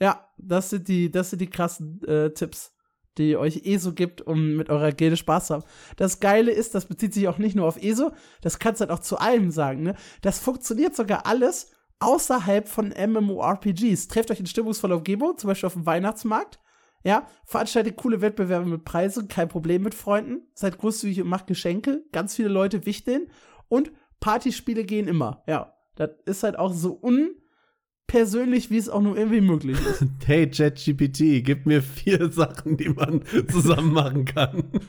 [0.00, 2.76] Ja, das sind die, das sind die krassen äh, Tipps,
[3.18, 5.64] die euch ESO gibt, um mit eurer Gilde Spaß zu haben.
[5.96, 8.92] Das Geile ist, das bezieht sich auch nicht nur auf ESO, das kannst du halt
[8.92, 9.96] auch zu allem sagen, ne?
[10.22, 14.06] Das funktioniert sogar alles außerhalb von MMORPGs.
[14.06, 16.60] Trefft euch in stimmungsvoller Umgebung, zum Beispiel auf dem Weihnachtsmarkt.
[17.02, 20.46] Ja, veranstaltet coole Wettbewerbe mit Preisen, kein Problem mit Freunden.
[20.54, 22.04] Seid großzügig und macht Geschenke.
[22.12, 23.26] Ganz viele Leute wichteln.
[23.68, 23.90] Und
[24.20, 25.42] Partyspiele gehen immer.
[25.48, 30.06] Ja, das ist halt auch so unpersönlich, wie es auch nur irgendwie möglich ist.
[30.24, 34.64] Hey, ChatGPT, gib mir vier Sachen, die man zusammen machen kann.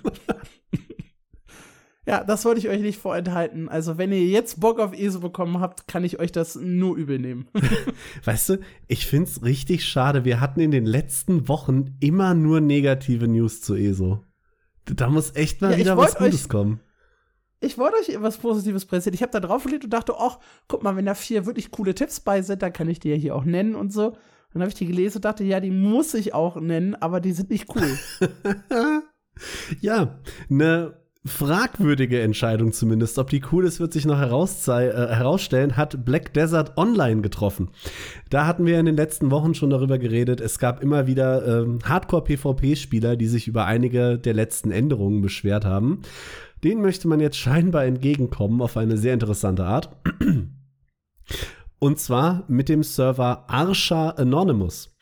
[2.07, 3.69] Ja, das wollte ich euch nicht vorenthalten.
[3.69, 7.19] Also, wenn ihr jetzt Bock auf ESO bekommen habt, kann ich euch das nur übel
[7.19, 7.47] nehmen.
[8.23, 8.57] weißt du,
[8.87, 10.25] ich find's richtig schade.
[10.25, 14.23] Wir hatten in den letzten Wochen immer nur negative News zu ESO.
[14.85, 16.79] Da muss echt mal ja, wieder was Gutes kommen.
[17.63, 19.13] Ich wollte euch etwas Positives präsentieren.
[19.13, 21.93] Ich habe da drauf gelegt und dachte, ach, guck mal, wenn da vier wirklich coole
[21.93, 24.17] Tipps bei sind, dann kann ich die ja hier auch nennen und so.
[24.53, 27.31] Dann habe ich die gelesen und dachte, ja, die muss ich auch nennen, aber die
[27.31, 27.97] sind nicht cool.
[29.79, 30.19] ja,
[30.49, 33.19] ne fragwürdige Entscheidung zumindest.
[33.19, 37.69] Ob die cool ist, wird sich noch äh, herausstellen, hat Black Desert Online getroffen.
[38.29, 40.41] Da hatten wir in den letzten Wochen schon darüber geredet.
[40.41, 46.01] Es gab immer wieder ähm, Hardcore-PvP-Spieler, die sich über einige der letzten Änderungen beschwert haben.
[46.63, 49.95] Denen möchte man jetzt scheinbar entgegenkommen auf eine sehr interessante Art.
[51.83, 54.95] Und zwar mit dem Server Arsha Anonymous.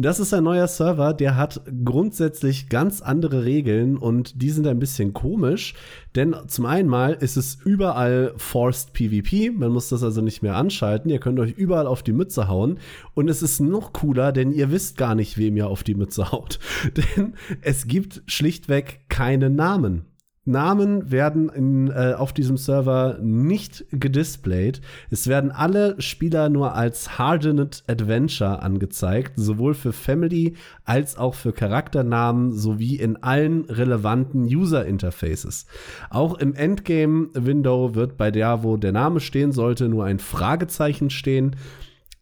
[0.00, 4.78] Das ist ein neuer Server, der hat grundsätzlich ganz andere Regeln und die sind ein
[4.78, 5.74] bisschen komisch,
[6.14, 10.54] denn zum einen mal ist es überall Forced PvP, man muss das also nicht mehr
[10.54, 12.78] anschalten, ihr könnt euch überall auf die Mütze hauen
[13.14, 16.30] und es ist noch cooler, denn ihr wisst gar nicht, wem ihr auf die Mütze
[16.30, 16.60] haut,
[16.96, 20.07] denn es gibt schlichtweg keine Namen.
[20.48, 24.80] Namen werden in, äh, auf diesem Server nicht gedisplayed.
[25.10, 30.54] Es werden alle Spieler nur als Hardened Adventure angezeigt, sowohl für Family
[30.84, 35.66] als auch für Charakternamen sowie in allen relevanten User Interfaces.
[36.10, 41.10] Auch im Endgame Window wird bei der, wo der Name stehen sollte, nur ein Fragezeichen
[41.10, 41.56] stehen.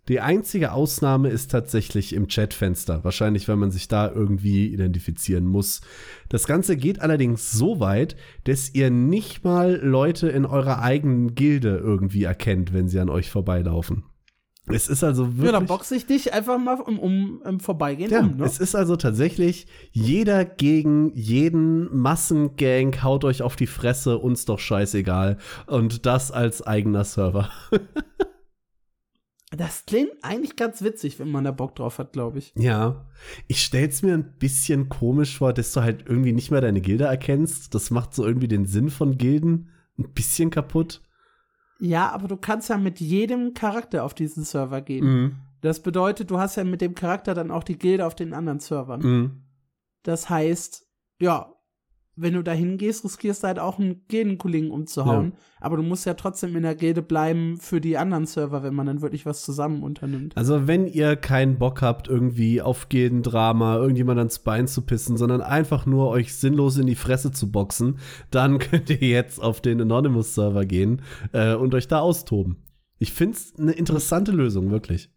[0.09, 3.03] Die einzige Ausnahme ist tatsächlich im Chatfenster.
[3.03, 5.81] Wahrscheinlich, weil man sich da irgendwie identifizieren muss.
[6.29, 11.79] Das Ganze geht allerdings so weit, dass ihr nicht mal Leute in eurer eigenen Gilde
[11.79, 14.05] irgendwie erkennt, wenn sie an euch vorbeilaufen.
[14.69, 15.47] Es ist also wirklich.
[15.47, 18.45] Ja, dann boxe ich dich einfach mal um, um, um Vorbeigehen ja, um, ne?
[18.45, 24.59] Es ist also tatsächlich jeder gegen jeden Massengang haut euch auf die Fresse, uns doch
[24.59, 25.39] scheißegal.
[25.67, 27.49] Und das als eigener Server.
[29.57, 32.53] Das klingt eigentlich ganz witzig, wenn man da Bock drauf hat, glaube ich.
[32.57, 33.07] Ja.
[33.47, 37.05] Ich stell's mir ein bisschen komisch vor, dass du halt irgendwie nicht mehr deine Gilde
[37.05, 37.75] erkennst.
[37.75, 41.03] Das macht so irgendwie den Sinn von Gilden ein bisschen kaputt.
[41.79, 45.05] Ja, aber du kannst ja mit jedem Charakter auf diesen Server gehen.
[45.05, 45.37] Mhm.
[45.61, 48.61] Das bedeutet, du hast ja mit dem Charakter dann auch die Gilde auf den anderen
[48.61, 49.01] Servern.
[49.01, 49.43] Mhm.
[50.03, 50.87] Das heißt,
[51.21, 51.53] ja,
[52.17, 55.33] wenn du da hingehst, riskierst du halt auch einen Gildenkollegen umzuhauen.
[55.33, 55.39] Ja.
[55.61, 58.87] Aber du musst ja trotzdem in der Gilde bleiben für die anderen Server, wenn man
[58.87, 60.37] dann wirklich was zusammen unternimmt.
[60.37, 65.43] Also, wenn ihr keinen Bock habt, irgendwie auf Gildendrama, irgendjemand ans Bein zu pissen, sondern
[65.43, 67.99] einfach nur euch sinnlos in die Fresse zu boxen,
[68.31, 71.03] dann könnt ihr jetzt auf den Anonymous-Server gehen
[71.33, 72.57] äh, und euch da austoben.
[72.99, 75.11] Ich find's eine interessante Lösung, wirklich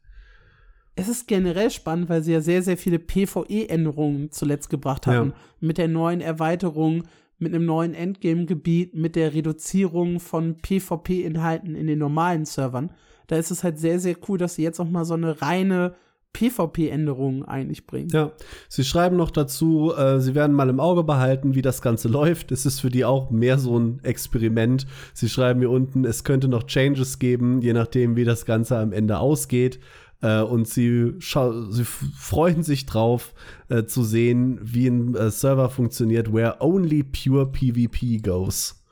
[1.00, 5.30] es ist generell spannend, weil sie ja sehr, sehr viele PvE-Änderungen zuletzt gebracht haben.
[5.30, 5.36] Ja.
[5.60, 7.04] Mit der neuen Erweiterung,
[7.38, 12.92] mit einem neuen Endgame-Gebiet, mit der Reduzierung von PvP-Inhalten in den normalen Servern.
[13.28, 15.96] Da ist es halt sehr, sehr cool, dass sie jetzt auch mal so eine reine
[16.34, 18.10] PvP-Änderungen eigentlich bringen.
[18.12, 18.32] Ja,
[18.68, 22.52] sie schreiben noch dazu, äh, sie werden mal im Auge behalten, wie das Ganze läuft.
[22.52, 24.86] Es ist für die auch mehr so ein Experiment.
[25.14, 28.94] Sie schreiben hier unten, es könnte noch Changes geben, je nachdem, wie das Ganze am
[28.94, 29.80] Ende ausgeht.
[30.22, 33.34] Äh, und sie, sie freuen sich drauf
[33.70, 38.84] äh, zu sehen, wie ein äh, Server funktioniert, where only pure PvP goes.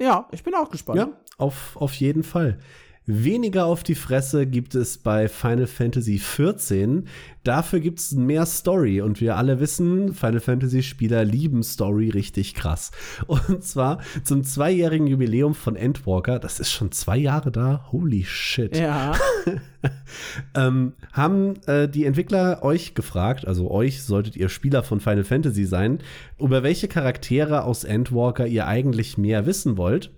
[0.00, 0.98] Ja, ich bin auch gespannt.
[0.98, 1.08] Ja,
[1.38, 2.58] auf, auf jeden Fall.
[3.06, 7.04] Weniger auf die Fresse gibt es bei Final Fantasy XIV.
[7.42, 9.00] Dafür gibt es mehr Story.
[9.00, 12.90] Und wir alle wissen, Final Fantasy-Spieler lieben Story richtig krass.
[13.26, 16.38] Und zwar zum zweijährigen Jubiläum von Endwalker.
[16.38, 17.86] Das ist schon zwei Jahre da.
[17.90, 18.76] Holy shit.
[18.76, 19.16] Ja.
[20.54, 25.64] ähm, haben äh, die Entwickler euch gefragt, also euch solltet ihr Spieler von Final Fantasy
[25.64, 26.00] sein,
[26.38, 30.10] über welche Charaktere aus Endwalker ihr eigentlich mehr wissen wollt.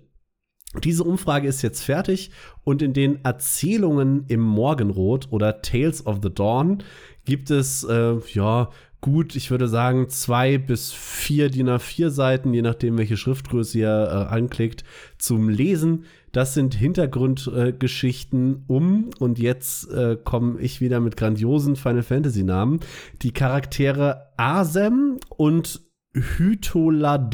[0.83, 2.31] Diese Umfrage ist jetzt fertig
[2.63, 6.83] und in den Erzählungen im Morgenrot oder Tales of the Dawn
[7.25, 8.69] gibt es, äh, ja,
[9.03, 13.89] gut, ich würde sagen, zwei bis vier DIN A4 Seiten, je nachdem, welche Schriftgröße ihr
[13.89, 14.85] äh, anklickt,
[15.17, 16.05] zum Lesen.
[16.31, 22.43] Das sind Hintergrundgeschichten äh, um, und jetzt äh, komme ich wieder mit grandiosen Final Fantasy
[22.43, 22.79] Namen,
[23.21, 25.81] die Charaktere Asem und
[26.13, 27.33] Hytoladeus.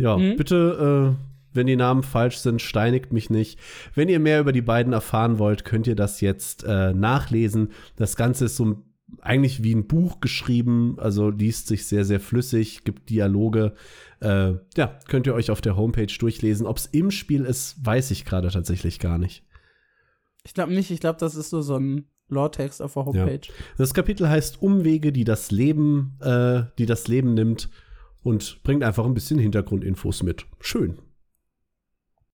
[0.00, 0.36] Ja, mhm.
[0.36, 3.58] bitte, äh, wenn die Namen falsch sind, steinigt mich nicht.
[3.94, 7.72] Wenn ihr mehr über die beiden erfahren wollt, könnt ihr das jetzt äh, nachlesen.
[7.96, 8.82] Das Ganze ist so
[9.20, 13.74] eigentlich wie ein Buch geschrieben, also liest sich sehr, sehr flüssig, gibt Dialoge.
[14.20, 16.66] Äh, ja, könnt ihr euch auf der Homepage durchlesen.
[16.66, 19.44] Ob es im Spiel ist, weiß ich gerade tatsächlich gar nicht.
[20.44, 23.40] Ich glaube nicht, ich glaube, das ist nur so ein Lore-Text auf der Homepage.
[23.48, 23.54] Ja.
[23.76, 27.68] Das Kapitel heißt Umwege, die das Leben, äh, die das Leben nimmt
[28.22, 30.46] und bringt einfach ein bisschen Hintergrundinfos mit.
[30.60, 31.00] Schön.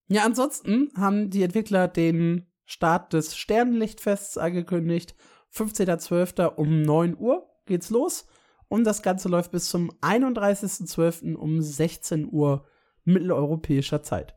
[0.08, 5.14] Ja, ansonsten haben die Entwickler den Start des Sternenlichtfests angekündigt.
[5.52, 6.54] 15.12.
[6.54, 8.26] um 9 Uhr geht's los.
[8.68, 11.34] Und das Ganze läuft bis zum 31.12.
[11.34, 12.66] um 16 Uhr
[13.04, 14.34] mitteleuropäischer Zeit.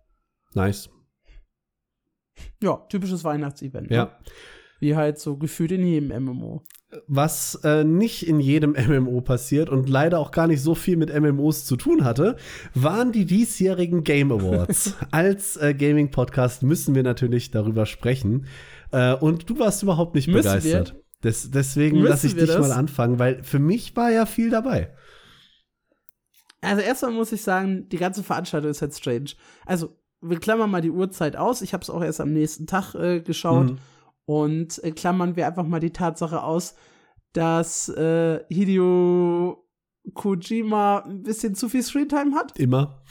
[0.53, 0.89] Nice.
[2.61, 3.89] Ja, typisches Weihnachtsevent.
[3.89, 3.95] Ne?
[3.95, 4.05] Ja.
[4.05, 4.11] Ne?
[4.79, 6.63] Wie halt so gefühlt in jedem MMO
[7.07, 11.13] was äh, nicht in jedem MMO passiert und leider auch gar nicht so viel mit
[11.13, 12.35] MMOs zu tun hatte,
[12.73, 14.95] waren die diesjährigen Game Awards.
[15.11, 18.47] Als äh, Gaming-Podcast müssen wir natürlich darüber sprechen.
[18.91, 20.95] Äh, und du warst überhaupt nicht müssen begeistert.
[21.23, 22.59] Des, deswegen lasse ich dich das?
[22.59, 24.93] mal anfangen, weil für mich war ja viel dabei.
[26.61, 29.31] Also erstmal muss ich sagen, die ganze Veranstaltung ist halt strange.
[29.65, 31.61] Also, wir klammern mal die Uhrzeit aus.
[31.61, 33.71] Ich habe es auch erst am nächsten Tag äh, geschaut.
[33.71, 33.77] Mhm
[34.29, 36.75] und äh, klammern wir einfach mal die Tatsache aus,
[37.33, 39.67] dass äh, Hideo
[40.13, 42.55] Kojima ein bisschen zu viel Screentime hat.
[42.59, 43.01] Immer.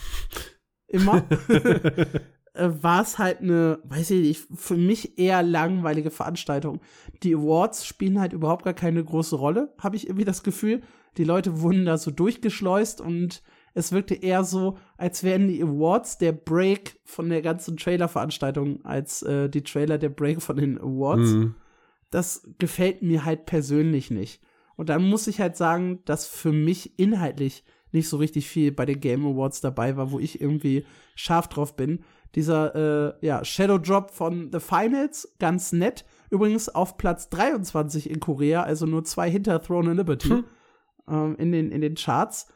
[0.87, 1.25] Immer.
[2.55, 6.81] äh, War es halt eine, weiß ich nicht, für mich eher langweilige Veranstaltung.
[7.25, 10.83] Die Awards spielen halt überhaupt gar keine große Rolle, habe ich irgendwie das Gefühl.
[11.17, 13.43] Die Leute wurden da so durchgeschleust und
[13.79, 19.23] es wirkte eher so, als wären die Awards der Break von der ganzen Trailer-Veranstaltung, als
[19.23, 21.31] äh, die Trailer der Break von den Awards.
[21.31, 21.55] Mhm.
[22.11, 24.43] Das gefällt mir halt persönlich nicht.
[24.75, 28.85] Und dann muss ich halt sagen, dass für mich inhaltlich nicht so richtig viel bei
[28.85, 30.85] den Game Awards dabei war, wo ich irgendwie
[31.15, 32.01] scharf drauf bin.
[32.35, 36.05] Dieser äh, ja, Shadow Drop von The Finals, ganz nett.
[36.31, 40.45] Übrigens auf Platz 23 in Korea, also nur zwei hinter Throne and Liberty hm.
[41.09, 42.49] ähm, in, den, in den Charts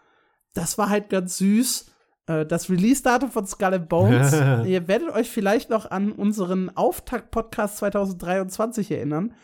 [0.54, 1.86] das war halt ganz süß.
[2.26, 4.32] Äh, das Release-Datum von Skull and Bones.
[4.66, 9.34] Ihr werdet euch vielleicht noch an unseren Auftakt-Podcast 2023 erinnern.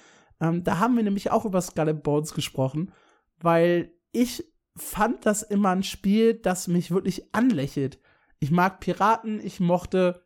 [0.41, 2.93] Ähm, da haben wir nämlich auch über Skull and Bones gesprochen,
[3.41, 4.45] weil ich
[4.77, 7.99] fand das immer ein Spiel, das mich wirklich anlächelt.
[8.39, 10.23] Ich mag Piraten, ich mochte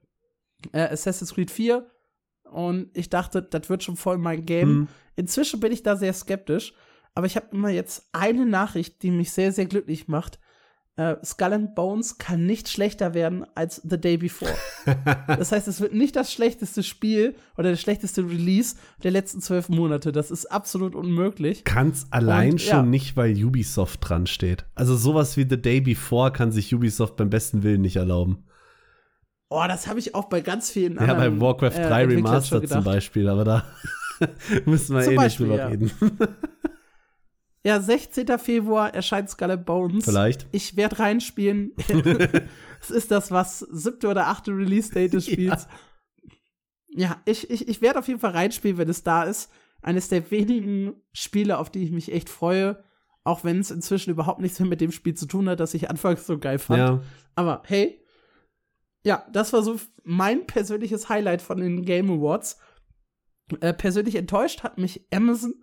[0.73, 1.91] äh, Assassin's Creed 4
[2.51, 4.73] und ich dachte, das wird schon voll mein Game.
[4.73, 4.89] Mhm.
[5.17, 6.75] Inzwischen bin ich da sehr skeptisch,
[7.15, 10.39] aber ich habe immer jetzt eine Nachricht, die mich sehr, sehr glücklich macht
[10.97, 14.55] äh, Skull and Bones kann nicht schlechter werden als The Day Before.
[15.27, 19.69] das heißt, es wird nicht das schlechteste Spiel oder das schlechteste Release der letzten zwölf
[19.69, 20.13] Monate.
[20.13, 21.65] Das ist absolut unmöglich.
[21.65, 22.83] Kann's allein Und, schon ja.
[22.83, 24.67] nicht, weil Ubisoft dran steht.
[24.75, 28.45] Also sowas wie The Day Before kann sich Ubisoft beim besten Willen nicht erlauben.
[29.49, 31.21] Oh, das habe ich auch bei ganz vielen anderen.
[31.21, 33.65] Ja, bei Warcraft 3 äh, Remastered zum Beispiel, aber da
[34.65, 35.67] müssen wir eh nicht drüber ja.
[35.69, 35.91] reden.
[37.65, 38.27] Ja, 16.
[38.39, 40.05] Februar erscheint Skull Bones.
[40.05, 40.49] Vielleicht.
[40.53, 41.73] Ich werde reinspielen.
[42.83, 45.69] Es ist das, was siebte oder achte Release-Date des Spiels.
[46.89, 49.53] Ja, ja ich, ich, ich werde auf jeden Fall reinspielen, wenn es da ist.
[49.83, 52.83] Eines der wenigen Spiele, auf die ich mich echt freue.
[53.23, 55.91] Auch wenn es inzwischen überhaupt nichts mehr mit dem Spiel zu tun hat, das ich
[55.91, 56.79] anfangs so geil fand.
[56.81, 57.03] Ja.
[57.37, 58.05] Aber hey,
[59.05, 62.59] ja, das war so mein persönliches Highlight von den Game Awards.
[63.61, 65.55] Äh, persönlich enttäuscht hat mich Amazon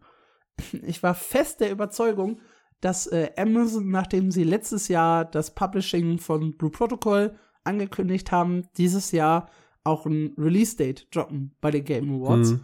[0.85, 2.39] ich war fest der Überzeugung,
[2.81, 9.11] dass äh, Amazon, nachdem sie letztes Jahr das Publishing von Blue Protocol angekündigt haben, dieses
[9.11, 9.49] Jahr
[9.83, 12.51] auch ein Release-Date droppen bei den Game Awards.
[12.51, 12.61] Mhm.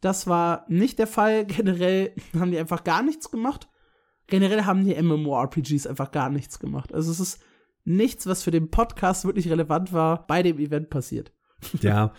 [0.00, 1.44] Das war nicht der Fall.
[1.46, 3.68] Generell haben die einfach gar nichts gemacht.
[4.26, 6.92] Generell haben die MMORPGs einfach gar nichts gemacht.
[6.92, 7.40] Also es ist
[7.84, 11.32] nichts, was für den Podcast wirklich relevant war, bei dem Event passiert.
[11.80, 12.12] Ja,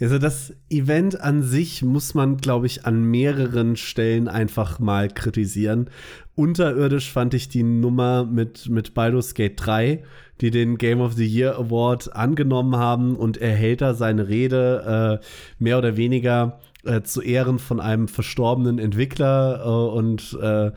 [0.00, 5.90] also das Event an sich muss man, glaube ich, an mehreren Stellen einfach mal kritisieren.
[6.34, 10.04] Unterirdisch fand ich die Nummer mit, mit Baldur's Gate 3,
[10.40, 15.20] die den Game of the Year Award angenommen haben und er hält da seine Rede
[15.20, 15.24] äh,
[15.58, 20.72] mehr oder weniger äh, zu Ehren von einem verstorbenen Entwickler äh, und äh,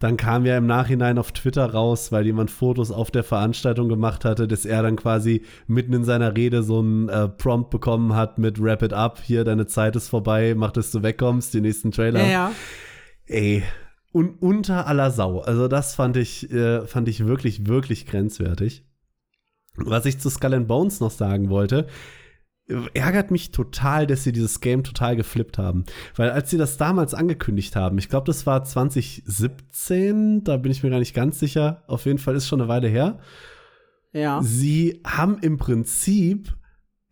[0.00, 4.24] dann kam ja im Nachhinein auf Twitter raus, weil jemand Fotos auf der Veranstaltung gemacht
[4.24, 8.38] hatte, dass er dann quasi mitten in seiner Rede so ein äh, Prompt bekommen hat
[8.38, 11.90] mit Wrap it up, hier deine Zeit ist vorbei, mach, dass du wegkommst, die nächsten
[11.90, 12.20] Trailer.
[12.20, 12.52] Ja, ja.
[13.26, 13.62] Ey,
[14.12, 15.40] un unter aller Sau.
[15.40, 18.84] Also das fand ich, äh, fand ich wirklich, wirklich grenzwertig.
[19.74, 21.86] Was ich zu Skull and Bones noch sagen wollte,
[22.94, 25.84] ärgert mich total, dass sie dieses Game total geflippt haben.
[26.16, 30.82] Weil als sie das damals angekündigt haben, ich glaube, das war 2017, da bin ich
[30.82, 33.18] mir gar nicht ganz sicher, auf jeden Fall ist schon eine Weile her.
[34.12, 34.40] Ja.
[34.42, 36.54] Sie haben im Prinzip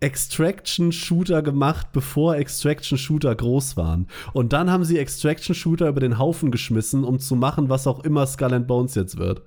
[0.00, 4.06] Extraction-Shooter gemacht, bevor Extraction-Shooter groß waren.
[4.32, 8.26] Und dann haben sie Extraction-Shooter über den Haufen geschmissen, um zu machen, was auch immer
[8.26, 9.42] Skull and Bones jetzt wird.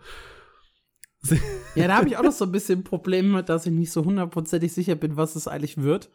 [1.75, 4.71] Ja, da habe ich auch noch so ein bisschen Probleme, dass ich nicht so hundertprozentig
[4.71, 6.11] sicher bin, was es eigentlich wird.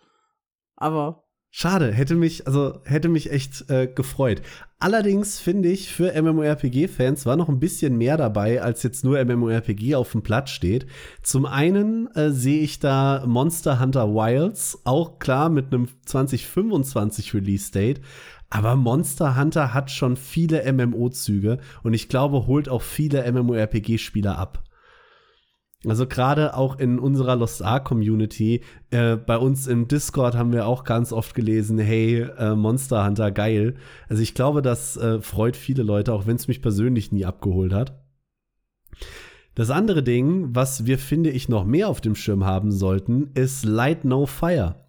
[0.76, 1.24] Aber.
[1.50, 4.42] Schade, hätte mich, also hätte mich echt äh, gefreut.
[4.78, 9.94] Allerdings finde ich, für MMORPG-Fans war noch ein bisschen mehr dabei, als jetzt nur MMORPG
[9.94, 10.86] auf dem Platz steht.
[11.22, 18.02] Zum einen äh, sehe ich da Monster Hunter Wilds, auch klar mit einem 2025 Release-Date.
[18.50, 24.67] Aber Monster Hunter hat schon viele MMO-Züge und ich glaube, holt auch viele MMORPG-Spieler ab.
[25.86, 30.66] Also gerade auch in unserer Lost Ark Community, äh, bei uns im Discord haben wir
[30.66, 33.76] auch ganz oft gelesen, hey, äh, Monster Hunter, geil.
[34.08, 37.72] Also ich glaube, das äh, freut viele Leute, auch wenn es mich persönlich nie abgeholt
[37.72, 38.02] hat.
[39.54, 43.64] Das andere Ding, was wir, finde ich, noch mehr auf dem Schirm haben sollten, ist
[43.64, 44.84] Light No Fire.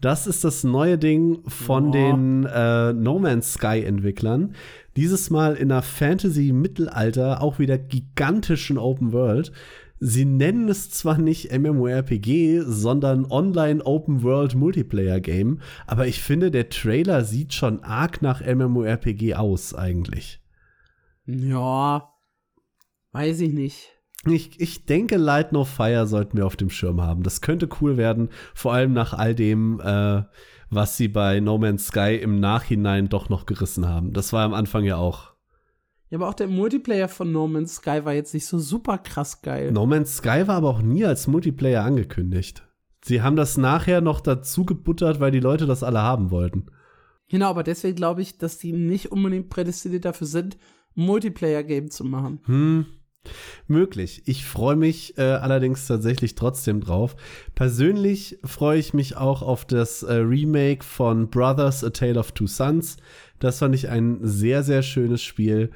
[0.00, 1.92] Das ist das neue Ding von oh.
[1.92, 4.56] den äh, No Man's Sky Entwicklern.
[4.96, 9.52] Dieses Mal in einer Fantasy-Mittelalter, auch wieder gigantischen Open World.
[10.04, 16.50] Sie nennen es zwar nicht MMORPG, sondern Online Open World Multiplayer Game, aber ich finde,
[16.50, 20.40] der Trailer sieht schon arg nach MMORPG aus, eigentlich.
[21.24, 22.12] Ja,
[23.12, 23.90] weiß ich nicht.
[24.26, 27.22] Ich, ich denke, Light No Fire sollten wir auf dem Schirm haben.
[27.22, 30.24] Das könnte cool werden, vor allem nach all dem, äh,
[30.68, 34.12] was sie bei No Man's Sky im Nachhinein doch noch gerissen haben.
[34.12, 35.31] Das war am Anfang ja auch
[36.12, 39.40] ja, aber auch der Multiplayer von No Man's Sky war jetzt nicht so super krass
[39.40, 39.72] geil.
[39.72, 42.68] No Man's Sky war aber auch nie als Multiplayer angekündigt.
[43.02, 46.66] Sie haben das nachher noch dazu gebuttert, weil die Leute das alle haben wollten.
[47.30, 50.58] Genau, aber deswegen glaube ich, dass die nicht unbedingt prädestiniert dafür sind,
[50.96, 52.40] Multiplayer-Game zu machen.
[52.44, 52.86] Hm,
[53.68, 54.22] Möglich.
[54.26, 57.14] Ich freue mich äh, allerdings tatsächlich trotzdem drauf.
[57.54, 62.48] Persönlich freue ich mich auch auf das äh, Remake von Brothers A Tale of Two
[62.48, 62.96] Sons.
[63.42, 65.70] Das fand ich ein sehr, sehr schönes Spiel.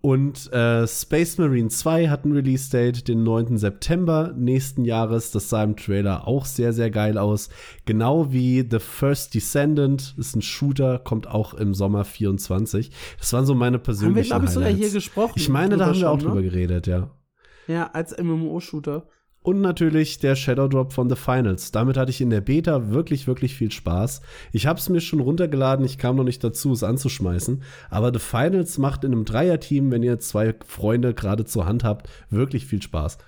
[0.00, 3.56] Und äh, Space Marine 2 hat ein Release-Date, den 9.
[3.56, 5.30] September nächsten Jahres.
[5.30, 7.50] Das sah im Trailer auch sehr, sehr geil aus.
[7.86, 12.90] Genau wie The First Descendant, ist ein Shooter, kommt auch im Sommer 24.
[13.18, 15.34] Das waren so meine persönlichen Haben wir, glaube ich, sogar hier gesprochen.
[15.36, 16.50] Ich meine, da haben wir auch schon, drüber ne?
[16.50, 17.10] geredet, ja.
[17.68, 19.06] Ja, als MMO-Shooter.
[19.44, 21.70] Und natürlich der Shadow Drop von The Finals.
[21.70, 24.22] Damit hatte ich in der Beta wirklich, wirklich viel Spaß.
[24.52, 27.62] Ich habe es mir schon runtergeladen, ich kam noch nicht dazu, es anzuschmeißen.
[27.90, 32.08] Aber The Finals macht in einem Dreierteam, wenn ihr zwei Freunde gerade zur Hand habt,
[32.30, 33.18] wirklich viel Spaß.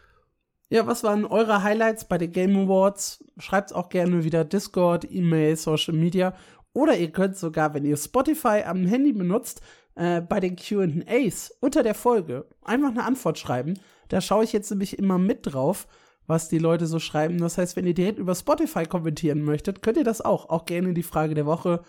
[0.71, 3.23] Ja, was waren eure Highlights bei den Game Awards?
[3.37, 6.35] Schreibt's auch gerne wieder Discord, E-Mail, Social Media.
[6.73, 9.61] Oder ihr könnt sogar, wenn ihr Spotify am Handy benutzt,
[9.97, 13.75] äh, bei den QAs unter der Folge einfach eine Antwort schreiben.
[14.09, 15.87] Da schaue ich jetzt nämlich immer mit drauf
[16.27, 17.39] was die Leute so schreiben.
[17.39, 20.49] Das heißt, wenn ihr direkt über Spotify kommentieren möchtet, könnt ihr das auch.
[20.49, 21.83] Auch gerne die Frage der Woche.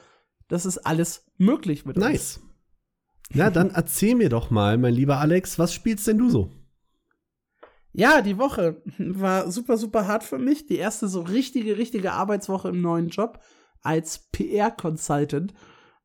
[0.47, 2.37] Das ist alles möglich mit nice.
[2.37, 2.37] uns.
[2.37, 2.47] Nice.
[3.33, 6.51] Na, dann erzähl mir doch mal, mein lieber Alex, was spielst denn du so?
[7.91, 10.67] Ja, die Woche war super, super hart für mich.
[10.67, 13.39] Die erste so richtige, richtige Arbeitswoche im neuen Job
[13.81, 15.53] als PR-Consultant.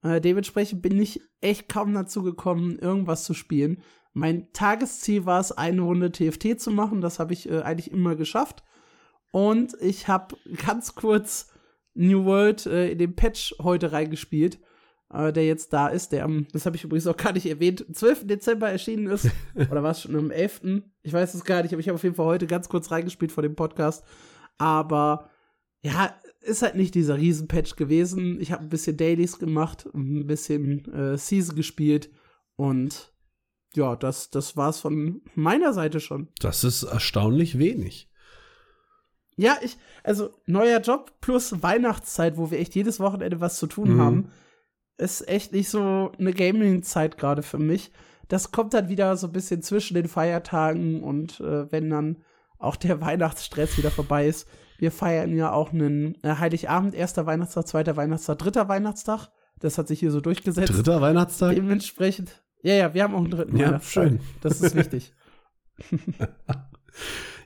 [0.02, 3.82] Äh, dementsprechend bin ich echt kaum dazu gekommen, irgendwas zu spielen.
[4.12, 7.00] Mein Tagesziel war es, eine Runde TFT zu machen.
[7.00, 8.62] Das habe ich äh, eigentlich immer geschafft.
[9.30, 10.36] Und ich habe
[10.66, 11.48] ganz kurz
[11.94, 14.58] New World äh, in den Patch heute reingespielt,
[15.12, 17.84] äh, der jetzt da ist, der am, das habe ich übrigens auch gar nicht erwähnt,
[17.92, 18.26] 12.
[18.26, 19.30] Dezember erschienen ist.
[19.54, 20.82] oder war es schon am 11.?
[21.02, 23.32] Ich weiß es gar nicht, aber ich habe auf jeden Fall heute ganz kurz reingespielt
[23.32, 24.04] vor dem Podcast.
[24.58, 25.30] Aber
[25.82, 28.40] ja, ist halt nicht dieser Riesen-Patch gewesen.
[28.40, 32.10] Ich habe ein bisschen Dailies gemacht, ein bisschen äh, Season gespielt
[32.56, 33.11] und
[33.76, 36.28] ja, das, das war's von meiner Seite schon.
[36.40, 38.08] Das ist erstaunlich wenig.
[39.36, 43.94] Ja, ich, also neuer Job plus Weihnachtszeit, wo wir echt jedes Wochenende was zu tun
[43.94, 44.00] Mhm.
[44.00, 44.28] haben,
[44.98, 47.90] ist echt nicht so eine Gaming-Zeit gerade für mich.
[48.28, 52.18] Das kommt dann wieder so ein bisschen zwischen den Feiertagen und äh, wenn dann
[52.58, 54.46] auch der Weihnachtsstress wieder vorbei ist.
[54.78, 59.28] Wir feiern ja auch einen äh, Heiligabend, erster Weihnachtstag, zweiter Weihnachtstag, dritter Weihnachtstag.
[59.60, 60.72] Das hat sich hier so durchgesetzt.
[60.74, 61.54] Dritter Weihnachtstag?
[61.54, 62.41] Dementsprechend.
[62.62, 64.20] Ja, ja, wir haben auch einen dritten Ja, schön.
[64.40, 65.12] Das ist wichtig.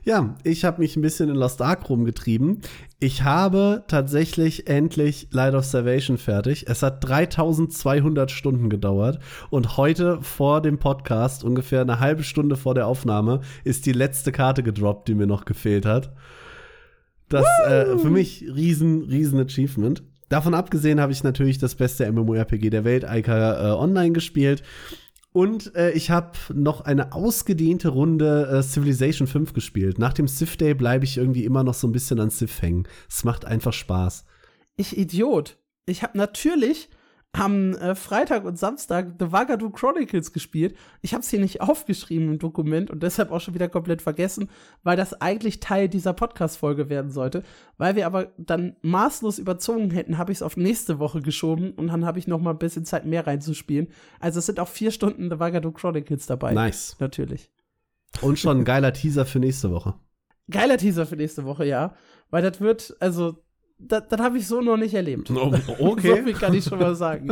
[0.07, 2.61] Ja, ich habe mich ein bisschen in Lost Ark rumgetrieben.
[2.97, 6.63] Ich habe tatsächlich endlich Light of Salvation fertig.
[6.69, 9.19] Es hat 3200 Stunden gedauert
[9.49, 14.31] und heute vor dem Podcast, ungefähr eine halbe Stunde vor der Aufnahme, ist die letzte
[14.31, 16.13] Karte gedroppt, die mir noch gefehlt hat.
[17.27, 20.03] Das äh, für mich riesen, riesen Achievement.
[20.29, 24.63] Davon abgesehen habe ich natürlich das beste MMORPG der Welt, Ica, äh, online gespielt.
[25.33, 29.99] Und äh, ich habe noch eine ausgedehnte Runde äh, Civilization 5 gespielt.
[29.99, 32.87] Nach dem Civ Day bleibe ich irgendwie immer noch so ein bisschen an Civ hängen.
[33.09, 34.25] Es macht einfach Spaß.
[34.77, 35.57] Ich Idiot.
[35.85, 36.89] Ich habe natürlich
[37.33, 40.75] am äh, Freitag und Samstag The Wagadu Chronicles gespielt.
[41.01, 44.49] Ich habe es hier nicht aufgeschrieben im Dokument und deshalb auch schon wieder komplett vergessen,
[44.83, 47.43] weil das eigentlich Teil dieser Podcast-Folge werden sollte.
[47.77, 51.87] Weil wir aber dann maßlos überzogen hätten, habe ich es auf nächste Woche geschoben und
[51.87, 53.89] dann habe ich noch mal ein bisschen Zeit mehr reinzuspielen.
[54.19, 56.53] Also es sind auch vier Stunden The Wagadu Chronicles dabei.
[56.53, 56.95] Nice.
[56.99, 57.51] Natürlich.
[58.21, 59.95] Und schon ein geiler Teaser für nächste Woche.
[60.49, 61.93] Geiler Teaser für nächste Woche, ja.
[62.29, 63.43] Weil das wird, also,
[63.77, 65.29] das, das habe ich so noch nicht erlebt.
[65.31, 67.29] Oh, So viel kann ich schon mal sagen.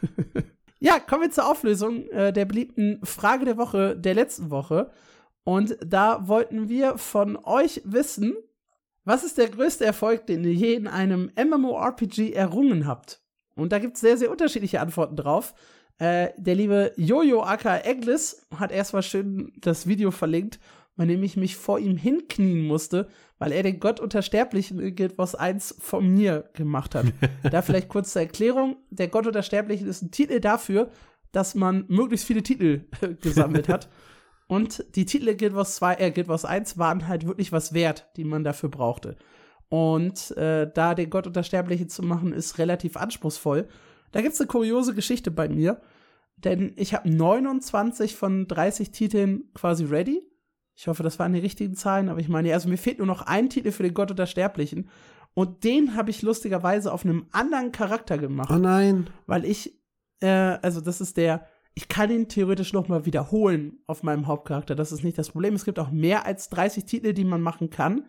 [0.78, 4.90] ja, kommen wir zur Auflösung äh, der beliebten Frage der Woche der letzten Woche.
[5.44, 8.34] Und da wollten wir von euch wissen,
[9.04, 13.20] was ist der größte Erfolg, den ihr je in einem MMORPG errungen habt?
[13.54, 15.54] Und da gibt es sehr, sehr unterschiedliche Antworten drauf.
[15.98, 20.58] Äh, der liebe Jojo aka Eglis hat erstmal schön das Video verlinkt,
[20.96, 23.08] bei dem ich mich vor ihm hinknien musste,
[23.38, 27.06] weil er den Gott Untersterblichen in Guild Wars 1 von mir gemacht hat.
[27.50, 28.76] da vielleicht kurz zur Erklärung.
[28.90, 30.90] Der Gott Untersterblichen ist ein Titel dafür,
[31.32, 32.84] dass man möglichst viele Titel
[33.20, 33.88] gesammelt hat.
[34.46, 37.72] Und die Titel in Guild Wars 2, äh, Guild Wars 1 waren halt wirklich was
[37.72, 39.16] wert, die man dafür brauchte.
[39.68, 43.68] Und äh, da den Gott Untersterblichen zu machen, ist relativ anspruchsvoll.
[44.12, 45.80] Da gibt's eine kuriose Geschichte bei mir,
[46.36, 50.22] denn ich habe 29 von 30 Titeln quasi ready.
[50.74, 53.22] Ich hoffe, das waren die richtigen Zahlen, aber ich meine, also mir fehlt nur noch
[53.22, 54.88] ein Titel für den Gott Untersterblichen.
[55.34, 59.08] Und den habe ich lustigerweise auf einem anderen Charakter gemacht Oh nein.
[59.26, 59.80] weil ich,
[60.20, 64.76] äh, also das ist der, ich kann ihn theoretisch noch mal wiederholen auf meinem Hauptcharakter.
[64.76, 65.54] Das ist nicht das Problem.
[65.54, 68.06] Es gibt auch mehr als 30 Titel, die man machen kann.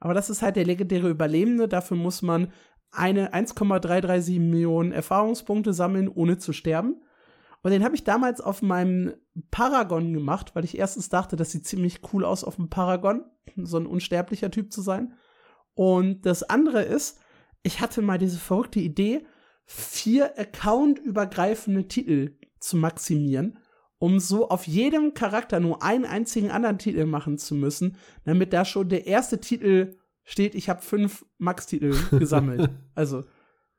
[0.00, 1.68] Aber das ist halt der legendäre Überlebende.
[1.68, 2.48] Dafür muss man
[2.90, 7.02] eine 1,337 Millionen Erfahrungspunkte sammeln, ohne zu sterben.
[7.62, 9.14] Und den habe ich damals auf meinem
[9.50, 13.24] Paragon gemacht, weil ich erstens dachte, das sieht ziemlich cool aus auf dem Paragon,
[13.56, 15.14] so ein unsterblicher Typ zu sein.
[15.74, 17.20] Und das andere ist,
[17.62, 19.24] ich hatte mal diese verrückte Idee,
[19.64, 23.58] vier accountübergreifende Titel zu maximieren,
[23.98, 28.64] um so auf jedem Charakter nur einen einzigen anderen Titel machen zu müssen, damit da
[28.64, 32.70] schon der erste Titel steht, ich habe fünf Max-Titel gesammelt.
[32.96, 33.24] also,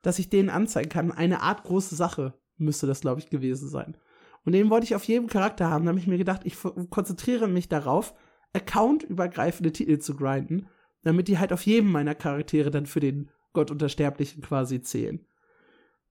[0.02, 1.12] dass ich denen anzeigen kann.
[1.12, 3.98] Eine Art große Sache müsste das, glaube ich, gewesen sein.
[4.46, 5.86] Und den wollte ich auf jedem Charakter haben.
[5.86, 6.58] Da habe ich mir gedacht, ich
[6.90, 8.14] konzentriere mich darauf,
[8.54, 10.68] accountübergreifende Titel zu grinden,
[11.04, 15.26] damit die halt auf jedem meiner Charaktere dann für den Gott Untersterblichen quasi zählen.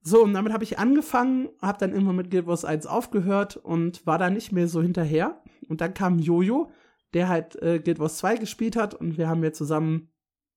[0.04, 4.04] So, und damit habe ich angefangen, habe dann irgendwann mit Guild Wars 1 aufgehört und
[4.06, 5.42] war da nicht mehr so hinterher.
[5.68, 6.72] Und dann kam Jojo,
[7.14, 10.08] der halt äh, Guild Wars 2 gespielt hat und wir haben ja zusammen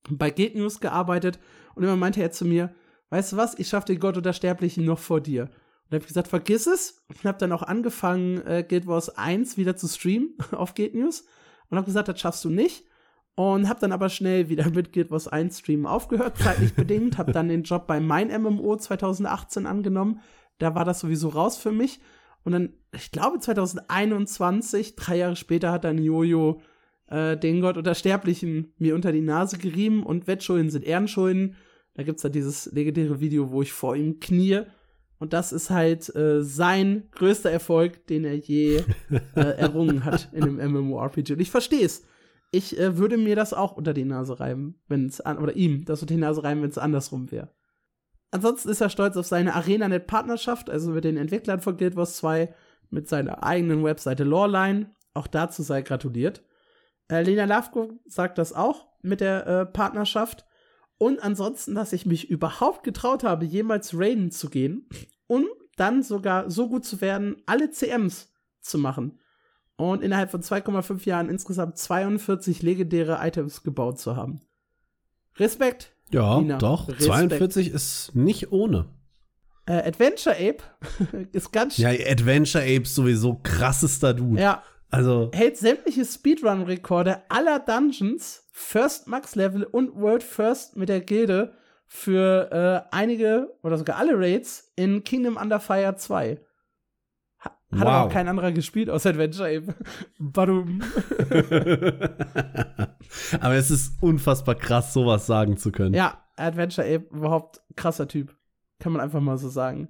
[0.09, 1.39] bei Guild News gearbeitet
[1.75, 2.73] und immer meinte er zu mir,
[3.09, 5.49] weißt du was, ich schaffe den Gott Untersterblichen noch vor dir.
[5.85, 7.05] Und habe ich gesagt, vergiss es.
[7.07, 11.25] Und habe dann auch angefangen, äh, Guild Wars 1 wieder zu streamen auf Guild News.
[11.69, 12.85] Und habe gesagt, das schaffst du nicht.
[13.35, 17.17] Und habe dann aber schnell wieder mit Guild Wars 1 streamen aufgehört, zeitlich bedingt.
[17.17, 20.21] Habe dann den Job bei Mein MMO 2018 angenommen.
[20.57, 21.99] Da war das sowieso raus für mich.
[22.43, 26.61] Und dann, ich glaube 2021, drei Jahre später, hat dann Jojo
[27.07, 30.03] äh, den Gott Untersterblichen mir unter die Nase gerieben.
[30.03, 31.55] Und Wettschulden sind Ehrenschulden.
[31.93, 34.61] Da gibt's da dieses legendäre Video, wo ich vor ihm knie.
[35.17, 38.83] Und das ist halt äh, sein größter Erfolg, den er je
[39.35, 41.33] äh, errungen hat in einem MMORPG.
[41.33, 42.05] Und ich verstehe es.
[42.51, 45.85] Ich äh, würde mir das auch unter die Nase reiben, wenn es an oder ihm
[45.85, 47.49] das unter die Nase reiben, wenn es andersrum wäre.
[48.31, 52.53] Ansonsten ist er stolz auf seine ArenaNet-Partnerschaft, also mit den Entwicklern von Guild Wars 2,
[52.89, 54.91] mit seiner eigenen Webseite Loreline.
[55.13, 56.43] Auch dazu sei gratuliert.
[57.09, 60.45] Äh, Lena Lavko sagt das auch mit der äh, Partnerschaft.
[60.97, 64.87] Und ansonsten, dass ich mich überhaupt getraut habe, jemals raiden zu gehen
[65.27, 68.31] und dann sogar so gut zu werden, alle CMs
[68.61, 69.19] zu machen.
[69.77, 74.39] und innerhalb von 2,5 Jahren insgesamt 42 legendäre Items gebaut zu haben.
[75.37, 75.91] Respekt.
[76.11, 76.57] Ja, Nina.
[76.59, 76.87] doch.
[76.87, 77.03] Respekt.
[77.03, 78.85] 42 ist nicht ohne.
[79.65, 80.63] Äh, Adventure Ape
[81.33, 84.39] ist ganz Ja, Adventure Apes sowieso krassester Dude.
[84.39, 91.01] ja, Also, hält sämtliche Speedrun-Rekorde aller Dungeons, First Max Level und World First mit der
[91.01, 91.53] Gilde
[91.87, 96.39] für äh, einige oder sogar alle Raids in Kingdom Under Fire 2.
[97.43, 98.05] Ha hat aber Wow.
[98.05, 99.75] auch kein anderer gespielt aus Adventure Ape.
[100.17, 100.81] Badum.
[103.39, 105.93] aber es ist unfassbar krass, sowas sagen zu können.
[105.93, 108.35] Ja, Adventure Ape, überhaupt krasser Typ.
[108.79, 109.89] Kann man einfach mal so sagen.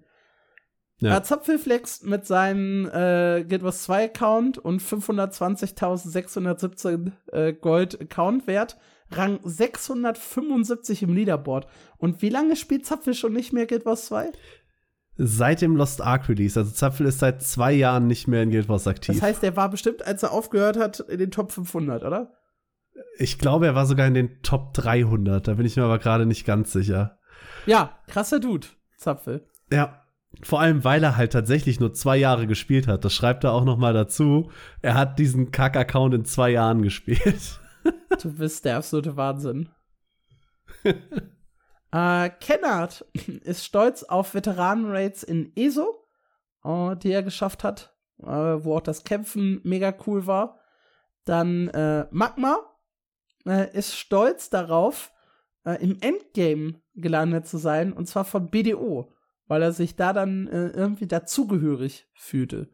[1.00, 1.14] Ja.
[1.14, 1.24] Ja.
[1.24, 8.78] Zapfelflex mit seinem äh, Guild Wars 2 Account und 520.617 äh, Gold Account Wert,
[9.12, 11.68] Rang 675 im Leaderboard.
[11.98, 14.32] Und wie lange spielt Zapfel schon nicht mehr Guild Wars 2?
[15.18, 16.60] Seit dem Lost Ark Release.
[16.60, 19.16] Also, Zapfel ist seit zwei Jahren nicht mehr in Guild Wars aktiv.
[19.16, 22.34] Das heißt, er war bestimmt, als er aufgehört hat, in den Top 500, oder?
[23.18, 25.48] ich glaube, er war sogar in den Top 300.
[25.48, 27.18] Da bin ich mir aber gerade nicht ganz sicher.
[27.66, 28.68] Ja, krasser Dude,
[28.98, 29.48] Zapfel.
[29.72, 30.05] Ja.
[30.44, 33.06] Vor allem, weil er halt tatsächlich nur zwei Jahre gespielt hat.
[33.06, 34.52] Das schreibt er auch noch mal dazu.
[34.82, 37.60] Er hat diesen Kack-Account in zwei Jahren gespielt.
[38.20, 39.70] Du bist der absolute Wahnsinn.
[40.84, 43.02] äh, Kennard
[43.44, 46.04] ist stolz auf Veteranen-Raids in ESO,
[46.64, 50.60] äh, die er geschafft hat, äh, wo auch das Kämpfen mega cool war.
[51.26, 52.58] Dann äh, Magma
[53.46, 55.12] äh, ist stolz darauf,
[55.64, 59.12] äh, im Endgame gelandet zu sein, und zwar von BDO,
[59.48, 62.70] weil er sich da dann äh, irgendwie dazugehörig fühlte.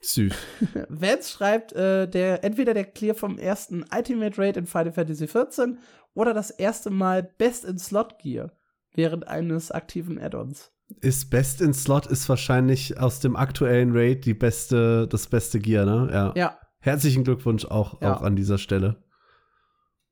[0.00, 0.32] Süß.
[0.88, 5.76] Vance schreibt, äh, der, entweder der Clear vom ersten Ultimate Raid in Final Fantasy XIV
[6.14, 8.52] oder das erste Mal Best in Slot Gear
[8.94, 10.72] während eines aktiven Add-ons.
[11.00, 15.84] Ist Best in Slot ist wahrscheinlich aus dem aktuellen Raid die beste, das beste Gear,
[15.84, 16.08] ne?
[16.12, 16.32] Ja.
[16.36, 16.58] Ja.
[16.80, 18.14] Herzlichen Glückwunsch auch, Ja.
[18.16, 19.02] auch an dieser Stelle.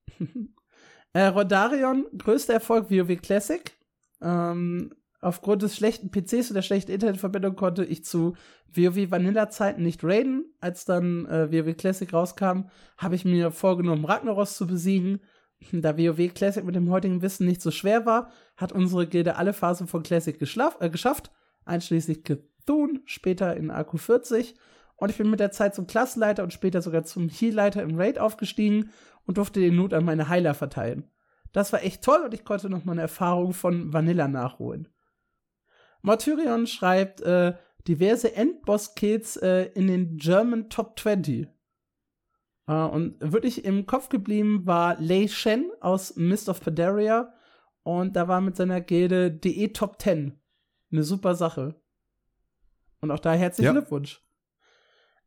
[1.12, 3.73] Äh, Rodarion, größter Erfolg WoW Classic.
[4.20, 4.93] Ähm,
[5.27, 8.36] aufgrund des schlechten PCs und der schlechten Internetverbindung konnte ich zu
[8.73, 10.44] WoW Vanilla-Zeiten nicht raiden.
[10.61, 15.20] Als dann äh, WoW Classic rauskam, habe ich mir vorgenommen, Ragnaros zu besiegen.
[15.73, 19.53] Da WoW Classic mit dem heutigen Wissen nicht so schwer war, hat unsere Gilde alle
[19.53, 21.32] Phasen von Classic äh, geschafft,
[21.65, 24.55] einschließlich Cthulhu, später in AQ40.
[24.94, 28.20] Und ich bin mit der Zeit zum Klassenleiter und später sogar zum Healleiter im Raid
[28.20, 28.90] aufgestiegen
[29.24, 31.11] und durfte den Loot an meine Heiler verteilen.
[31.53, 34.89] Das war echt toll und ich konnte noch meine Erfahrung von Vanilla nachholen.
[36.02, 37.55] Martyrion schreibt äh,
[37.89, 41.48] diverse Endboss-Kills äh, in den German Top 20.
[42.66, 47.32] Äh, und wirklich im Kopf geblieben war Lei Shen aus Mist of Pandaria
[47.82, 50.39] und da war mit seiner Gilde DE Top 10.
[50.93, 51.74] Eine super Sache.
[53.01, 53.73] Und auch da herzlichen Ja.
[53.73, 54.23] Glückwunsch.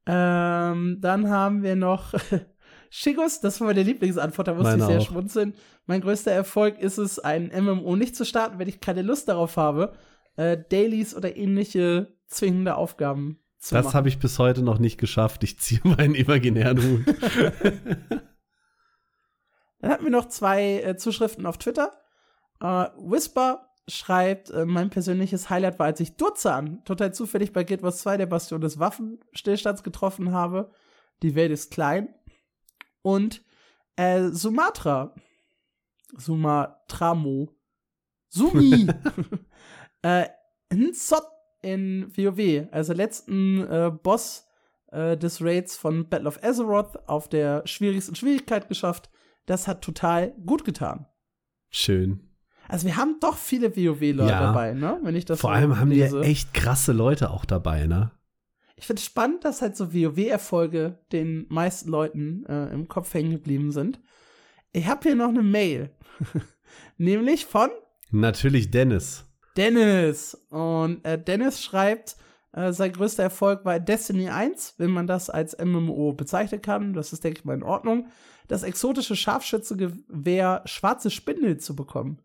[0.05, 2.13] Ähm, dann haben wir noch
[2.89, 5.05] Shigos, das war meine Lieblingsantwort, da musste Meine ich sehr auch.
[5.05, 5.53] schmunzeln.
[5.85, 9.57] Mein größter Erfolg ist es, ein MMO nicht zu starten, wenn ich keine Lust darauf
[9.57, 9.93] habe,
[10.35, 13.95] äh, Dailies oder ähnliche zwingende Aufgaben zu Das machen.
[13.95, 15.43] habe ich bis heute noch nicht geschafft.
[15.43, 17.05] Ich ziehe meinen imaginären Hut.
[19.81, 21.93] Dann hatten wir noch zwei äh, Zuschriften auf Twitter.
[22.61, 27.81] Äh, Whisper schreibt, äh, mein persönliches Highlight war, als ich Durzan total zufällig bei Guild
[27.81, 30.71] Wars 2 der Bastion des Waffenstillstands getroffen habe.
[31.23, 32.13] Die Welt ist klein.
[33.01, 33.41] Und
[33.95, 35.15] äh, Sumatra.
[36.17, 37.49] Sumatramo.
[38.29, 38.87] Sumi.
[40.01, 40.25] äh,
[40.73, 41.23] Nsot
[41.61, 44.47] in WoW, also letzten äh, Boss
[44.91, 49.09] äh, des Raids von Battle of Azeroth auf der schwierigsten Schwierigkeit geschafft.
[49.45, 51.07] Das hat total gut getan.
[51.69, 52.21] Schön.
[52.67, 54.39] Also wir haben doch viele WoW-Leute Ja.
[54.41, 54.99] dabei, ne?
[55.01, 56.21] Wenn ich das Vor so allem haben lese.
[56.21, 58.11] wir echt krasse Leute auch dabei, ne?
[58.75, 63.31] Ich finde es spannend, dass halt so WoW-Erfolge den meisten Leuten äh, im Kopf hängen
[63.31, 63.99] geblieben sind.
[64.71, 65.89] Ich habe hier noch eine Mail.
[66.97, 67.69] Nämlich von
[68.11, 69.25] Natürlich Dennis.
[69.57, 70.35] Dennis.
[70.49, 72.15] Und äh, Dennis schreibt,
[72.51, 76.93] äh, sein größter Erfolg war Destiny 1, wenn man das als MMO bezeichnen kann.
[76.93, 78.07] Das ist, denke ich mal, in Ordnung.
[78.47, 82.21] Das exotische Scharfschützengewehr Schwarze Spindel zu bekommen.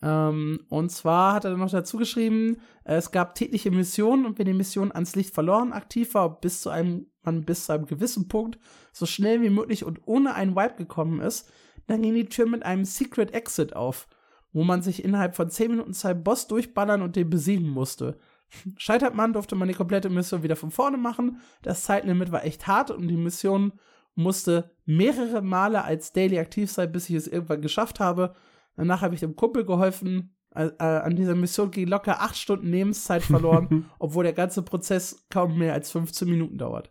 [0.00, 4.38] Ähm, und zwar hat er dann noch dazu geschrieben, äh, es gab tägliche Missionen und
[4.38, 7.86] wenn die Mission ans Licht verloren aktiv war, bis zu einem, man bis zu einem
[7.86, 8.58] gewissen Punkt
[8.92, 11.50] so schnell wie möglich und ohne einen Wipe gekommen ist,
[11.88, 14.06] dann ging die Tür mit einem Secret Exit auf,
[14.52, 18.18] wo man sich innerhalb von 10 Minuten Zeit Boss durchballern und den besiegen musste.
[18.76, 21.40] Scheitert man, durfte man die komplette Mission wieder von vorne machen.
[21.62, 23.72] Das Zeitlimit war echt hart und die Mission
[24.14, 28.34] musste mehrere Male als Daily aktiv sein, bis ich es irgendwann geschafft habe.
[28.76, 30.34] Danach habe ich dem Kumpel geholfen.
[30.54, 35.26] Äh, äh, an dieser Mission ging locker 8 Stunden Lebenszeit verloren, obwohl der ganze Prozess
[35.30, 36.90] kaum mehr als 15 Minuten dauert.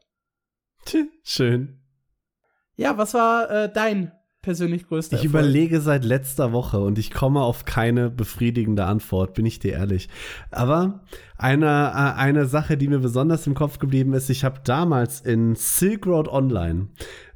[1.24, 1.82] Schön.
[2.76, 4.12] Ja, was war äh, dein
[4.48, 5.44] persönlich größter Ich Erfolg?
[5.44, 10.08] überlege seit letzter Woche und ich komme auf keine befriedigende Antwort, bin ich dir ehrlich.
[10.52, 11.02] Aber
[11.38, 15.56] eine, äh, eine Sache, die mir besonders im Kopf geblieben ist, ich habe damals in
[15.56, 16.88] Silk Road Online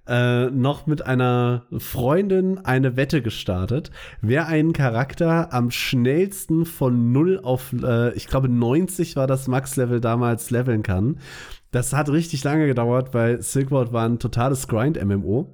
[0.07, 7.41] äh, noch mit einer Freundin eine Wette gestartet, wer einen Charakter am schnellsten von 0
[7.43, 11.17] auf, äh, ich glaube 90 war das Max-Level damals, leveln kann.
[11.71, 15.53] Das hat richtig lange gedauert, weil Silk Road war ein totales Grind-MMO.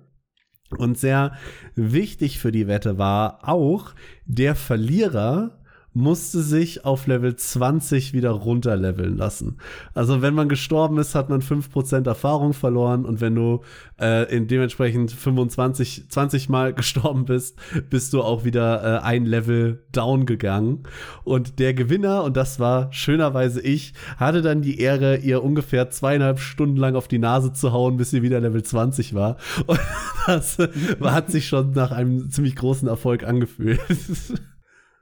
[0.69, 1.33] Und sehr
[1.75, 3.93] wichtig für die Wette war auch,
[4.25, 5.56] der Verlierer
[5.97, 9.57] musste sich auf Level 20 wieder runterleveln lassen.
[9.95, 13.61] Also wenn man gestorben ist, hat man 5% Erfahrung verloren und wenn du
[13.99, 17.57] äh, in dementsprechend 25, 20 Mal gestorben bist,
[17.89, 20.83] bist du auch wieder äh, ein Level down gegangen.
[21.23, 26.39] Und der Gewinner, und das war schönerweise ich, hatte dann die Ehre, ihr ungefähr zweieinhalb
[26.39, 29.37] Stunden lang auf die Nase zu hauen, bis sie wieder Level 20 war.
[29.65, 29.79] Und
[30.27, 30.59] das
[31.01, 33.79] hat sich schon nach einem ziemlich großen Erfolg angefühlt.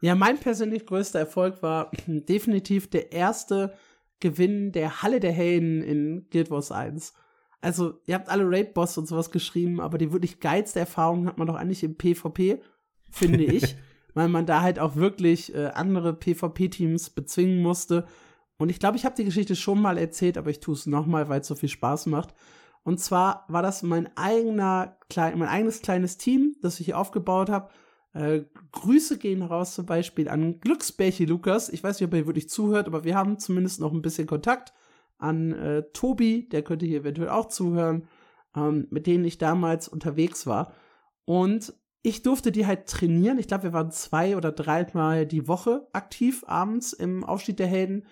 [0.05, 3.73] Ja, mein persönlich größter Erfolg war definitiv der erste
[4.19, 7.13] Gewinn der Halle der Helden in Guild Wars 1.
[7.59, 11.47] Also, ihr habt alle Raid-Boss und sowas geschrieben, aber die wirklich geilste Erfahrung hat man
[11.47, 12.61] doch eigentlich im PvP,
[13.09, 13.77] finde ich,
[14.13, 18.05] weil man da halt auch wirklich äh, andere PvP-Teams bezwingen musste.
[18.57, 21.29] Und ich glaube, ich habe die Geschichte schon mal erzählt, aber ich tue es nochmal,
[21.29, 22.35] weil es so viel Spaß macht.
[22.83, 27.49] Und zwar war das mein eigener, klein, mein eigenes kleines Team, das ich hier aufgebaut
[27.49, 27.69] habe.
[28.15, 31.67] Äh, Grüße gehen raus zum Beispiel an Glücksbärche Lukas.
[31.67, 34.73] Ich weiß nicht, ob er wirklich zuhört, aber wir haben zumindest noch ein bisschen Kontakt.
[35.17, 38.07] An äh, Tobi, der könnte hier eventuell auch zuhören,
[38.55, 40.73] ähm, mit denen ich damals unterwegs war.
[41.25, 41.73] Und
[42.03, 43.37] ich durfte die halt trainieren.
[43.37, 48.05] Ich glaube, wir waren zwei oder dreimal die Woche aktiv abends im Aufstieg der Helden.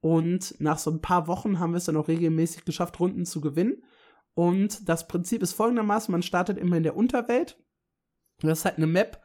[0.00, 3.42] Und nach so ein paar Wochen haben wir es dann auch regelmäßig geschafft, Runden zu
[3.42, 3.82] gewinnen.
[4.32, 7.62] Und das Prinzip ist folgendermaßen: Man startet immer in der Unterwelt.
[8.40, 9.20] Das ist halt eine Map,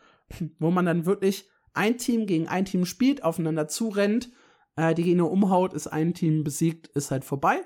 [0.59, 4.29] wo man dann wirklich ein Team gegen ein Team spielt, aufeinander zurennt,
[4.75, 7.61] äh, die Gegner umhaut, ist ein Team besiegt, ist halt vorbei.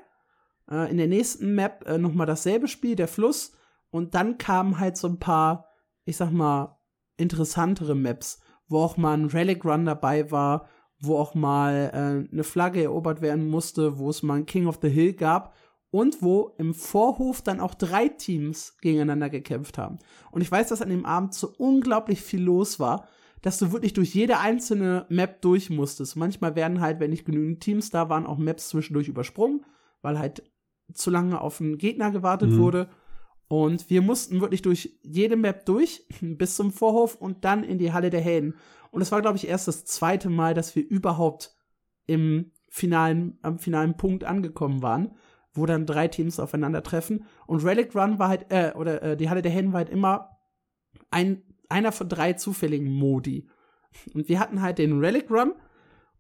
[0.70, 3.54] Äh, in der nächsten Map äh, nochmal dasselbe Spiel, der Fluss.
[3.92, 5.68] Und dann kamen halt so ein paar,
[6.06, 6.80] ich sag mal,
[7.18, 10.68] interessantere Maps, wo auch mal ein Relic Run dabei war,
[11.02, 14.80] wo auch mal äh, eine Flagge erobert werden musste, wo es mal ein King of
[14.82, 15.56] the Hill gab
[15.92, 20.00] und wo im Vorhof dann auch drei Teams gegeneinander gekämpft haben.
[20.32, 23.08] Und ich weiß, dass an dem Abend so unglaublich viel los war,
[23.42, 26.16] dass du wirklich durch jede einzelne Map durch musstest.
[26.16, 29.66] Manchmal werden halt, wenn nicht genügend Teams da waren, auch Maps zwischendurch übersprungen,
[30.02, 30.44] weil halt
[30.94, 32.58] zu lange auf einen Gegner gewartet Mhm.
[32.58, 32.90] wurde.
[33.48, 37.94] Und wir mussten wirklich durch jede Map durch, bis zum Vorhof und dann in die
[37.94, 38.56] Halle der Helden.
[38.92, 41.56] Und es war, glaube ich, erst das zweite Mal, dass wir überhaupt
[42.06, 45.16] im finalen, am finalen Punkt angekommen waren,
[45.60, 47.26] wo dann drei Teams aufeinandertreffen.
[47.46, 50.38] Und Relic Run war halt, äh, oder äh, die Halle der Helden war halt immer
[51.12, 53.48] ein, einer von drei zufälligen Modi.
[54.14, 55.54] Und wir hatten halt den Relic Run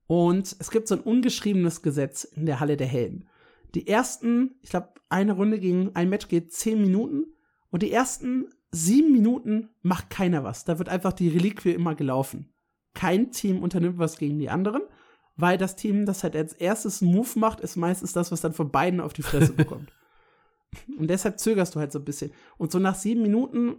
[0.07, 3.27] und es gibt so ein ungeschriebenes Gesetz in der Halle der Helden.
[3.75, 7.33] Die ersten, ich glaube, eine Runde gegen ein Match geht zehn Minuten
[7.69, 10.65] und die ersten sieben Minuten macht keiner was.
[10.65, 12.49] Da wird einfach die Reliquie immer gelaufen.
[12.93, 14.81] Kein Team unternimmt was gegen die anderen,
[15.39, 18.53] weil das Team, das halt als erstes einen Move macht, ist meistens das, was dann
[18.53, 19.91] von beiden auf die Fresse bekommt.
[20.99, 22.31] Und deshalb zögerst du halt so ein bisschen.
[22.57, 23.77] Und so nach sieben Minuten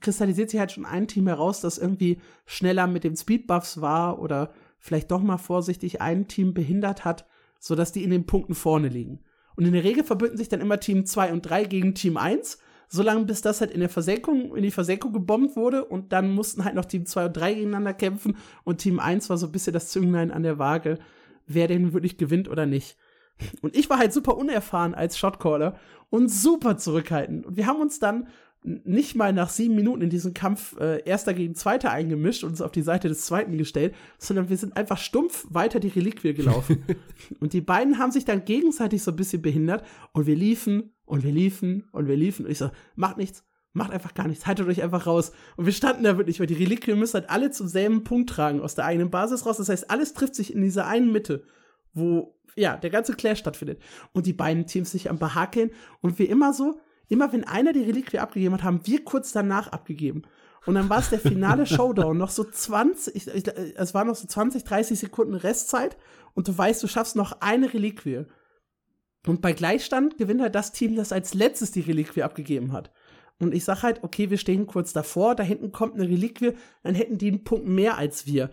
[0.00, 4.52] kristallisiert sich halt schon ein Team heraus, das irgendwie schneller mit den Speedbuffs war oder
[4.78, 7.26] vielleicht doch mal vorsichtig ein Team behindert hat,
[7.58, 9.20] sodass die in den Punkten vorne liegen.
[9.56, 12.58] Und in der Regel verbünden sich dann immer Team 2 und 3 gegen Team 1,
[12.92, 16.62] solange bis das halt in der Versenkung, in die Versenkung gebombt wurde und dann mussten
[16.62, 19.72] halt noch Team 2 und 3 gegeneinander kämpfen und Team 1 war so ein bisschen
[19.72, 20.98] das Zünglein an der Waage,
[21.46, 22.98] wer denn wirklich gewinnt oder nicht.
[23.62, 25.76] Und ich war halt super unerfahren als Shotcaller
[26.10, 27.46] und super zurückhaltend.
[27.46, 28.28] Und wir haben uns dann
[28.62, 32.60] nicht mal nach sieben Minuten in diesen Kampf äh, Erster gegen Zweiter eingemischt und uns
[32.60, 36.84] auf die Seite des Zweiten gestellt, sondern wir sind einfach stumpf weiter die Reliquie gelaufen.
[37.40, 41.24] und die beiden haben sich dann gegenseitig so ein bisschen behindert und wir liefen und
[41.24, 42.46] wir liefen und wir liefen.
[42.46, 43.44] Und ich so, macht nichts,
[43.74, 45.32] macht einfach gar nichts, haltet euch einfach raus.
[45.58, 48.62] Und wir standen da wirklich, weil die Reliquie müssen halt alle zum selben Punkt tragen,
[48.62, 49.58] aus der eigenen Basis raus.
[49.58, 51.44] Das heißt, alles trifft sich in dieser einen Mitte,
[51.92, 53.82] wo, ja, der ganze Clash stattfindet.
[54.14, 56.80] Und die beiden Teams sich am Behakeln und wie immer so,
[57.10, 60.22] immer wenn einer die Reliquie abgegeben hat, haben wir kurz danach abgegeben.
[60.64, 63.44] Und dann war es der finale Showdown, noch so 20, ich, ich,
[63.76, 65.98] es waren noch so 20, 30 Sekunden Restzeit
[66.32, 68.24] und du weißt, du schaffst noch eine Reliquie.
[69.26, 72.90] Und bei Gleichstand gewinnt halt das Team, das als letztes die Reliquie abgegeben hat.
[73.38, 76.94] Und ich sag halt, okay, wir stehen kurz davor, da hinten kommt eine Reliquie, dann
[76.94, 78.50] hätten die einen Punkt mehr als wir.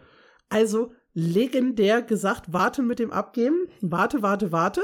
[0.49, 4.81] Also legendär gesagt, warte mit dem Abgeben, warte, warte, warte.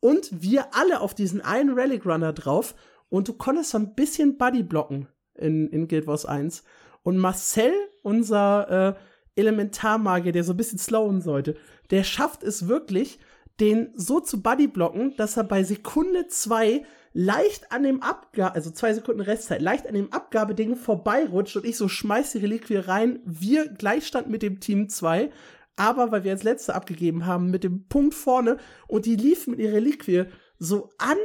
[0.00, 2.74] Und wir alle auf diesen einen Relic Runner drauf.
[3.08, 6.64] und du konntest so ein bisschen Buddy blocken in, in Guild Wars 1.
[7.02, 7.72] Und Marcel,
[8.02, 11.56] unser äh, Elementarmagier, der so ein bisschen slowen sollte,
[11.90, 13.18] der schafft es wirklich,
[13.60, 18.70] den so zu Buddy blocken, dass er bei Sekunde zwei leicht an dem Abgabe, also
[18.70, 23.20] zwei Sekunden Restzeit, leicht an dem Abgabeding vorbeirutscht und ich so schmeiß die Reliquie rein.
[23.24, 25.30] Wir Gleichstand mit dem Team 2,
[25.76, 28.56] aber weil wir als Letzte abgegeben haben, mit dem Punkt vorne
[28.88, 30.24] und die lief mit ihrer Reliquie
[30.58, 31.18] so an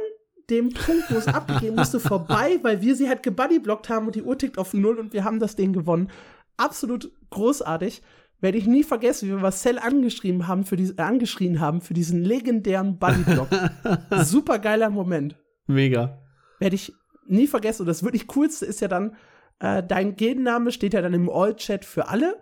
[0.50, 4.22] dem Punkt, wo es abgegeben musste, vorbei, weil wir sie halt gebuddyblockt haben und die
[4.22, 6.10] Uhr tickt auf Null und wir haben das Ding gewonnen.
[6.56, 8.02] Absolut großartig.
[8.40, 11.94] Werde ich nie vergessen, wie wir Marcel angeschrieben haben für die, äh, angeschrien haben für
[11.94, 13.48] diesen legendären Buddyblock.
[14.24, 15.36] Super geiler Moment.
[15.66, 16.22] Mega.
[16.60, 16.92] Werde ich
[17.26, 17.82] nie vergessen.
[17.82, 19.16] Und das wirklich coolste ist ja dann,
[19.58, 22.36] äh, dein Gildenname steht ja dann im All-Chat für alle.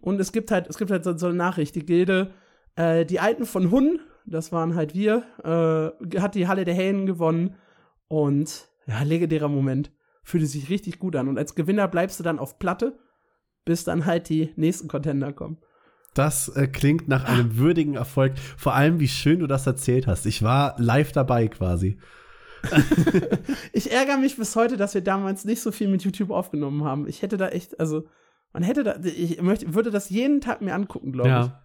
[0.00, 2.32] Und es gibt halt, es gibt halt so, so eine Nachricht, die Gilde,
[2.76, 7.06] äh, die Alten von Hun, das waren halt wir, äh, hat die Halle der Helden
[7.06, 7.54] gewonnen.
[8.08, 9.92] Und ja, legendärer Moment.
[10.24, 11.28] Fühlte sich richtig gut an.
[11.28, 12.98] Und als Gewinner bleibst du dann auf Platte,
[13.64, 15.58] bis dann halt die nächsten Contender kommen.
[16.14, 18.34] Das äh, klingt nach einem würdigen Erfolg.
[18.56, 20.26] Vor allem, wie schön du das erzählt hast.
[20.26, 21.98] Ich war live dabei quasi.
[23.72, 27.08] ich ärgere mich bis heute, dass wir damals nicht so viel mit YouTube aufgenommen haben.
[27.08, 28.06] Ich hätte da echt, also,
[28.52, 31.62] man hätte da, ich möchte, würde das jeden Tag mir angucken, glaube ja.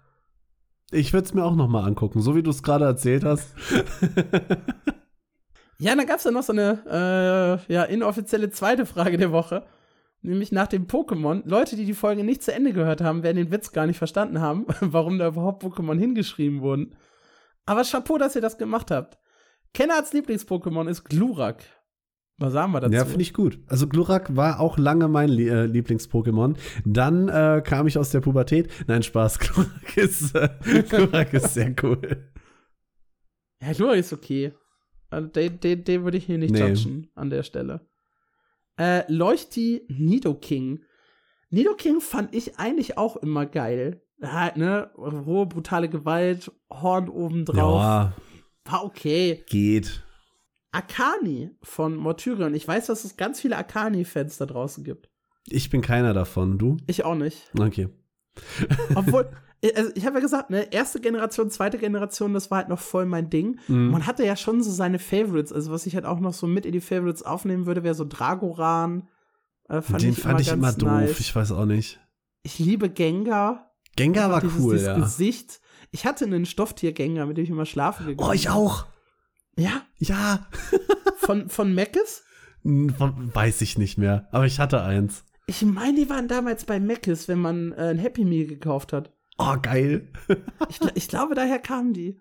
[0.91, 0.91] ich.
[0.91, 3.49] Ich würde es mir auch noch mal angucken, so wie du es gerade erzählt hast.
[5.79, 9.65] ja, dann gab es ja noch so eine äh, ja, inoffizielle zweite Frage der Woche.
[10.25, 11.43] Nämlich nach dem Pokémon.
[11.45, 14.41] Leute, die die Folge nicht zu Ende gehört haben, werden den Witz gar nicht verstanden
[14.41, 16.95] haben, warum da überhaupt Pokémon hingeschrieben wurden.
[17.65, 19.17] Aber Chapeau, dass ihr das gemacht habt.
[19.73, 21.63] Kennards Lieblings-Pokémon ist Glurak.
[22.37, 22.93] Was sagen wir dazu?
[22.93, 23.59] Ja, finde ich gut.
[23.67, 26.57] Also Glurak war auch lange mein äh, Lieblings-Pokémon.
[26.85, 28.69] Dann äh, kam ich aus der Pubertät.
[28.87, 29.39] Nein, Spaß.
[29.39, 30.49] Glurak ist, äh,
[30.89, 32.31] Glurak ist sehr cool.
[33.61, 34.53] Ja, Glurak ist okay.
[35.09, 36.67] Also, den, den, den würde ich hier nicht nee.
[36.67, 37.87] judgen an der Stelle.
[38.77, 40.83] Äh, Leuchti Nidoking.
[41.49, 44.01] Nidoking fand ich eigentlich auch immer geil.
[44.21, 47.81] Halt, ne, rohe, brutale Gewalt, Horn obendrauf.
[47.81, 48.13] Ja.
[48.65, 49.43] War okay.
[49.47, 50.03] Geht.
[50.71, 52.53] Akani von Mortyrion.
[52.53, 55.09] Ich weiß, dass es ganz viele Akani-Fans da draußen gibt.
[55.47, 56.77] Ich bin keiner davon, du?
[56.87, 57.49] Ich auch nicht.
[57.57, 57.89] Okay.
[58.95, 59.29] Obwohl,
[59.75, 63.05] also ich habe ja gesagt, ne, erste Generation, zweite Generation, das war halt noch voll
[63.05, 63.59] mein Ding.
[63.67, 63.89] Mhm.
[63.91, 65.51] Man hatte ja schon so seine Favorites.
[65.51, 68.05] Also was ich halt auch noch so mit in die Favorites aufnehmen würde, wäre so
[68.05, 69.07] Dragoran.
[69.67, 70.89] Äh, fand Den ich fand ich immer doof.
[70.89, 71.19] Nice.
[71.19, 71.99] Ich weiß auch nicht.
[72.43, 73.71] Ich liebe Gengar.
[73.95, 74.95] Gengar war dieses, cool, dieses ja.
[74.95, 75.61] Gesicht.
[75.91, 78.27] Ich hatte einen Stofftier-Gengar, mit dem ich immer schlafen gegangen bin.
[78.27, 78.85] Oh, ich auch.
[79.57, 79.83] Ja?
[79.97, 80.47] Ja.
[81.17, 82.23] von, von Meckes?
[82.63, 85.23] Weiß ich nicht mehr, aber ich hatte eins.
[85.47, 89.14] Ich meine, die waren damals bei Meckes, wenn man äh, ein Happy Meal gekauft hat.
[89.37, 90.07] Oh, geil.
[90.69, 92.19] ich, ich, glaube, daher kamen die.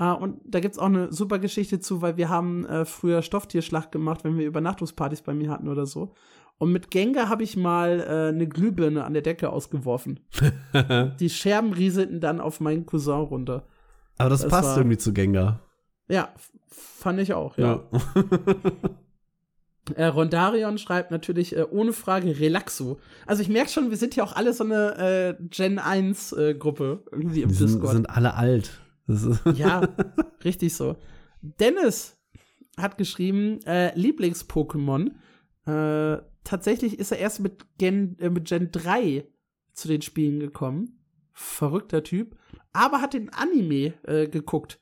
[0.00, 3.22] Uh, und da gibt es auch eine super Geschichte zu, weil wir haben äh, früher
[3.22, 6.14] Stofftierschlacht gemacht, wenn wir Übernachtungspartys bei mir hatten oder so.
[6.58, 10.20] Und mit Gengar habe ich mal äh, eine Glühbirne an der Decke ausgeworfen.
[11.20, 13.66] die Scherben rieselten dann auf meinen Cousin runter.
[14.18, 15.60] Aber das, das passt war, irgendwie zu Gengar.
[16.08, 16.28] Ja,
[16.66, 17.84] fand ich auch, ja.
[17.92, 18.00] ja.
[19.94, 22.98] Äh, Rondarion schreibt natürlich äh, ohne Frage Relaxo.
[23.26, 26.54] Also ich merke schon, wir sind ja auch alle so eine äh, Gen 1 äh,
[26.54, 27.92] Gruppe irgendwie im die sind, Discord.
[27.92, 28.80] sind alle alt.
[29.54, 29.86] ja,
[30.44, 30.96] richtig so.
[31.42, 32.16] Dennis
[32.78, 35.10] hat geschrieben, äh, Lieblings-Pokémon.
[35.66, 39.26] Äh, tatsächlich ist er erst mit Gen, äh, mit Gen 3
[39.74, 41.04] zu den Spielen gekommen.
[41.32, 42.36] Verrückter Typ.
[42.72, 44.80] Aber hat den Anime äh, geguckt.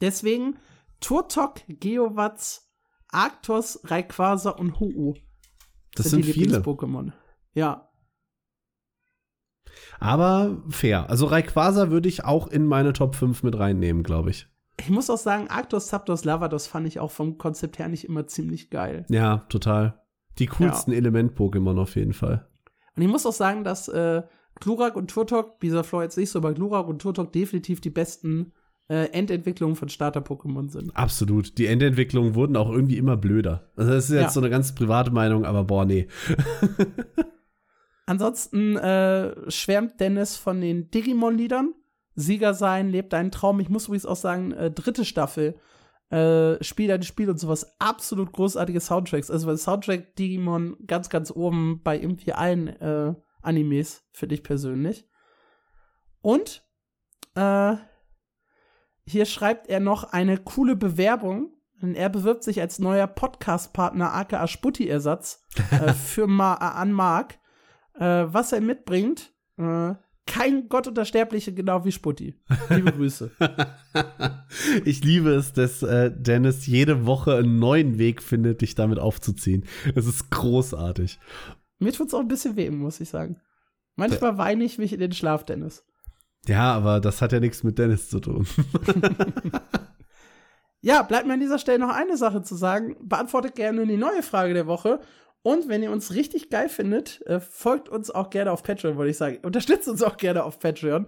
[0.00, 0.58] Deswegen
[1.00, 2.63] Turtok, Geowatz,
[3.14, 5.14] Arctos, Rayquaza und Hu-Oh.
[5.94, 7.12] Das sind, sind viele Pokémon.
[7.54, 7.88] Ja.
[10.00, 11.08] Aber fair.
[11.08, 14.48] Also Rayquaza würde ich auch in meine Top 5 mit reinnehmen, glaube ich.
[14.80, 18.26] Ich muss auch sagen, Arctos, Zapdos, Lavados fand ich auch vom Konzept her nicht immer
[18.26, 19.06] ziemlich geil.
[19.08, 20.02] Ja, total.
[20.38, 20.98] Die coolsten ja.
[20.98, 22.48] Element-Pokémon auf jeden Fall.
[22.96, 24.22] Und ich muss auch sagen, dass äh,
[24.60, 28.52] Glurak und Turtok, dieser Floor jetzt nicht so, aber Glurak und Turtok definitiv die besten
[28.88, 30.94] äh, Endentwicklungen von Starter-Pokémon sind.
[30.94, 31.56] Absolut.
[31.58, 33.70] Die Endentwicklungen wurden auch irgendwie immer blöder.
[33.76, 34.30] Also das ist jetzt ja.
[34.30, 36.08] so eine ganz private Meinung, aber boah, nee.
[38.06, 41.74] Ansonsten äh, schwärmt Dennis von den Digimon-Liedern.
[42.16, 43.58] Sieger sein, lebt deinen Traum.
[43.58, 45.56] Ich muss übrigens auch sagen, äh, dritte Staffel,
[46.10, 49.30] äh, Spiel dein Spiel und sowas, absolut großartige Soundtracks.
[49.30, 55.08] Also weil Soundtrack Digimon ganz, ganz oben bei irgendwie allen äh, Animes, für dich persönlich.
[56.20, 56.62] Und
[57.34, 57.76] äh,
[59.06, 61.50] hier schreibt er noch eine coole Bewerbung.
[61.82, 67.38] Denn er bewirbt sich als neuer Podcast-Partner aka Sputti-Ersatz äh, für Ma äh, an Mark.
[67.98, 69.94] Äh, was er mitbringt, äh,
[70.26, 72.34] kein Gott und der Sterbliche, genau wie Sputti.
[72.70, 73.30] Liebe Grüße.
[74.84, 79.66] ich liebe es, dass äh, Dennis jede Woche einen neuen Weg findet, dich damit aufzuziehen.
[79.94, 81.18] Es ist großartig.
[81.78, 83.40] Mir tut es auch ein bisschen weh, muss ich sagen.
[83.96, 85.84] Manchmal weine ich mich in den Schlaf, Dennis.
[86.48, 88.46] Ja, aber das hat ja nichts mit Dennis zu tun.
[90.80, 92.96] ja, bleibt mir an dieser Stelle noch eine Sache zu sagen.
[93.00, 95.00] Beantwortet gerne die neue Frage der Woche.
[95.46, 99.10] Und wenn ihr uns richtig geil findet, äh, folgt uns auch gerne auf Patreon, würde
[99.10, 99.40] ich sagen.
[99.42, 101.06] Unterstützt uns auch gerne auf Patreon.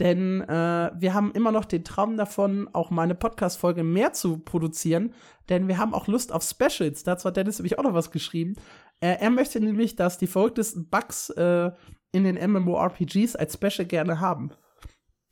[0.00, 4.38] Denn äh, wir haben immer noch den Traum davon, auch mal eine Podcast-Folge mehr zu
[4.38, 5.14] produzieren.
[5.48, 7.04] Denn wir haben auch Lust auf Specials.
[7.04, 8.56] Dazu hat Dennis nämlich auch noch was geschrieben.
[8.98, 11.70] Äh, er möchte nämlich, dass die verrücktesten Bugs äh,
[12.10, 14.50] in den MMORPGs als Special gerne haben.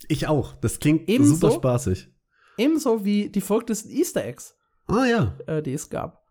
[0.09, 0.55] Ich auch.
[0.55, 2.09] Das klingt ebenso, super spaßig.
[2.59, 4.57] Ebenso wie die verrücktesten Easter Eggs.
[4.87, 5.37] Ah ja.
[5.47, 6.25] Äh, die es gab.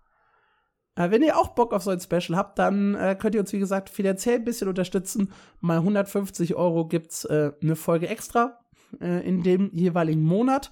[0.95, 3.51] Äh, wenn ihr auch Bock auf so ein Special habt, dann äh, könnt ihr uns,
[3.53, 5.31] wie gesagt, finanziell ein bisschen unterstützen.
[5.59, 8.59] Mal 150 Euro gibt's äh, eine Folge extra
[9.01, 10.71] äh, in dem jeweiligen Monat.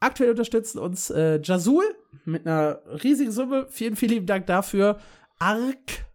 [0.00, 1.84] Aktuell unterstützen uns äh, Jazul
[2.24, 3.66] mit einer riesigen Summe.
[3.68, 4.98] Vielen, vielen lieben Dank dafür.
[5.38, 6.06] Ark,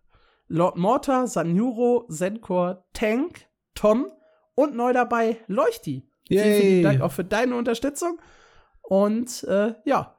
[0.48, 4.08] Lord Mortar, Sanjuro, Zenkor, Tank, Tom
[4.56, 6.10] und neu dabei Leuchti.
[6.30, 6.62] Yay.
[6.62, 8.20] Vielen, Dank auch für deine Unterstützung.
[8.82, 10.16] Und äh, ja,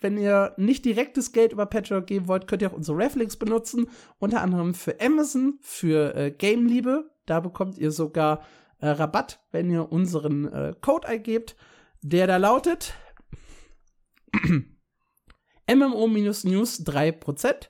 [0.00, 3.88] wenn ihr nicht direktes Geld über Patreon geben wollt, könnt ihr auch unsere Reflinks benutzen.
[4.18, 7.10] Unter anderem für Amazon, für äh, Game Liebe.
[7.26, 8.44] Da bekommt ihr sogar
[8.80, 11.56] äh, Rabatt, wenn ihr unseren äh, Code eingebt.
[12.02, 12.94] Der da lautet
[15.66, 17.68] MMO-News 3%.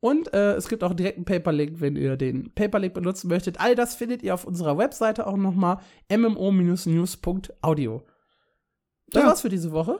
[0.00, 3.60] Und äh, es gibt auch direkt einen Paperlink, wenn ihr den Paperlink benutzen möchtet.
[3.60, 5.78] All das findet ihr auf unserer Webseite auch nochmal
[6.08, 8.02] mmo-news.audio.
[9.08, 9.28] Das ja.
[9.28, 9.98] war's für diese Woche.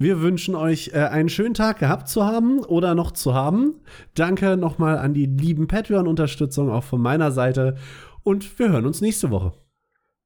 [0.00, 3.80] Wir wünschen euch äh, einen schönen Tag gehabt zu haben oder noch zu haben.
[4.14, 7.76] Danke nochmal an die lieben Patreon-Unterstützung auch von meiner Seite.
[8.22, 9.54] Und wir hören uns nächste Woche.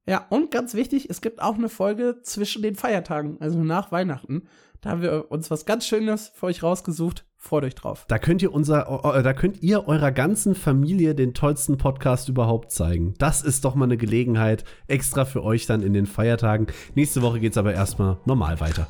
[0.06, 4.48] Ja, und ganz wichtig, es gibt auch eine Folge zwischen den Feiertagen, also nach Weihnachten.
[4.80, 7.24] Da haben wir uns was ganz Schönes für euch rausgesucht.
[7.44, 8.04] Freut euch drauf.
[8.06, 13.14] Da könnt ihr unser, da könnt ihr eurer ganzen Familie den tollsten Podcast überhaupt zeigen.
[13.18, 16.68] Das ist doch mal eine Gelegenheit extra für euch dann in den Feiertagen.
[16.94, 18.86] Nächste Woche geht's aber erstmal normal weiter.